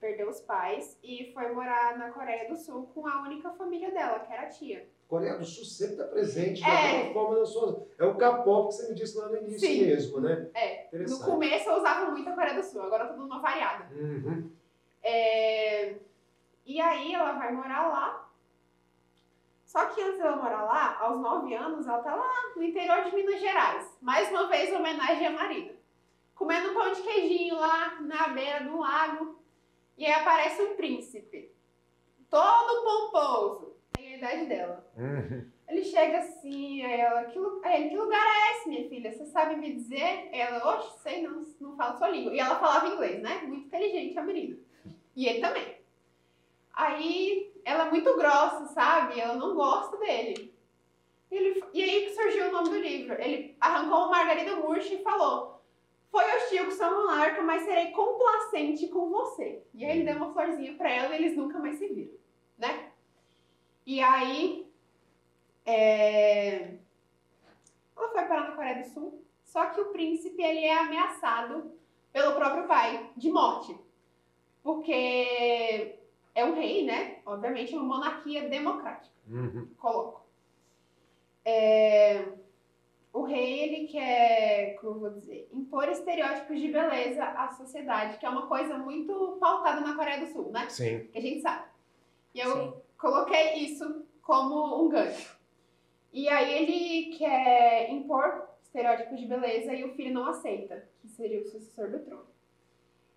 Perdeu 0.00 0.30
os 0.30 0.40
pais 0.40 0.98
e 1.02 1.30
foi 1.34 1.52
morar 1.52 1.98
na 1.98 2.10
Coreia 2.10 2.48
do 2.48 2.56
Sul 2.56 2.86
com 2.94 3.06
a 3.06 3.20
única 3.20 3.50
família 3.50 3.90
dela, 3.90 4.20
que 4.20 4.32
era 4.32 4.44
a 4.44 4.48
tia. 4.48 4.88
Coreia 5.08 5.38
do 5.38 5.44
Sul 5.44 5.64
sempre 5.64 5.94
está 5.94 6.04
presente 6.04 6.62
de 6.62 6.68
é. 6.68 6.98
alguma 6.98 7.12
forma 7.12 7.38
na 7.38 7.46
sua. 7.46 7.86
É 7.98 8.04
o 8.04 8.16
K-pop 8.16 8.68
que 8.68 8.74
você 8.74 8.88
me 8.88 8.94
disse 8.94 9.16
lá 9.16 9.28
no 9.28 9.36
início 9.36 9.68
Sim. 9.68 9.86
mesmo, 9.86 10.20
né? 10.20 10.50
É. 10.52 10.88
No 10.92 11.20
começo 11.20 11.68
eu 11.68 11.76
usava 11.76 12.10
muito 12.10 12.28
a 12.28 12.32
Coreia 12.32 12.54
do 12.54 12.62
Sul, 12.62 12.82
agora 12.82 13.04
eu 13.04 13.08
tô 13.08 13.14
dando 13.14 13.26
uma 13.26 13.40
variada. 13.40 13.86
Uhum. 13.94 14.50
É... 15.02 15.94
E 16.64 16.80
aí 16.80 17.14
ela 17.14 17.32
vai 17.32 17.52
morar 17.52 17.88
lá. 17.88 18.28
Só 19.64 19.86
que 19.86 20.00
antes 20.00 20.18
dela 20.18 20.36
morar 20.36 20.64
lá, 20.64 20.98
aos 21.00 21.20
9 21.20 21.54
anos, 21.54 21.86
ela 21.86 21.98
tá 21.98 22.14
lá 22.14 22.52
no 22.56 22.62
interior 22.62 23.04
de 23.04 23.14
Minas 23.14 23.40
Gerais. 23.40 23.96
Mais 24.00 24.28
uma 24.30 24.48
vez, 24.48 24.72
homenagem 24.72 25.26
à 25.26 25.30
Marina. 25.30 25.72
Comendo 26.34 26.70
um 26.70 26.74
pão 26.74 26.92
de 26.92 27.02
queijinho 27.02 27.56
lá 27.56 28.00
na 28.00 28.28
beira 28.28 28.64
do 28.64 28.78
lago. 28.78 29.38
E 29.96 30.04
aí 30.04 30.12
aparece 30.12 30.62
um 30.62 30.76
príncipe. 30.76 31.54
Todo 32.28 32.84
pomposo 32.84 33.45
dela. 33.45 33.45
Uhum. 34.96 35.50
Ele 35.68 35.84
chega 35.84 36.18
assim, 36.18 36.82
aí 36.84 37.00
ela, 37.00 37.24
que, 37.24 37.38
aí 37.64 37.82
ele, 37.82 37.90
que 37.90 37.96
lugar 37.96 38.24
é 38.24 38.52
esse, 38.52 38.68
minha 38.68 38.88
filha? 38.88 39.12
Você 39.12 39.26
sabe 39.26 39.56
me 39.56 39.74
dizer? 39.74 40.28
Ela, 40.32 40.76
oxe, 40.76 41.02
sei, 41.02 41.22
não, 41.22 41.44
não 41.60 41.76
falo 41.76 41.98
sua 41.98 42.08
língua. 42.08 42.32
E 42.32 42.38
ela 42.38 42.58
falava 42.58 42.86
inglês, 42.86 43.20
né? 43.20 43.42
Muito 43.42 43.66
inteligente 43.66 44.16
a 44.16 44.22
menina. 44.22 44.56
E 45.16 45.26
ele 45.26 45.40
também. 45.40 45.76
Aí 46.72 47.52
ela 47.64 47.88
é 47.88 47.90
muito 47.90 48.14
grossa, 48.16 48.66
sabe? 48.66 49.18
Ela 49.18 49.34
não 49.34 49.56
gosta 49.56 49.96
dele. 49.96 50.54
Ele, 51.30 51.64
e 51.74 51.82
aí 51.82 52.04
que 52.06 52.14
surgiu 52.14 52.48
o 52.48 52.52
nome 52.52 52.68
do 52.68 52.78
livro. 52.78 53.20
Ele 53.20 53.56
arrancou 53.60 53.98
uma 53.98 54.10
margarida 54.10 54.56
murcha 54.56 54.94
e 54.94 55.02
falou: 55.02 55.60
Foi 56.10 56.22
hostil 56.36 56.66
com 56.66 56.70
sua 56.70 56.90
monarca, 56.90 57.42
mas 57.42 57.64
serei 57.64 57.90
complacente 57.90 58.86
com 58.88 59.10
você. 59.10 59.62
E 59.74 59.84
aí 59.84 59.98
ele 59.98 60.04
deu 60.04 60.16
uma 60.16 60.32
florzinha 60.32 60.76
pra 60.76 60.90
ela 60.90 61.14
e 61.14 61.18
eles 61.18 61.36
nunca 61.36 61.58
mais 61.58 61.76
se 61.78 61.88
viram, 61.88 62.14
né? 62.56 62.92
E 63.84 64.00
aí, 64.00 64.65
é... 65.66 66.74
ela 67.96 68.08
foi 68.12 68.24
parar 68.24 68.50
na 68.50 68.56
Coreia 68.56 68.82
do 68.82 68.88
Sul, 68.88 69.24
só 69.44 69.66
que 69.66 69.80
o 69.80 69.86
príncipe 69.86 70.42
ele 70.42 70.60
é 70.60 70.78
ameaçado 70.78 71.72
pelo 72.12 72.34
próprio 72.34 72.66
pai 72.66 73.10
de 73.16 73.30
morte, 73.30 73.76
porque 74.62 75.98
é 76.34 76.44
um 76.44 76.54
rei, 76.54 76.84
né? 76.84 77.18
Obviamente, 77.26 77.74
é 77.74 77.78
uma 77.78 77.96
monarquia 77.96 78.48
democrática. 78.48 79.14
Uhum. 79.28 79.68
Coloco. 79.78 80.24
É... 81.44 82.24
O 83.12 83.22
rei, 83.22 83.60
ele 83.60 83.86
quer, 83.88 84.76
como 84.78 84.96
eu 84.96 85.00
vou 85.00 85.10
dizer, 85.10 85.48
impor 85.50 85.88
estereótipos 85.88 86.60
de 86.60 86.68
beleza 86.68 87.24
à 87.24 87.48
sociedade, 87.48 88.18
que 88.18 88.26
é 88.26 88.28
uma 88.28 88.46
coisa 88.46 88.76
muito 88.76 89.38
pautada 89.40 89.80
na 89.80 89.94
Coreia 89.94 90.20
do 90.20 90.30
Sul, 90.30 90.52
né? 90.52 90.68
Sim. 90.68 91.08
Que 91.10 91.18
a 91.18 91.22
gente 91.22 91.40
sabe. 91.40 91.64
E 92.34 92.40
eu 92.40 92.52
Sim 92.52 92.86
coloquei 92.98 93.54
isso 93.54 94.04
como 94.22 94.84
um 94.84 94.88
gancho. 94.88 95.35
E 96.12 96.28
aí 96.28 96.52
ele 96.52 97.16
quer 97.16 97.90
impor 97.90 98.48
estereótipos 98.62 99.18
de 99.18 99.26
beleza 99.26 99.72
e 99.74 99.84
o 99.84 99.94
filho 99.94 100.14
não 100.14 100.26
aceita, 100.26 100.88
que 101.00 101.08
seria 101.08 101.40
o 101.40 101.44
sucessor 101.44 101.90
do 101.90 102.00
trono. 102.00 102.26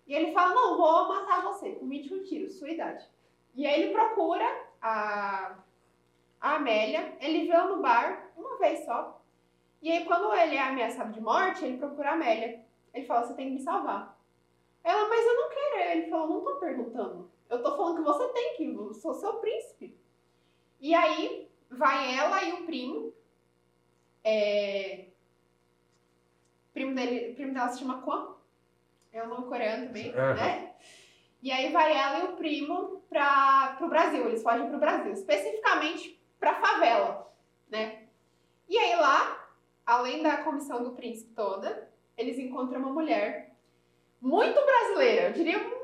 E 0.06 0.14
ele 0.14 0.32
fala: 0.32 0.54
Não, 0.54 0.76
vou 0.76 1.08
matar 1.08 1.42
você 1.42 1.72
com 1.72 1.88
21 1.88 2.22
tiros, 2.24 2.58
sua 2.58 2.70
idade. 2.70 3.06
E 3.54 3.66
aí 3.66 3.82
ele 3.82 3.92
procura 3.92 4.44
a, 4.80 5.58
a 6.40 6.56
Amélia, 6.56 7.16
ele 7.20 7.46
vê 7.46 7.56
no 7.56 7.80
bar 7.80 8.30
uma 8.36 8.58
vez 8.58 8.84
só. 8.84 9.20
E 9.82 9.90
aí, 9.90 10.04
quando 10.04 10.32
ele 10.34 10.56
é 10.56 10.62
ameaçado 10.62 11.12
de 11.12 11.20
morte, 11.20 11.64
ele 11.64 11.78
procura 11.78 12.10
a 12.10 12.14
Amélia. 12.14 12.64
Ele 12.92 13.06
fala: 13.06 13.26
Você 13.26 13.34
tem 13.34 13.48
que 13.48 13.54
me 13.54 13.60
salvar. 13.60 14.18
Ela, 14.82 15.08
mas 15.08 15.26
eu 15.26 15.34
não 15.34 15.48
quero. 15.48 15.90
Ele 15.90 16.10
falou: 16.10 16.28
Não 16.28 16.44
tô 16.44 16.60
perguntando. 16.60 17.30
Eu 17.48 17.62
tô 17.62 17.76
falando 17.76 17.96
que 17.96 18.02
você 18.02 18.28
tem 18.28 18.56
que, 18.56 18.64
eu 18.72 18.94
sou 18.94 19.12
seu 19.14 19.34
príncipe. 19.34 19.98
E 20.80 20.94
aí 20.94 21.49
vai 21.70 22.18
ela 22.18 22.42
e 22.44 22.52
o 22.52 22.66
primo. 22.66 23.12
É... 24.24 25.06
O 26.68 26.72
primo, 26.72 26.94
dele, 26.94 27.34
primo 27.34 27.54
dela 27.54 27.68
se 27.68 27.78
chama 27.78 28.02
Kwan. 28.02 28.34
É 29.12 29.22
um 29.22 29.28
nome 29.28 29.46
coreano 29.46 29.86
também, 29.86 30.10
uhum. 30.10 30.34
né? 30.34 30.72
E 31.42 31.50
aí 31.50 31.72
vai 31.72 31.96
ela 31.96 32.18
e 32.20 32.24
o 32.24 32.36
primo 32.36 33.02
para 33.08 33.78
o 33.80 33.88
Brasil. 33.88 34.26
Eles 34.26 34.42
fogem 34.42 34.66
para 34.66 34.76
o 34.76 34.80
Brasil, 34.80 35.12
especificamente 35.12 36.20
para 36.38 36.60
favela, 36.60 37.32
né? 37.68 38.04
E 38.68 38.78
aí 38.78 38.94
lá, 38.96 39.48
além 39.84 40.22
da 40.22 40.38
comissão 40.38 40.84
do 40.84 40.92
príncipe 40.92 41.32
toda, 41.34 41.90
eles 42.16 42.38
encontram 42.38 42.78
uma 42.80 42.92
mulher 42.92 43.50
muito 44.20 44.60
brasileira, 44.64 45.28
eu 45.28 45.32
diria 45.32 45.79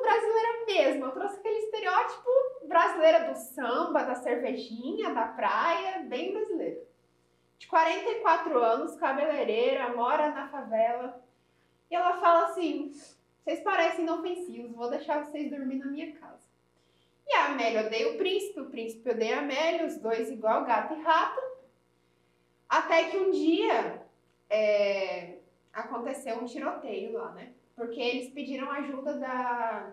brasileira 0.00 0.66
mesmo. 0.66 1.04
Eu 1.04 1.12
trouxe 1.12 1.36
aquele 1.36 1.58
estereótipo 1.58 2.30
brasileira 2.64 3.30
do 3.30 3.36
samba, 3.36 4.02
da 4.02 4.14
cervejinha, 4.14 5.14
da 5.14 5.26
praia, 5.26 6.00
bem 6.00 6.32
brasileira. 6.32 6.80
de 7.58 7.66
44 7.66 8.58
anos, 8.58 8.96
cabeleireira, 8.96 9.94
mora 9.94 10.30
na 10.30 10.48
favela. 10.48 11.22
E 11.90 11.94
ela 11.94 12.18
fala 12.18 12.46
assim: 12.46 12.92
vocês 13.44 13.60
parecem 13.60 14.04
inofensivos, 14.04 14.76
vou 14.76 14.88
deixar 14.88 15.24
vocês 15.24 15.50
dormir 15.50 15.76
na 15.76 15.86
minha 15.86 16.12
casa. 16.12 16.48
E 17.26 17.34
a 17.34 17.46
Amélia 17.46 17.86
odeia 17.86 18.12
o 18.12 18.16
príncipe, 18.16 18.60
o 18.60 18.70
príncipe 18.70 19.10
odeia 19.10 19.36
a 19.36 19.40
Amélia, 19.40 19.86
os 19.86 19.98
dois 19.98 20.30
igual 20.30 20.64
gato 20.64 20.94
e 20.94 21.02
rato. 21.02 21.40
Até 22.68 23.10
que 23.10 23.16
um 23.18 23.30
dia 23.30 24.02
é, 24.48 25.38
aconteceu 25.72 26.36
um 26.36 26.44
tiroteio 26.44 27.12
lá, 27.12 27.32
né? 27.32 27.52
Porque 27.80 27.98
eles 27.98 28.30
pediram 28.34 28.70
ajuda 28.70 29.14
da, 29.14 29.90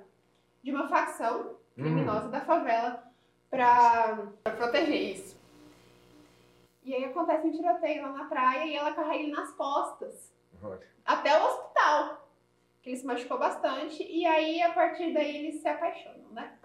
de 0.62 0.72
uma 0.72 0.90
facção 0.90 1.56
criminosa 1.74 2.28
hum. 2.28 2.32
da 2.32 2.42
favela 2.42 3.02
para 3.50 4.28
proteger 4.58 5.16
isso. 5.16 5.38
E 6.84 6.94
aí 6.94 7.06
acontece 7.06 7.48
um 7.48 7.52
tiroteio 7.52 8.02
lá 8.02 8.12
na 8.12 8.26
praia 8.26 8.66
e 8.66 8.76
ela 8.76 8.94
carrega 8.94 9.24
ele 9.24 9.32
nas 9.32 9.54
costas. 9.54 10.34
Olha. 10.62 10.86
Até 11.06 11.40
o 11.40 11.46
hospital. 11.46 12.30
Que 12.82 12.90
ele 12.90 12.98
se 12.98 13.06
machucou 13.06 13.40
bastante. 13.40 14.04
E 14.04 14.26
aí, 14.26 14.62
a 14.62 14.74
partir 14.74 15.14
daí, 15.14 15.38
eles 15.38 15.62
se 15.62 15.70
apaixonam, 15.70 16.28
né? 16.32 16.58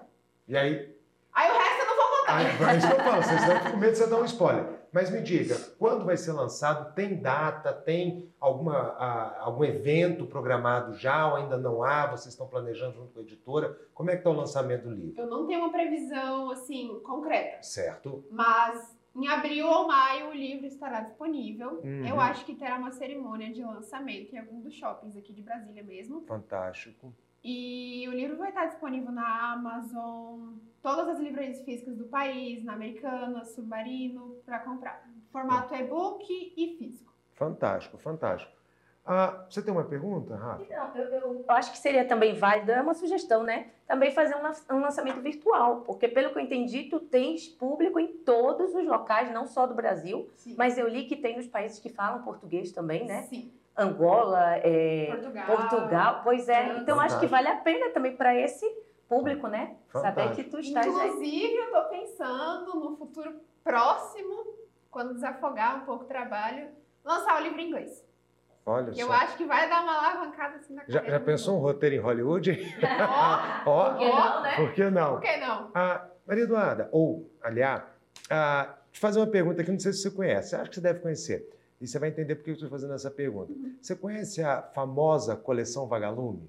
E 0.49 0.57
aí? 0.57 0.93
Aí 1.33 1.51
o 1.53 1.55
resto 1.57 1.87
Aí, 2.33 2.79
isso 2.79 2.87
que 2.87 2.93
eu 2.93 3.05
falo, 3.05 3.23
vocês 3.23 3.43
estão 3.43 3.73
com 3.73 3.77
medo 3.77 3.93
de 3.93 3.99
você 3.99 4.07
dar 4.07 4.21
um 4.21 4.25
spoiler. 4.25 4.83
Mas 4.93 5.11
me 5.11 5.23
diga, 5.23 5.57
quando 5.79 6.05
vai 6.05 6.17
ser 6.17 6.33
lançado? 6.33 6.95
Tem 6.95 7.17
data? 7.17 7.73
Tem 7.73 8.31
alguma, 8.39 8.75
a, 8.75 9.43
algum 9.43 9.65
evento 9.65 10.27
programado 10.27 10.95
já 10.95 11.29
ou 11.29 11.37
ainda 11.37 11.57
não 11.57 11.83
há? 11.83 12.07
Vocês 12.07 12.35
estão 12.35 12.47
planejando 12.47 12.97
junto 12.97 13.13
com 13.13 13.21
a 13.21 13.23
editora? 13.23 13.79
Como 13.95 14.11
é 14.11 14.15
que 14.15 14.21
está 14.21 14.31
o 14.31 14.35
lançamento 14.35 14.85
do 14.85 14.95
livro? 14.95 15.21
Eu 15.21 15.27
não 15.27 15.47
tenho 15.47 15.61
uma 15.61 15.73
previsão, 15.73 16.51
assim, 16.51 17.01
concreta. 17.05 17.63
Certo. 17.63 18.23
Mas 18.31 18.95
em 19.15 19.29
abril 19.29 19.67
ou 19.67 19.87
maio 19.87 20.29
o 20.29 20.35
livro 20.35 20.67
estará 20.67 21.01
disponível. 21.01 21.81
Uhum. 21.83 22.07
Eu 22.07 22.21
acho 22.21 22.45
que 22.45 22.55
terá 22.55 22.77
uma 22.77 22.93
cerimônia 22.93 23.51
de 23.51 23.63
lançamento 23.63 24.35
em 24.35 24.39
algum 24.39 24.61
dos 24.61 24.75
shoppings 24.75 25.17
aqui 25.17 25.33
de 25.33 25.43
Brasília 25.43 25.83
mesmo. 25.83 26.23
Fantástico. 26.27 27.15
E 27.45 28.07
o 28.09 28.13
livro 28.13 28.37
vai 28.37 28.51
estar 28.51 28.67
disponível 28.67 29.11
na 29.11 29.53
Amazon, 29.53 30.55
todas 30.81 31.09
as 31.09 31.19
livrarias 31.19 31.61
físicas 31.63 31.97
do 31.97 32.05
país, 32.05 32.65
na 32.65 32.75
Americana, 32.75 33.45
Submarino, 33.45 34.37
para 34.47 34.61
comprar. 34.61 35.09
Formato 35.31 35.75
e-book 35.75 36.25
e 36.57 36.77
físico. 36.79 37.13
Fantástico, 37.35 37.99
fantástico. 37.99 38.53
Ah, 39.05 39.45
você 39.51 39.61
tem 39.61 39.73
uma 39.73 39.83
pergunta, 39.83 40.37
Rafa? 40.37 40.65
Não, 40.71 40.97
eu, 40.97 41.09
eu, 41.09 41.45
acho 41.49 41.73
que 41.73 41.79
seria 41.79 42.05
também 42.05 42.35
válido, 42.35 42.71
é 42.71 42.81
uma 42.81 42.95
sugestão, 42.95 43.43
né? 43.43 43.71
Também 43.85 44.13
fazer 44.13 44.37
um, 44.37 44.77
um, 44.77 44.81
lançamento 44.81 45.21
virtual, 45.21 45.81
porque 45.81 46.07
pelo 46.07 46.31
que 46.31 46.39
eu 46.39 46.43
entendi, 46.43 46.85
tu 46.85 47.01
tens 47.01 47.49
público 47.49 47.99
em 47.99 48.07
todos 48.07 48.73
os 48.73 48.87
locais, 48.87 49.33
não 49.33 49.45
só 49.49 49.67
do 49.67 49.75
Brasil, 49.75 50.31
Sim. 50.37 50.55
mas 50.57 50.79
eu 50.79 50.87
li 50.87 51.05
que 51.07 51.17
tem 51.17 51.37
nos 51.37 51.49
países 51.49 51.81
que 51.81 51.89
falam 51.89 52.23
português 52.23 52.71
também, 52.71 53.05
né? 53.05 53.23
Sim. 53.23 53.51
Angola, 53.77 54.57
é, 54.57 55.07
Portugal. 55.07 55.47
Portugal. 55.47 56.21
Pois 56.23 56.49
é, 56.49 56.65
então 56.65 56.97
Fantástico. 56.97 57.01
acho 57.01 57.21
que 57.21 57.27
vale 57.27 57.49
a 57.49 57.57
pena 57.57 57.91
também 57.91 58.17
para 58.17 58.35
esse 58.35 58.67
público, 59.09 59.47
né? 59.49 59.77
Fantástico. 59.89 60.21
Saber 60.21 60.35
que 60.35 60.45
tu 60.45 60.59
estás 60.59 60.87
Inclusive, 60.87 61.47
aí. 61.47 61.57
eu 61.57 61.65
estou 61.65 61.85
pensando 61.85 62.81
no 62.81 62.97
futuro 62.97 63.41
próximo, 63.65 64.45
quando 64.91 65.15
desafogar 65.15 65.83
um 65.83 65.87
pouco 65.87 66.05
o 66.05 66.07
trabalho, 66.07 66.69
lançar 67.05 67.41
o 67.41 67.43
livro 67.43 67.61
em 67.61 67.69
inglês. 67.69 68.05
Olha 68.65 68.91
eu 68.91 69.09
só. 69.09 69.13
acho 69.13 69.37
que 69.37 69.45
vai 69.45 69.69
dar 69.69 69.83
uma 69.83 69.99
alavancada 69.99 70.57
assim 70.57 70.75
na 70.75 70.85
Já, 70.87 71.03
já 71.03 71.19
pensou 71.19 71.57
um 71.57 71.61
roteiro 71.61 71.97
em 71.97 71.99
Hollywood? 71.99 72.53
Ó, 73.67 73.89
oh, 73.89 73.91
por 73.91 73.99
que 73.99 74.11
não, 74.11 74.43
né? 74.43 74.57
Por 74.57 74.73
que 74.73 74.91
não? 74.91 75.13
Por 75.13 75.21
que 75.21 75.37
não? 75.39 75.71
Ah, 75.75 76.07
Maria 76.27 76.45
Eduarda, 76.45 76.89
ou, 76.93 77.29
aliás, 77.43 77.83
ah, 78.31 78.75
te 78.93 79.01
fazer 79.01 79.19
uma 79.19 79.27
pergunta 79.27 79.65
que 79.65 79.71
não 79.71 79.81
sei 79.81 79.93
se 79.93 80.03
você 80.03 80.11
conhece, 80.11 80.55
acho 80.55 80.71
que 80.71 80.77
você 80.77 80.81
deve 80.81 81.01
conhecer. 81.01 81.49
E 81.83 81.87
você 81.89 81.99
vai 81.99 82.11
entender 82.11 82.37
por 82.37 82.45
que 82.45 82.51
eu 82.51 82.55
estou 82.55 82.69
fazendo 82.69 82.95
essa 82.95 83.11
pergunta. 83.11 83.53
Você 83.81 83.97
conhece 83.97 84.41
a 84.41 84.63
famosa 84.63 85.35
coleção 85.35 85.89
Vagalume? 85.89 86.49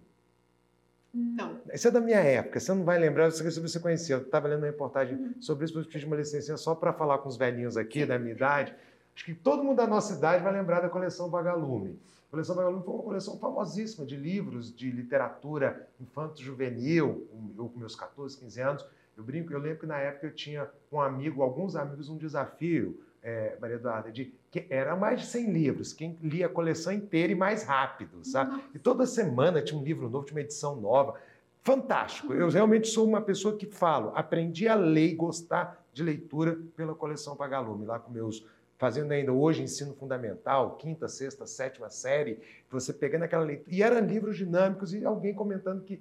Não. 1.11 1.59
Isso 1.73 1.87
é 1.87 1.91
da 1.91 1.99
minha 1.99 2.19
época, 2.19 2.59
você 2.59 2.71
não 2.71 2.83
vai 2.83 2.99
lembrar, 2.99 3.31
se 3.31 3.59
você 3.59 3.79
conheceu. 3.79 4.19
Eu 4.19 4.25
estava 4.25 4.47
lendo 4.47 4.59
uma 4.59 4.67
reportagem 4.67 5.17
uhum. 5.17 5.33
sobre 5.41 5.65
isso, 5.65 5.79
eu 5.79 5.83
fiz 5.85 6.03
uma 6.03 6.15
licença 6.15 6.55
só 6.55 6.75
para 6.75 6.93
falar 6.93 7.17
com 7.17 7.29
os 7.29 7.35
velhinhos 7.35 7.77
aqui 7.77 8.01
Sim. 8.01 8.05
da 8.05 8.19
minha 8.19 8.35
idade. 8.35 8.75
Acho 9.15 9.25
que 9.25 9.33
todo 9.33 9.63
mundo 9.63 9.77
da 9.77 9.87
nossa 9.87 10.13
idade 10.13 10.43
vai 10.43 10.53
lembrar 10.53 10.81
da 10.81 10.89
coleção 10.89 11.31
Vagalume. 11.31 11.99
A 12.27 12.31
coleção 12.31 12.55
Vagalume 12.55 12.83
foi 12.83 12.93
uma 12.93 13.03
coleção 13.03 13.39
famosíssima 13.39 14.05
de 14.05 14.15
livros 14.15 14.71
de 14.75 14.91
literatura 14.91 15.87
infanto-juvenil, 15.99 17.27
eu 17.57 17.69
com 17.69 17.79
meus 17.79 17.95
14, 17.95 18.37
15 18.37 18.61
anos. 18.61 18.85
Eu 19.17 19.23
brinco, 19.23 19.51
eu 19.51 19.59
lembro 19.59 19.79
que 19.79 19.85
na 19.87 19.97
época 19.97 20.27
eu 20.27 20.31
tinha 20.33 20.69
um 20.91 21.01
amigo, 21.01 21.41
alguns 21.41 21.75
amigos, 21.75 22.07
um 22.07 22.17
desafio 22.17 22.99
é, 23.23 23.57
Maria 23.59 23.77
Eduarda, 23.77 24.11
de 24.11 24.33
que 24.53 24.67
era 24.69 24.95
mais 24.95 25.21
de 25.21 25.25
100 25.25 25.51
livros, 25.51 25.93
quem 25.93 26.15
lia 26.21 26.45
a 26.45 26.49
coleção 26.49 26.93
inteira 26.93 27.33
e 27.33 27.35
mais 27.35 27.63
rápido, 27.63 28.23
sabe? 28.23 28.63
E 28.75 28.77
toda 28.77 29.07
semana 29.07 29.63
tinha 29.63 29.79
um 29.79 29.83
livro 29.83 30.07
novo, 30.07 30.27
tinha 30.27 30.37
uma 30.37 30.43
edição 30.43 30.75
nova. 30.75 31.15
Fantástico. 31.63 32.31
Eu 32.35 32.49
realmente 32.49 32.87
sou 32.87 33.07
uma 33.07 33.19
pessoa 33.19 33.57
que 33.57 33.65
falo, 33.65 34.11
aprendi 34.13 34.67
a 34.67 34.75
ler 34.75 35.07
e 35.07 35.15
gostar 35.15 35.83
de 35.91 36.03
leitura 36.03 36.59
pela 36.75 36.93
coleção 36.93 37.35
Pagalume, 37.35 37.83
lá 37.83 37.97
com 37.97 38.11
meus 38.11 38.45
fazendo 38.77 39.11
ainda 39.11 39.31
hoje 39.31 39.63
ensino 39.63 39.95
fundamental, 39.95 40.75
quinta, 40.75 41.07
sexta, 41.07 41.47
sétima 41.47 41.89
série, 41.89 42.39
você 42.69 42.93
pegando 42.93 43.23
aquela 43.23 43.43
leitura. 43.43 43.75
E 43.75 43.81
eram 43.81 44.05
livros 44.05 44.37
dinâmicos 44.37 44.93
e 44.93 45.03
alguém 45.03 45.33
comentando 45.33 45.81
que 45.81 45.99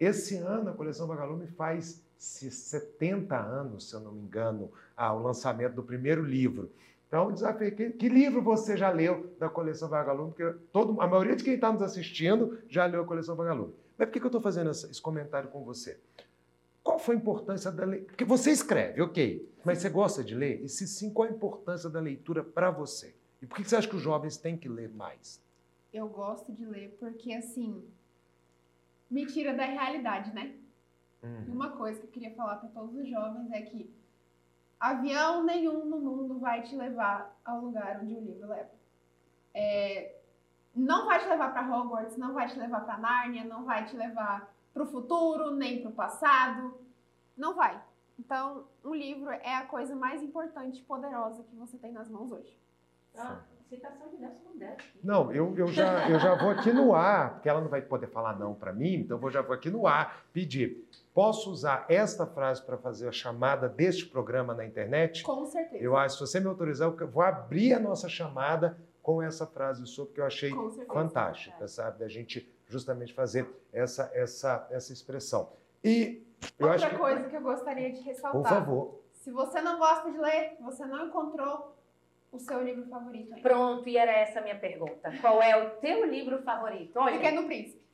esse 0.00 0.38
ano 0.38 0.70
a 0.70 0.72
coleção 0.72 1.06
Vagalume 1.06 1.46
faz 1.46 2.02
70 2.18 3.36
anos, 3.38 3.90
se 3.90 3.94
eu 3.94 4.00
não 4.00 4.10
me 4.10 4.22
engano, 4.22 4.72
ao 4.96 5.22
lançamento 5.22 5.74
do 5.74 5.84
primeiro 5.84 6.24
livro. 6.24 6.68
Então, 7.08 7.28
o 7.28 7.32
desafio 7.32 7.68
é 7.68 7.70
que, 7.70 7.90
que 7.90 8.08
livro 8.08 8.42
você 8.42 8.76
já 8.76 8.90
leu 8.90 9.34
da 9.38 9.48
coleção 9.48 9.88
Vagalume? 9.88 10.32
Porque 10.32 10.58
todo, 10.72 11.00
a 11.00 11.06
maioria 11.06 11.36
de 11.36 11.44
quem 11.44 11.54
está 11.54 11.72
nos 11.72 11.82
assistindo 11.82 12.58
já 12.68 12.84
leu 12.84 13.02
a 13.02 13.06
coleção 13.06 13.36
Vagalume. 13.36 13.74
Mas 13.96 14.08
por 14.08 14.12
que, 14.12 14.20
que 14.20 14.26
eu 14.26 14.28
estou 14.28 14.40
fazendo 14.40 14.70
esse 14.70 15.00
comentário 15.00 15.48
com 15.48 15.62
você? 15.64 15.98
Qual 16.82 16.98
foi 16.98 17.14
a 17.14 17.18
importância 17.18 17.70
da 17.70 17.84
leitura? 17.84 18.08
Porque 18.08 18.24
você 18.24 18.50
escreve, 18.50 19.00
ok, 19.02 19.48
mas 19.64 19.78
você 19.78 19.88
gosta 19.88 20.22
de 20.22 20.34
ler? 20.34 20.62
E 20.62 20.68
se 20.68 20.86
sim, 20.86 21.12
qual 21.12 21.28
a 21.28 21.30
importância 21.30 21.88
da 21.88 22.00
leitura 22.00 22.42
para 22.44 22.70
você? 22.70 23.14
E 23.40 23.46
por 23.46 23.56
que 23.56 23.68
você 23.68 23.76
acha 23.76 23.88
que 23.88 23.96
os 23.96 24.02
jovens 24.02 24.36
têm 24.36 24.56
que 24.56 24.68
ler 24.68 24.88
mais? 24.88 25.42
Eu 25.92 26.08
gosto 26.08 26.52
de 26.52 26.64
ler 26.64 26.96
porque, 27.00 27.32
assim, 27.32 27.82
me 29.10 29.26
tira 29.26 29.54
da 29.54 29.64
realidade, 29.64 30.32
né? 30.34 30.54
Uhum. 31.22 31.54
Uma 31.54 31.70
coisa 31.70 31.98
que 32.00 32.06
eu 32.06 32.10
queria 32.10 32.34
falar 32.34 32.56
para 32.56 32.68
todos 32.68 32.94
os 32.94 33.08
jovens 33.08 33.50
é 33.50 33.62
que 33.62 33.90
avião 34.78 35.42
nenhum 35.44 35.84
no 35.84 35.98
mundo 35.98 36.38
vai 36.38 36.62
te 36.62 36.76
levar 36.76 37.34
ao 37.44 37.60
lugar 37.60 38.00
onde 38.02 38.14
o 38.14 38.20
livro 38.20 38.48
leva. 38.48 38.70
É, 39.54 40.16
não 40.74 41.06
vai 41.06 41.18
te 41.18 41.28
levar 41.28 41.52
para 41.52 41.66
Hogwarts, 41.66 42.16
não 42.16 42.34
vai 42.34 42.46
te 42.48 42.58
levar 42.58 42.80
para 42.80 42.98
Nárnia, 42.98 43.44
não 43.44 43.64
vai 43.64 43.84
te 43.86 43.96
levar 43.96 44.52
para 44.74 44.82
o 44.82 44.86
futuro, 44.86 45.50
nem 45.50 45.80
para 45.80 45.90
o 45.90 45.94
passado. 45.94 46.78
Não 47.36 47.54
vai. 47.54 47.80
Então, 48.18 48.66
um 48.84 48.94
livro 48.94 49.30
é 49.30 49.54
a 49.54 49.66
coisa 49.66 49.94
mais 49.94 50.22
importante 50.22 50.80
e 50.80 50.84
poderosa 50.84 51.42
que 51.44 51.56
você 51.56 51.78
tem 51.78 51.92
nas 51.92 52.08
mãos 52.08 52.30
hoje. 52.30 52.58
Ah, 53.16 53.40
citação 53.68 54.08
de 54.08 54.16
Nelson 54.16 54.42
Mandela. 54.44 54.76
Não, 55.02 55.32
eu, 55.32 55.56
eu, 55.56 55.66
já, 55.68 56.08
eu 56.08 56.18
já 56.18 56.34
vou 56.34 56.50
aqui 56.50 56.72
no 56.72 56.94
ar, 56.94 57.34
porque 57.34 57.48
ela 57.48 57.60
não 57.60 57.68
vai 57.68 57.82
poder 57.82 58.08
falar 58.08 58.38
não 58.38 58.54
para 58.54 58.72
mim, 58.72 58.94
então 58.94 59.18
eu 59.20 59.30
já 59.30 59.42
vou 59.42 59.54
aqui 59.54 59.70
no 59.70 59.86
ar 59.86 60.24
pedir 60.32 60.86
Posso 61.16 61.50
usar 61.50 61.86
esta 61.88 62.26
frase 62.26 62.60
para 62.62 62.76
fazer 62.76 63.08
a 63.08 63.10
chamada 63.10 63.70
deste 63.70 64.04
programa 64.04 64.52
na 64.52 64.66
internet? 64.66 65.22
Com 65.22 65.46
certeza. 65.46 65.82
Eu 65.82 65.96
acho, 65.96 66.16
se 66.16 66.20
você 66.20 66.38
me 66.38 66.46
autorizar, 66.46 66.92
eu 67.00 67.08
vou 67.08 67.22
abrir 67.22 67.72
a 67.72 67.80
nossa 67.80 68.06
chamada 68.06 68.78
com 69.02 69.22
essa 69.22 69.46
frase 69.46 69.86
sua, 69.86 70.04
porque 70.04 70.20
eu 70.20 70.26
achei 70.26 70.52
fantástica, 70.86 71.66
sabe? 71.68 72.00
Da 72.00 72.06
gente 72.06 72.46
justamente 72.66 73.14
fazer 73.14 73.48
essa, 73.72 74.10
essa, 74.12 74.68
essa 74.70 74.92
expressão. 74.92 75.48
E 75.82 76.22
eu 76.58 76.68
Outra 76.68 76.86
acho 76.86 76.98
coisa 76.98 77.22
que... 77.22 77.30
que 77.30 77.36
eu 77.36 77.40
gostaria 77.40 77.90
de 77.90 78.00
ressaltar. 78.00 78.42
Por 78.42 78.46
favor. 78.46 79.00
Se 79.14 79.30
você 79.30 79.62
não 79.62 79.78
gosta 79.78 80.10
de 80.10 80.18
ler, 80.18 80.58
você 80.60 80.84
não 80.84 81.06
encontrou 81.06 81.78
o 82.30 82.38
seu 82.38 82.62
livro 82.62 82.86
favorito. 82.90 83.40
Pronto, 83.40 83.88
e 83.88 83.96
era 83.96 84.12
essa 84.12 84.40
a 84.40 84.42
minha 84.42 84.58
pergunta. 84.58 85.10
Qual 85.22 85.42
é 85.42 85.64
o 85.64 85.70
teu 85.80 86.04
livro 86.04 86.42
favorito? 86.42 86.98
Olha, 86.98 87.16
Pequeno 87.16 87.46
Príncipe. 87.46 87.85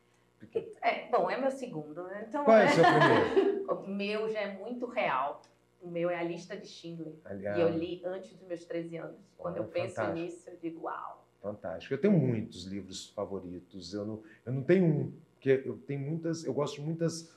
É, 0.83 1.09
bom, 1.11 1.31
é 1.31 1.41
meu 1.41 1.51
segundo, 1.51 2.03
né? 2.05 2.27
Então, 2.29 2.45
Qual 2.45 2.57
é 2.57 2.67
o 2.67 2.69
seu 2.71 2.85
primeiro? 2.85 3.73
o 3.73 3.87
meu 3.89 4.31
já 4.31 4.41
é 4.41 4.59
muito 4.59 4.87
real. 4.87 5.43
O 5.81 5.89
meu 5.89 6.09
é 6.11 6.19
a 6.19 6.23
lista 6.23 6.57
de 6.57 6.67
Schindler. 6.67 7.15
Aliás. 7.25 7.59
E 7.59 7.61
eu 7.61 7.69
li 7.69 8.03
antes 8.05 8.33
dos 8.33 8.47
meus 8.47 8.65
13 8.65 8.97
anos. 8.97 9.21
Quando 9.37 9.57
eu 9.57 9.65
penso 9.65 9.97
fantástico. 9.97 10.25
nisso, 10.25 10.51
eu 10.51 10.57
digo, 10.57 10.85
uau. 10.85 11.27
Fantástico. 11.41 11.93
Eu 11.93 11.99
tenho 11.99 12.15
muitos 12.15 12.65
livros 12.65 13.09
favoritos. 13.11 13.93
Eu 13.93 14.07
não, 14.07 14.23
eu 14.47 14.53
não 14.53 14.63
tenho 14.63 14.85
um, 14.85 15.13
porque 15.35 15.63
eu 15.65 15.77
tenho 15.79 16.01
muitas, 16.01 16.45
eu 16.45 16.55
gosto 16.55 16.77
de 16.77 16.83
muitas 16.83 17.33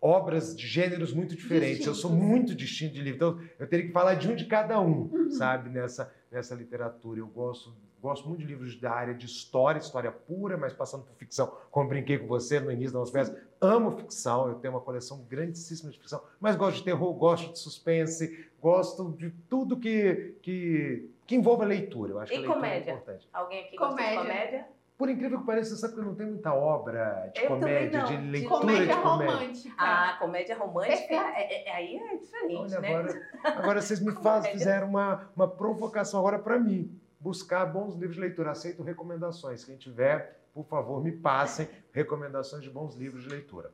obras 0.00 0.56
de 0.56 0.66
gêneros 0.66 1.12
muito 1.12 1.36
diferentes. 1.36 1.78
Distintos. 1.78 2.02
Eu 2.02 2.08
sou 2.08 2.10
muito 2.10 2.54
distinto 2.54 2.94
de 2.94 3.02
livro. 3.02 3.16
Então, 3.16 3.48
eu 3.60 3.66
teria 3.68 3.86
que 3.86 3.92
falar 3.92 4.14
de 4.14 4.28
um 4.28 4.34
de 4.34 4.46
cada 4.46 4.80
um, 4.80 5.08
uhum. 5.12 5.30
sabe, 5.30 5.70
nessa, 5.70 6.12
nessa 6.32 6.54
literatura. 6.54 7.20
Eu 7.20 7.28
gosto 7.28 7.72
Gosto 8.00 8.28
muito 8.28 8.40
de 8.40 8.46
livros 8.46 8.78
da 8.80 8.92
área 8.92 9.12
de 9.14 9.26
história, 9.26 9.78
história 9.80 10.12
pura, 10.12 10.56
mas 10.56 10.72
passando 10.72 11.02
por 11.04 11.14
ficção. 11.16 11.52
Como 11.70 11.88
brinquei 11.88 12.16
com 12.18 12.26
você 12.28 12.60
no 12.60 12.70
início 12.70 12.92
da 12.92 13.00
nossa 13.00 13.12
peça, 13.12 13.36
amo 13.60 13.90
ficção, 13.90 14.48
eu 14.48 14.54
tenho 14.54 14.74
uma 14.74 14.80
coleção 14.80 15.24
grandíssima 15.28 15.90
de 15.90 15.98
ficção, 15.98 16.22
mas 16.38 16.54
gosto 16.54 16.76
de 16.76 16.84
terror, 16.84 17.12
gosto 17.14 17.52
de 17.52 17.58
suspense, 17.58 18.48
gosto 18.62 19.10
de 19.12 19.30
tudo 19.50 19.76
que, 19.76 20.36
que, 20.42 21.10
que 21.26 21.34
envolva 21.34 21.64
leitura. 21.64 22.12
Eu 22.12 22.20
acho 22.20 22.32
e 22.32 22.36
que 22.36 22.38
a 22.38 22.40
leitura 22.42 22.56
comédia? 22.60 22.90
é 22.90 22.94
importante. 22.94 23.28
Alguém 23.32 23.64
aqui 23.64 23.76
Comédia. 23.76 24.04
gosta 24.04 24.10
de 24.10 24.16
comédia? 24.32 24.68
Por 24.96 25.08
incrível 25.08 25.38
que 25.40 25.46
pareça, 25.46 25.70
você 25.74 25.80
sabe 25.80 25.94
que 25.94 26.00
eu 26.00 26.04
não 26.04 26.14
tenho 26.14 26.30
muita 26.30 26.52
obra 26.54 27.30
de 27.34 27.40
Eu 27.42 27.48
comédia, 27.48 28.02
de 28.02 28.16
leitura 28.16 28.60
Comédia 28.60 28.86
de 28.96 29.02
comédia. 29.02 29.34
romântica. 29.36 29.74
Ah, 29.78 30.16
comédia 30.20 30.56
romântica, 30.56 31.14
é- 31.14 31.68
é- 31.68 31.72
aí 31.72 31.96
é 31.96 32.16
diferente, 32.16 32.56
Olha, 32.56 32.80
né? 32.80 32.94
agora, 32.96 33.28
agora 33.44 33.80
vocês 33.82 34.00
me 34.00 34.10
faz, 34.22 34.46
fizeram 34.48 34.88
uma, 34.88 35.28
uma 35.36 35.46
provocação 35.48 36.18
agora 36.20 36.38
para 36.40 36.58
mim. 36.58 36.90
Buscar 37.20 37.66
bons 37.66 37.94
livros 37.94 38.14
de 38.14 38.20
leitura. 38.20 38.50
Aceito 38.50 38.82
recomendações. 38.82 39.64
Quem 39.64 39.76
tiver, 39.76 40.40
por 40.54 40.64
favor, 40.64 41.02
me 41.02 41.12
passem 41.12 41.68
recomendações 41.92 42.62
de 42.62 42.70
bons 42.70 42.94
livros 42.94 43.24
de 43.24 43.28
leitura. 43.28 43.72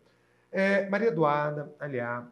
É, 0.50 0.88
Maria 0.88 1.08
Eduarda, 1.08 1.74
aliás, 1.78 2.26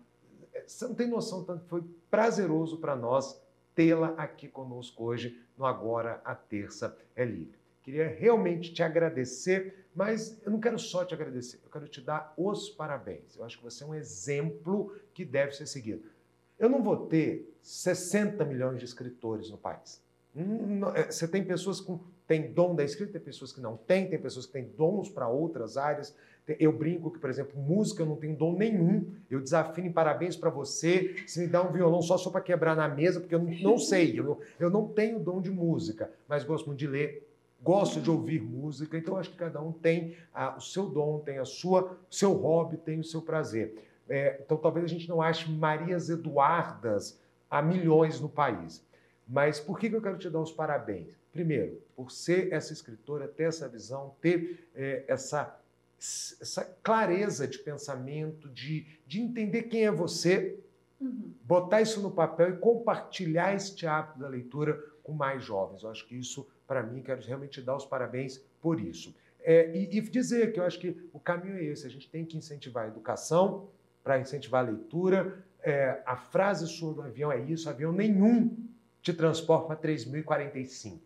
é, 0.53 0.63
você 0.67 0.87
não 0.87 0.95
tem 0.95 1.09
noção 1.09 1.45
tanto 1.45 1.65
que 1.65 1.69
foi 1.69 1.83
prazeroso 2.11 2.79
para 2.79 2.95
nós 2.95 3.41
tê-la 3.75 4.15
aqui 4.17 4.49
conosco 4.49 5.05
hoje 5.05 5.41
no 5.57 5.65
Agora 5.65 6.21
a 6.25 6.35
Terça 6.35 6.97
é 7.17 7.25
Livre. 7.25 7.59
Queria 7.83 8.07
realmente 8.07 8.73
te 8.73 8.83
agradecer, 8.83 9.87
mas 9.95 10.41
eu 10.45 10.53
não 10.53 10.61
quero 10.61 10.79
só 10.79 11.05
te 11.05 11.15
agradecer, 11.15 11.59
eu 11.65 11.71
quero 11.71 11.89
te 11.89 12.01
dar 12.01 12.33
os 12.37 12.71
parabéns. 12.71 13.37
Eu 13.37 13.45
acho 13.45 13.59
que 13.59 13.65
você 13.65 13.83
é 13.83 13.87
um 13.87 13.95
exemplo 13.95 14.97
que 15.13 15.25
deve 15.25 15.53
ser 15.53 15.67
seguido. 15.67 16.05
Eu 16.59 16.69
não 16.69 16.83
vou 16.83 17.07
ter 17.09 17.53
60 17.61 18.45
milhões 18.45 18.79
de 18.79 18.85
escritores 18.85 19.51
no 19.51 19.59
país. 19.59 20.01
Hum, 20.35 20.81
é, 20.95 21.11
Você 21.11 21.29
tem 21.29 21.45
pessoas 21.45 21.81
que 21.81 21.93
têm 22.27 22.53
dom 22.53 22.75
da 22.75 22.83
escrita, 22.83 23.13
tem 23.13 23.21
pessoas 23.21 23.53
que 23.53 23.61
não 23.61 23.77
têm, 23.77 24.09
tem 24.09 24.19
pessoas 24.19 24.47
que 24.47 24.53
têm 24.53 24.65
dons 24.77 25.09
para 25.09 25.29
outras 25.29 25.77
áreas. 25.77 26.15
Eu 26.59 26.73
brinco 26.73 27.11
que, 27.11 27.21
por 27.21 27.31
exemplo, 27.31 27.61
música 27.61 28.03
eu 28.03 28.07
não 28.07 28.17
tenho 28.17 28.37
dom 28.37 28.57
nenhum. 28.57 29.13
Eu 29.31 29.41
desafio 29.41 29.85
em 29.85 29.93
parabéns 29.93 30.37
para 30.37 30.51
você. 30.51 31.23
Se 31.27 31.41
me 31.41 31.47
dá 31.47 31.63
um 31.63 31.71
violão 31.71 32.03
só 32.03 32.19
só 32.19 32.31
para 32.31 32.41
quebrar 32.41 32.75
na 32.75 32.89
mesa, 32.89 33.21
porque 33.21 33.35
eu 33.35 33.43
não, 33.63 33.79
sei. 33.79 34.19
Eu 34.19 34.25
não, 34.25 34.39
eu 34.59 34.71
não 34.71 34.89
tenho 34.89 35.21
dom 35.21 35.41
de 35.41 35.51
música, 35.51 36.11
mas 36.27 36.43
gosto 36.43 36.67
muito 36.67 36.81
de 36.81 36.89
ler, 36.89 37.29
gosto 37.63 38.01
de 38.01 38.11
ouvir 38.11 38.43
música. 38.43 38.99
Então, 38.99 39.17
acho 39.17 39.31
que 39.31 39.37
cada 39.37 39.63
um 39.63 39.71
tem 39.71 40.17
ah, 40.35 40.57
o 40.57 40.61
seu 40.61 40.87
dom, 40.87 41.21
tem 41.21 41.39
a 41.39 41.45
sua, 41.45 41.97
o 42.11 42.15
seu 42.15 42.33
hobby, 42.33 42.77
tem 42.77 42.99
o 42.99 43.05
seu 43.05 43.23
prazer. 43.23 43.75
É, 44.09 44.41
então, 44.45 44.57
talvez 44.57 44.85
a 44.85 44.89
gente 44.89 45.09
não 45.09 45.23
ache 45.23 45.49
Marias 45.49 46.11
Eduardas 46.11 47.21
a 47.49 47.63
milhões 47.63 48.19
no 48.19 48.29
país. 48.29 48.85
Mas 49.27 49.61
por 49.61 49.79
que 49.79 49.89
que 49.89 49.97
eu 49.97 50.03
quero 50.03 50.19
te 50.19 50.29
dar 50.29 50.41
os 50.41 50.53
parabéns? 50.53 51.19
Primeiro, 51.33 51.81
por 51.97 52.11
ser 52.11 52.53
essa 52.53 52.73
escritora, 52.73 53.29
ter 53.29 53.45
essa 53.45 53.69
visão, 53.69 54.15
ter 54.21 54.69
é, 54.75 55.05
essa, 55.07 55.59
essa 55.99 56.65
clareza 56.83 57.47
de 57.47 57.59
pensamento, 57.59 58.49
de, 58.49 58.87
de 59.07 59.21
entender 59.21 59.65
quem 59.65 59.87
é 59.87 59.91
você, 59.91 60.59
Uhum. 61.03 61.35
botar 61.43 61.83
isso 61.83 62.01
no 62.01 62.13
papel 62.13 62.51
e 62.51 62.57
compartilhar 62.59 63.53
este 63.57 63.89
hábito 63.89 64.21
da 64.21 64.29
leitura 64.29 64.81
com 65.03 65.13
mais 65.13 65.43
jovens. 65.43 65.83
Eu 65.83 65.91
acho 65.91 66.07
que 66.07 66.15
isso, 66.15 66.47
para 66.65 66.81
mim, 66.81 67.03
quero 67.03 67.21
realmente 67.23 67.61
dar 67.61 67.77
os 67.77 67.85
parabéns 67.85 68.39
por 68.61 68.81
isso. 68.81 69.13
É, 69.41 69.77
e, 69.77 69.99
e 69.99 70.01
dizer 70.01 70.53
que 70.53 70.61
eu 70.61 70.65
acho 70.65 70.79
que 70.79 70.97
o 71.13 71.19
caminho 71.19 71.57
é 71.57 71.65
esse: 71.65 71.87
a 71.87 71.91
gente 71.91 72.09
tem 72.09 72.25
que 72.25 72.37
incentivar 72.37 72.85
a 72.85 72.89
educação 72.89 73.69
para 74.05 74.21
incentivar 74.21 74.65
a 74.65 74.69
leitura. 74.69 75.45
É, 75.61 76.01
a 76.07 76.17
frase 76.17 76.67
sua 76.69 76.95
do 76.95 77.03
avião 77.03 77.33
é 77.33 77.41
isso: 77.41 77.69
avião 77.69 77.93
nenhum 77.93 78.57
te 79.03 79.13
transporta 79.13 79.67
para 79.67 79.77
3.045. 79.77 80.99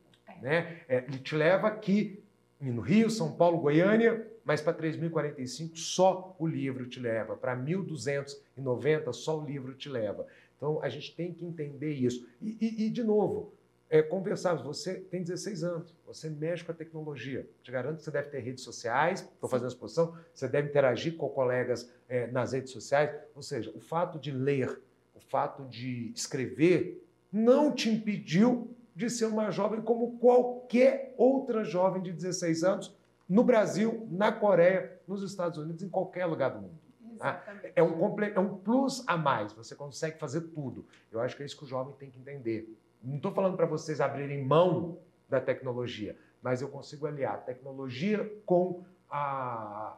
Né? 0.42 0.82
É, 0.88 0.98
ele 1.08 1.18
te 1.18 1.34
leva 1.34 1.68
aqui 1.68 2.22
no 2.60 2.80
Rio, 2.80 3.10
São 3.10 3.32
Paulo, 3.32 3.58
Goiânia, 3.58 4.26
mas 4.44 4.60
para 4.60 4.74
3.045 4.74 5.76
só 5.76 6.36
o 6.38 6.46
livro 6.46 6.86
te 6.86 7.00
leva. 7.00 7.36
Para 7.36 7.56
1.290 7.56 9.12
só 9.12 9.40
o 9.40 9.44
livro 9.44 9.74
te 9.74 9.88
leva. 9.88 10.26
Então 10.56 10.80
a 10.82 10.88
gente 10.88 11.14
tem 11.14 11.32
que 11.32 11.44
entender 11.44 11.92
isso. 11.92 12.26
E, 12.40 12.56
e- 12.60 12.86
e, 12.86 12.90
de 12.90 13.02
novo, 13.02 13.52
é, 13.88 14.02
conversar. 14.02 14.54
Você 14.54 14.94
tem 15.00 15.22
16 15.22 15.62
anos, 15.62 15.94
você 16.06 16.28
mexe 16.28 16.64
com 16.64 16.72
a 16.72 16.74
tecnologia. 16.74 17.48
Te 17.62 17.70
garanto 17.70 17.98
que 17.98 18.02
você 18.04 18.10
deve 18.10 18.28
ter 18.28 18.40
redes 18.40 18.64
sociais, 18.64 19.20
estou 19.20 19.48
fazendo 19.48 19.68
exposição, 19.68 20.16
você 20.34 20.48
deve 20.48 20.68
interagir 20.68 21.16
com 21.16 21.28
colegas 21.28 21.90
é, 22.08 22.26
nas 22.28 22.52
redes 22.52 22.72
sociais. 22.72 23.10
Ou 23.34 23.42
seja, 23.42 23.70
o 23.74 23.80
fato 23.80 24.18
de 24.18 24.30
ler, 24.32 24.80
o 25.14 25.20
fato 25.20 25.64
de 25.66 26.10
escrever, 26.14 27.02
não 27.36 27.72
te 27.72 27.90
impediu 27.90 28.70
de 28.94 29.10
ser 29.10 29.26
uma 29.26 29.50
jovem 29.50 29.80
como 29.82 30.18
qualquer 30.18 31.14
outra 31.18 31.62
jovem 31.64 32.02
de 32.02 32.12
16 32.12 32.64
anos 32.64 32.96
no 33.28 33.44
Brasil, 33.44 34.06
na 34.10 34.32
Coreia, 34.32 34.98
nos 35.06 35.22
Estados 35.22 35.58
Unidos, 35.58 35.82
em 35.82 35.88
qualquer 35.88 36.24
lugar 36.26 36.50
do 36.50 36.60
mundo. 36.62 36.78
Exatamente. 37.14 37.72
É 37.74 37.82
um, 37.82 37.98
comple- 37.98 38.32
é 38.34 38.40
um 38.40 38.56
plus 38.56 39.02
a 39.06 39.16
mais, 39.16 39.52
você 39.52 39.74
consegue 39.74 40.18
fazer 40.18 40.40
tudo. 40.42 40.84
Eu 41.12 41.20
acho 41.20 41.36
que 41.36 41.42
é 41.42 41.46
isso 41.46 41.56
que 41.58 41.64
o 41.64 41.66
jovem 41.66 41.94
tem 41.98 42.10
que 42.10 42.18
entender. 42.18 42.74
Não 43.02 43.16
estou 43.16 43.32
falando 43.32 43.56
para 43.56 43.66
vocês 43.66 44.00
abrirem 44.00 44.44
mão 44.44 44.98
da 45.28 45.40
tecnologia, 45.40 46.16
mas 46.42 46.62
eu 46.62 46.68
consigo 46.68 47.06
aliar 47.06 47.34
a 47.34 47.38
tecnologia 47.38 48.32
com 48.46 48.82
a 49.10 49.96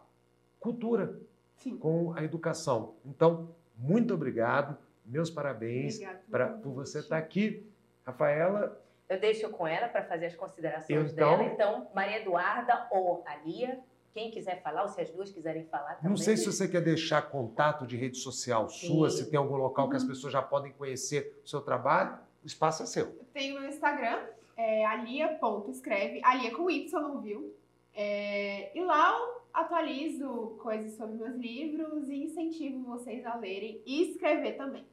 cultura, 0.60 1.18
Sim. 1.56 1.76
com 1.76 2.12
a 2.14 2.24
educação. 2.24 2.94
Então, 3.04 3.50
muito 3.76 4.14
obrigado, 4.14 4.76
meus 5.08 5.30
parabéns 5.30 5.98
pra, 6.30 6.46
pelo 6.48 6.60
por 6.60 6.72
você 6.74 7.00
estar 7.00 7.16
aqui. 7.18 7.66
Rafaela, 8.06 8.80
Eu 9.08 9.18
deixo 9.18 9.48
com 9.50 9.66
ela 9.66 9.88
para 9.88 10.04
fazer 10.04 10.26
as 10.26 10.34
considerações 10.36 11.12
Então- 11.12 11.38
dela. 11.38 11.42
Então, 11.52 11.88
Maria 11.94 12.20
Eduarda 12.20 12.88
ou 12.90 13.22
a 13.26 13.36
Lia, 13.36 13.80
quem 14.12 14.30
quiser 14.30 14.62
falar, 14.62 14.82
ou 14.82 14.88
se 14.88 15.00
as 15.00 15.10
duas 15.10 15.30
quiserem 15.30 15.64
falar 15.66 15.94
também. 15.96 16.10
não 16.10 16.16
sei 16.16 16.36
se 16.36 16.44
você 16.46 16.66
quer 16.68 16.80
deixar 16.82 17.22
contato 17.22 17.86
de 17.86 17.96
rede 17.96 18.16
social 18.18 18.68
sua, 18.68 19.08
Sim. 19.10 19.16
se 19.24 19.30
tem 19.30 19.38
algum 19.38 19.56
local 19.56 19.88
que 19.88 19.96
as 19.96 20.04
pessoas 20.04 20.32
já 20.32 20.42
podem 20.42 20.72
conhecer 20.72 21.40
o 21.44 21.48
seu 21.48 21.60
trabalho, 21.60 22.18
o 22.42 22.46
espaço 22.46 22.82
é 22.82 22.86
seu. 22.86 23.06
Eu 23.06 23.24
tenho 23.32 23.60
meu 23.60 23.68
Instagram, 23.68 24.20
é 24.56 24.84
alia.escreve, 24.84 26.20
alia 26.24 26.50
com 26.54 26.70
Y, 26.70 27.20
viu? 27.20 27.54
É, 27.94 28.76
e 28.76 28.84
lá 28.84 29.16
eu 29.18 29.42
atualizo 29.52 30.56
coisas 30.60 30.92
sobre 30.94 31.16
meus 31.16 31.34
livros 31.36 32.08
e 32.08 32.24
incentivo 32.24 32.84
vocês 32.84 33.24
a 33.26 33.36
lerem 33.36 33.80
e 33.86 34.10
escrever 34.10 34.56
também. 34.56 34.84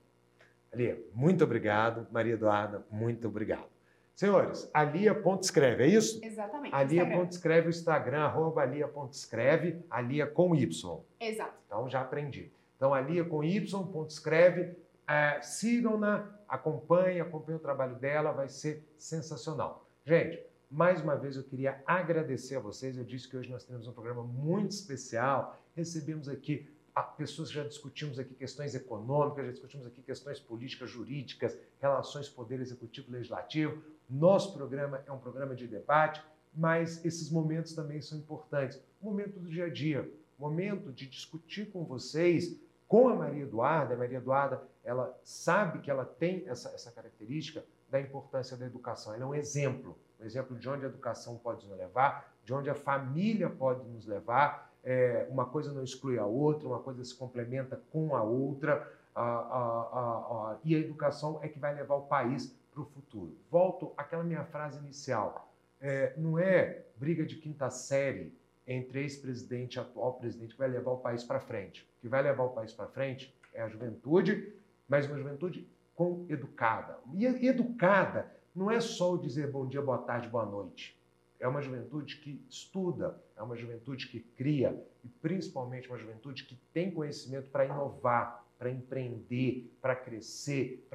Alia, 0.76 1.02
muito 1.14 1.42
obrigado. 1.44 2.06
Maria 2.12 2.34
Eduarda, 2.34 2.86
muito 2.92 3.30
obrigado. 3.30 3.68
Senhores, 4.14 4.70
alia.escreve, 4.74 5.84
é 5.84 5.88
isso? 5.88 6.24
Exatamente. 6.24 6.74
Instagram. 6.74 7.06
Alia.escreve, 7.16 7.68
o 7.68 7.70
Instagram, 7.70 8.24
arroba 8.24 8.62
alia.escreve, 8.62 9.80
alia 9.90 10.28
com 10.28 10.54
Y. 10.54 11.02
Exato. 11.20 11.54
Então 11.66 11.90
já 11.90 12.02
aprendi. 12.02 12.52
Então, 12.76 12.94
alia 12.94 13.24
com 13.24 13.42
Y, 13.42 13.88
ponto 13.88 14.10
escreve, 14.10 14.76
é, 15.08 15.42
sigam-na, 15.42 16.30
acompanhem, 16.48 17.22
acompanhem 17.22 17.58
o 17.58 17.62
trabalho 17.62 17.96
dela, 17.96 18.34
vai 18.34 18.50
ser 18.50 18.84
sensacional. 18.98 19.88
Gente, 20.06 20.42
mais 20.70 21.02
uma 21.02 21.16
vez 21.16 21.38
eu 21.38 21.44
queria 21.44 21.82
agradecer 21.88 22.58
a 22.58 22.60
vocês. 22.60 22.98
Eu 22.98 23.06
disse 23.06 23.30
que 23.30 23.38
hoje 23.38 23.50
nós 23.50 23.64
temos 23.64 23.88
um 23.88 23.94
programa 23.94 24.24
muito 24.24 24.72
especial. 24.72 25.58
Recebemos 25.74 26.28
aqui 26.28 26.68
a 26.68 26.75
pessoas 27.04 27.50
que 27.50 27.56
já 27.56 27.64
discutimos 27.64 28.18
aqui 28.20 28.34
questões 28.34 28.74
econômicas, 28.76 29.46
já 29.46 29.52
discutimos 29.52 29.86
aqui 29.88 30.02
questões 30.02 30.40
políticas, 30.40 30.90
jurídicas, 30.90 31.58
relações 31.80 32.30
poder 32.30 32.60
executivo 32.60 33.12
legislativo. 33.12 33.82
Nosso 34.10 34.54
programa 34.54 35.04
é 35.06 35.12
um 35.12 35.20
programa 35.20 35.56
de 35.56 35.68
debate, 35.68 36.24
mas 36.54 37.04
esses 37.04 37.30
momentos 37.30 37.74
também 37.74 38.02
são 38.02 38.18
importantes. 38.18 38.82
O 39.02 39.06
momento 39.06 39.40
do 39.40 39.50
dia 39.50 39.66
a 39.66 39.70
dia, 39.70 40.10
momento 40.38 40.92
de 40.92 41.08
discutir 41.08 41.72
com 41.72 41.84
vocês, 41.84 42.60
com 42.88 43.10
a 43.10 43.16
Maria 43.16 43.44
Eduarda. 43.44 43.94
A 43.94 43.98
Maria 43.98 44.18
Eduarda, 44.18 44.62
ela 44.84 45.18
sabe 45.24 45.80
que 45.80 45.90
ela 45.90 46.06
tem 46.06 46.48
essa, 46.48 46.70
essa 46.70 46.92
característica 46.92 47.66
da 47.90 48.00
importância 48.00 48.58
da 48.58 48.66
educação. 48.66 49.14
Ela 49.14 49.24
é 49.24 49.28
um 49.28 49.36
exemplo, 49.36 49.98
um 50.20 50.26
exemplo 50.26 50.58
de 50.58 50.68
onde 50.70 50.86
a 50.86 50.90
educação 50.90 51.38
pode 51.38 51.66
nos 51.68 51.78
levar, 51.78 52.34
de 52.44 52.54
onde 52.54 52.70
a 52.70 52.76
família 52.76 53.50
pode 53.50 53.88
nos 53.90 54.06
levar. 54.06 54.74
É, 54.86 55.28
uma 55.32 55.46
coisa 55.46 55.74
não 55.74 55.84
exclui 55.84 56.20
a 56.20 56.26
outra, 56.26 56.68
uma 56.68 56.80
coisa 56.80 57.04
se 57.04 57.16
complementa 57.16 57.82
com 57.92 58.16
a 58.16 58.22
outra. 58.22 58.88
Ah, 59.16 59.22
ah, 59.22 59.90
ah, 59.94 60.58
e 60.64 60.76
a 60.76 60.78
educação 60.78 61.40
é 61.42 61.48
que 61.48 61.58
vai 61.58 61.74
levar 61.74 61.96
o 61.96 62.04
país 62.04 62.56
para 62.72 62.82
o 62.84 62.86
futuro. 62.86 63.36
Volto 63.50 63.94
àquela 63.98 64.24
minha 64.24 64.44
frase 64.44 64.78
inicial. 64.78 65.52
É, 65.82 66.14
não 66.18 66.38
é 66.38 66.84
briga 66.98 67.26
de 67.26 67.36
quinta 67.36 67.70
série 67.70 68.38
entre 68.68 69.02
ex-presidente 69.02 69.76
e 69.76 69.80
atual 69.80 70.14
presidente 70.14 70.54
que 70.54 70.60
vai 70.60 70.70
levar 70.70 70.92
o 70.92 70.98
país 70.98 71.24
para 71.24 71.40
frente. 71.40 71.82
O 71.98 72.02
que 72.02 72.08
vai 72.08 72.22
levar 72.22 72.44
o 72.44 72.50
país 72.50 72.72
para 72.72 72.88
frente 72.88 73.34
é 73.54 73.62
a 73.62 73.68
juventude, 73.68 74.54
mas 74.88 75.08
uma 75.08 75.18
juventude 75.18 75.68
com 75.96 76.26
educada. 76.30 77.00
E 77.14 77.26
educada 77.26 78.32
não 78.56 78.70
é 78.70 78.80
só 78.80 79.14
o 79.14 79.18
dizer 79.18 79.50
bom 79.50 79.66
dia, 79.66 79.82
boa 79.82 79.98
tarde, 79.98 80.28
boa 80.28 80.46
noite. 80.46 81.00
É 81.40 81.48
uma 81.48 81.62
juventude 81.62 82.18
que 82.18 82.44
estuda, 82.50 83.22
é 83.36 83.44
uma 83.44 83.56
juventude 83.56 84.08
que 84.08 84.20
cria 84.20 84.82
e 85.04 85.08
principalmente 85.08 85.90
uma 85.90 85.98
juventude 85.98 86.46
que 86.46 86.56
tem 86.74 86.92
conhecimento 86.92 87.50
para 87.50 87.66
inovar, 87.66 88.46
para 88.58 88.70
empreender, 88.72 89.72
para 89.82 89.96
crescer, 89.96 90.88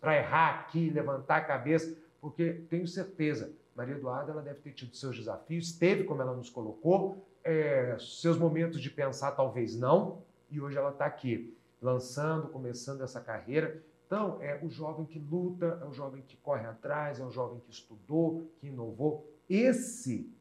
para 0.00 0.16
errar 0.16 0.60
aqui, 0.60 0.90
levantar 0.90 1.36
a 1.36 1.44
cabeça, 1.44 1.96
porque 2.20 2.64
tenho 2.68 2.86
certeza, 2.86 3.52
Maria 3.74 3.94
Eduarda 3.94 4.32
ela 4.32 4.42
deve 4.42 4.60
ter 4.60 4.72
tido 4.72 4.94
seus 4.96 5.16
desafios, 5.16 5.72
teve 5.72 6.04
como 6.04 6.22
ela 6.22 6.34
nos 6.34 6.50
colocou, 6.50 7.24
é, 7.42 7.96
seus 7.98 8.38
momentos 8.38 8.80
de 8.80 8.90
pensar 8.90 9.32
talvez 9.32 9.76
não, 9.76 10.22
e 10.50 10.60
hoje 10.60 10.76
ela 10.76 10.90
está 10.90 11.06
aqui, 11.06 11.56
lançando, 11.80 12.48
começando 12.48 13.02
essa 13.02 13.20
carreira. 13.20 13.82
Então, 14.06 14.40
é 14.40 14.58
o 14.62 14.70
jovem 14.70 15.04
que 15.04 15.18
luta, 15.18 15.78
é 15.82 15.84
o 15.84 15.92
jovem 15.92 16.22
que 16.22 16.36
corre 16.36 16.66
atrás, 16.66 17.20
é 17.20 17.24
o 17.24 17.30
jovem 17.30 17.60
que 17.60 17.70
estudou, 17.70 18.50
que 18.58 18.68
inovou. 18.68 19.28
Esse 19.48 20.32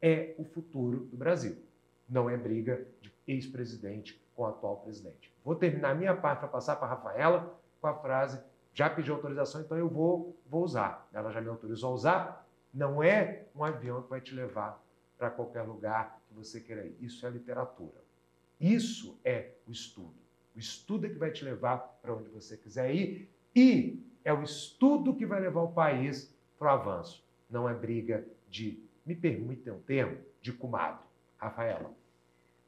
é 0.00 0.34
o 0.38 0.44
futuro 0.44 1.00
do 1.06 1.16
Brasil. 1.16 1.56
Não 2.08 2.28
é 2.28 2.36
briga 2.36 2.86
de 3.00 3.12
ex-presidente 3.26 4.20
com 4.34 4.42
o 4.42 4.46
atual 4.46 4.78
presidente. 4.78 5.32
Vou 5.44 5.54
terminar 5.54 5.94
minha 5.94 6.14
parte 6.14 6.40
para 6.40 6.48
passar 6.48 6.76
para 6.76 6.86
a 6.86 6.90
Rafaela 6.90 7.60
com 7.80 7.86
a 7.86 7.94
frase: 7.94 8.40
já 8.74 8.88
pedi 8.88 9.10
autorização, 9.10 9.60
então 9.60 9.76
eu 9.76 9.88
vou, 9.88 10.36
vou 10.46 10.64
usar. 10.64 11.08
Ela 11.12 11.30
já 11.30 11.40
me 11.40 11.48
autorizou 11.48 11.90
a 11.90 11.94
usar. 11.94 12.48
Não 12.72 13.02
é 13.02 13.44
um 13.54 13.64
avião 13.64 14.02
que 14.02 14.08
vai 14.08 14.20
te 14.20 14.34
levar 14.34 14.82
para 15.18 15.30
qualquer 15.30 15.62
lugar 15.62 16.20
que 16.26 16.34
você 16.34 16.60
queira 16.60 16.84
ir. 16.86 16.96
Isso 17.00 17.26
é 17.26 17.30
literatura. 17.30 18.02
Isso 18.58 19.18
é 19.24 19.52
o 19.66 19.70
estudo. 19.70 20.14
O 20.54 20.58
estudo 20.58 21.06
é 21.06 21.08
que 21.08 21.18
vai 21.18 21.30
te 21.30 21.44
levar 21.44 21.78
para 22.00 22.14
onde 22.14 22.28
você 22.28 22.56
quiser 22.56 22.94
ir 22.94 23.30
e 23.54 24.04
é 24.24 24.32
o 24.32 24.42
estudo 24.42 25.14
que 25.14 25.26
vai 25.26 25.40
levar 25.40 25.62
o 25.62 25.72
país 25.72 26.34
para 26.58 26.68
o 26.68 26.70
avanço. 26.70 27.24
Não 27.50 27.68
é 27.68 27.74
briga 27.74 28.26
de, 28.52 28.86
me 29.06 29.16
permitem 29.16 29.72
um 29.72 29.80
termo, 29.80 30.22
de 30.42 30.52
comadre. 30.52 31.02
Rafaela. 31.38 31.90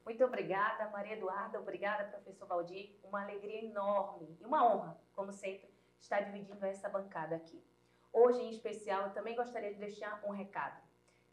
Muito 0.05 0.25
obrigada, 0.25 0.89
Maria 0.89 1.13
Eduarda. 1.13 1.61
Obrigada, 1.61 2.05
professor 2.05 2.47
Valdir. 2.47 2.97
Uma 3.05 3.23
alegria 3.23 3.63
enorme 3.65 4.37
e 4.41 4.45
uma 4.45 4.65
honra, 4.65 4.99
como 5.15 5.31
sempre, 5.31 5.69
estar 6.01 6.21
dividindo 6.23 6.65
essa 6.65 6.89
bancada 6.89 7.37
aqui. 7.37 7.63
Hoje, 8.13 8.41
em 8.41 8.51
especial, 8.51 9.05
eu 9.05 9.13
também 9.13 9.37
gostaria 9.37 9.73
de 9.73 9.79
deixar 9.79 10.23
um 10.25 10.31
recado. 10.31 10.83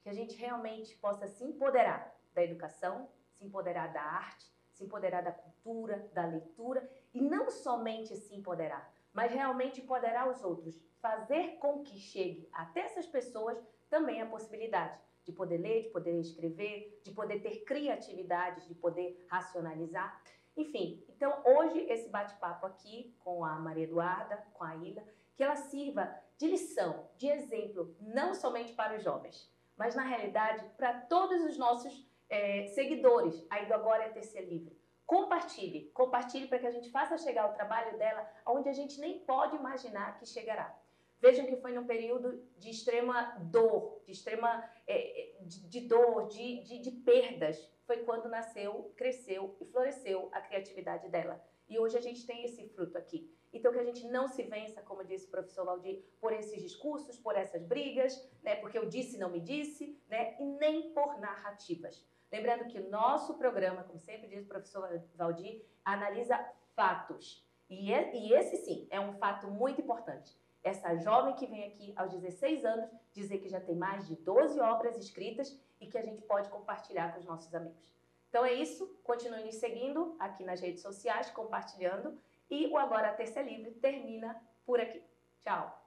Que 0.04 0.10
a 0.10 0.14
gente 0.14 0.36
realmente 0.36 0.96
possa 0.98 1.28
se 1.28 1.44
empoderar 1.46 2.14
da 2.34 2.44
educação, 2.44 3.10
se 3.32 3.46
empoderar 3.46 3.94
da 3.94 4.02
arte, 4.02 4.52
se 4.74 4.84
empoderar 4.84 5.24
da 5.24 5.32
cultura, 5.32 6.10
da 6.14 6.26
leitura 6.26 6.88
e 7.14 7.22
não 7.22 7.50
somente 7.50 8.16
se 8.16 8.36
empoderar, 8.36 8.94
mas 9.14 9.32
realmente 9.32 9.82
empoderar 9.82 10.30
os 10.30 10.44
outros, 10.44 10.82
fazer 11.00 11.58
com 11.60 11.84
que 11.84 11.98
chegue 12.00 12.50
até 12.52 12.82
essas 12.82 13.06
pessoas 13.06 13.58
também 13.92 14.22
a 14.22 14.26
possibilidade 14.26 14.98
de 15.26 15.32
poder 15.34 15.58
ler, 15.58 15.84
de 15.84 15.90
poder 15.90 16.20
escrever, 16.20 17.00
de 17.04 17.12
poder 17.12 17.42
ter 17.42 17.64
criatividade, 17.64 18.68
de 18.68 18.74
poder 18.74 19.24
racionalizar. 19.30 20.20
Enfim, 20.58 21.04
então 21.10 21.44
hoje 21.46 21.86
esse 21.90 22.10
bate-papo 22.10 22.66
aqui 22.66 23.14
com 23.20 23.46
a 23.46 23.60
Maria 23.60 23.84
Eduarda, 23.84 24.44
com 24.54 24.64
a 24.64 24.76
Ilha, 24.78 25.06
que 25.36 25.44
ela 25.44 25.56
sirva 25.56 26.10
de 26.38 26.48
lição, 26.48 27.08
de 27.18 27.28
exemplo, 27.28 27.96
não 28.00 28.34
somente 28.34 28.74
para 28.74 28.96
os 28.96 29.04
jovens, 29.04 29.52
mas 29.78 29.94
na 29.94 30.04
realidade 30.04 30.66
para 30.78 31.02
todos 31.02 31.44
os 31.44 31.58
nossos 31.58 32.10
é, 32.30 32.66
seguidores 32.68 33.46
aí 33.50 33.66
do 33.68 33.74
Agora 33.74 34.06
é 34.06 34.10
Terceiro 34.10 34.50
Livre. 34.50 34.80
Compartilhe, 35.06 35.92
compartilhe 35.94 36.48
para 36.48 36.60
que 36.60 36.68
a 36.68 36.72
gente 36.72 36.90
faça 36.90 37.18
chegar 37.18 37.50
o 37.50 37.54
trabalho 37.54 37.98
dela 37.98 38.26
onde 38.46 38.70
a 38.70 38.74
gente 38.74 39.00
nem 39.00 39.20
pode 39.20 39.58
imaginar 39.58 40.18
que 40.18 40.26
chegará. 40.26 40.74
Vejam 41.22 41.46
que 41.46 41.56
foi 41.58 41.72
num 41.72 41.86
período 41.86 42.44
de 42.58 42.72
extrema 42.72 43.38
dor, 43.40 44.02
de 44.06 44.12
extrema 44.12 44.68
é, 44.88 45.36
de, 45.42 45.68
de, 45.68 45.82
dor, 45.82 46.28
de, 46.28 46.64
de, 46.64 46.80
de 46.80 46.92
perdas. 46.92 47.72
Foi 47.86 47.98
quando 47.98 48.28
nasceu, 48.28 48.92
cresceu 48.98 49.56
e 49.62 49.66
floresceu 49.66 50.30
a 50.32 50.42
criatividade 50.42 51.08
dela. 51.10 51.40
E 51.70 51.78
hoje 51.78 51.96
a 51.96 52.02
gente 52.02 52.26
tem 52.26 52.44
esse 52.44 52.68
fruto 52.70 52.98
aqui. 52.98 53.32
Então, 53.54 53.72
que 53.72 53.80
a 53.80 53.84
gente 53.84 54.08
não 54.08 54.28
se 54.28 54.44
vença, 54.44 54.82
como 54.82 55.04
disse 55.04 55.28
o 55.28 55.32
professor 55.32 55.66
Valdir, 55.66 56.04
por 56.20 56.34
esses 56.34 56.62
discursos, 56.62 57.18
por 57.18 57.36
essas 57.36 57.64
brigas, 57.64 58.28
né, 58.42 58.56
porque 58.56 58.78
eu 58.78 58.86
disse 58.86 59.18
não 59.18 59.30
me 59.30 59.42
disse, 59.42 60.02
né, 60.10 60.36
e 60.40 60.44
nem 60.44 60.94
por 60.94 61.20
narrativas. 61.20 62.06
Lembrando 62.32 62.66
que 62.66 62.80
o 62.80 62.90
nosso 62.90 63.38
programa, 63.38 63.84
como 63.84 64.00
sempre 64.00 64.28
diz 64.28 64.44
o 64.44 64.48
professor 64.48 65.04
Valdir, 65.16 65.66
analisa 65.84 66.38
fatos. 66.74 67.46
E, 67.70 67.94
é, 67.94 68.16
e 68.16 68.34
esse 68.34 68.58
sim 68.58 68.88
é 68.90 69.00
um 69.00 69.14
fato 69.14 69.48
muito 69.48 69.82
importante. 69.82 70.38
Essa 70.64 70.96
jovem 70.96 71.34
que 71.36 71.48
vem 71.48 71.66
aqui 71.66 71.94
aos 71.96 72.12
16 72.12 72.64
anos 72.66 72.90
dizer 73.12 73.40
que 73.40 73.50
já 73.50 73.60
tem 73.60 73.76
mais 73.76 74.08
de 74.08 74.16
12 74.16 74.60
obras 74.60 74.96
escritas 74.98 75.60
e 75.80 75.88
que 75.88 75.98
a 75.98 76.02
gente 76.02 76.22
pode 76.22 76.50
compartilhar 76.50 77.14
com 77.14 77.20
os 77.20 77.26
nossos 77.26 77.54
amigos. 77.54 77.92
Então 78.30 78.46
é 78.46 78.54
isso, 78.54 78.88
continue 79.04 79.44
nos 79.44 79.56
seguindo 79.56 80.16
aqui 80.20 80.44
nas 80.44 80.62
redes 80.62 80.82
sociais, 80.82 81.30
compartilhando. 81.32 82.18
E 82.50 82.68
o 82.68 82.78
Agora 82.78 83.14
Terça 83.14 83.42
Livre 83.42 83.72
termina 83.72 84.40
por 84.66 84.80
aqui. 84.80 85.04
Tchau! 85.42 85.81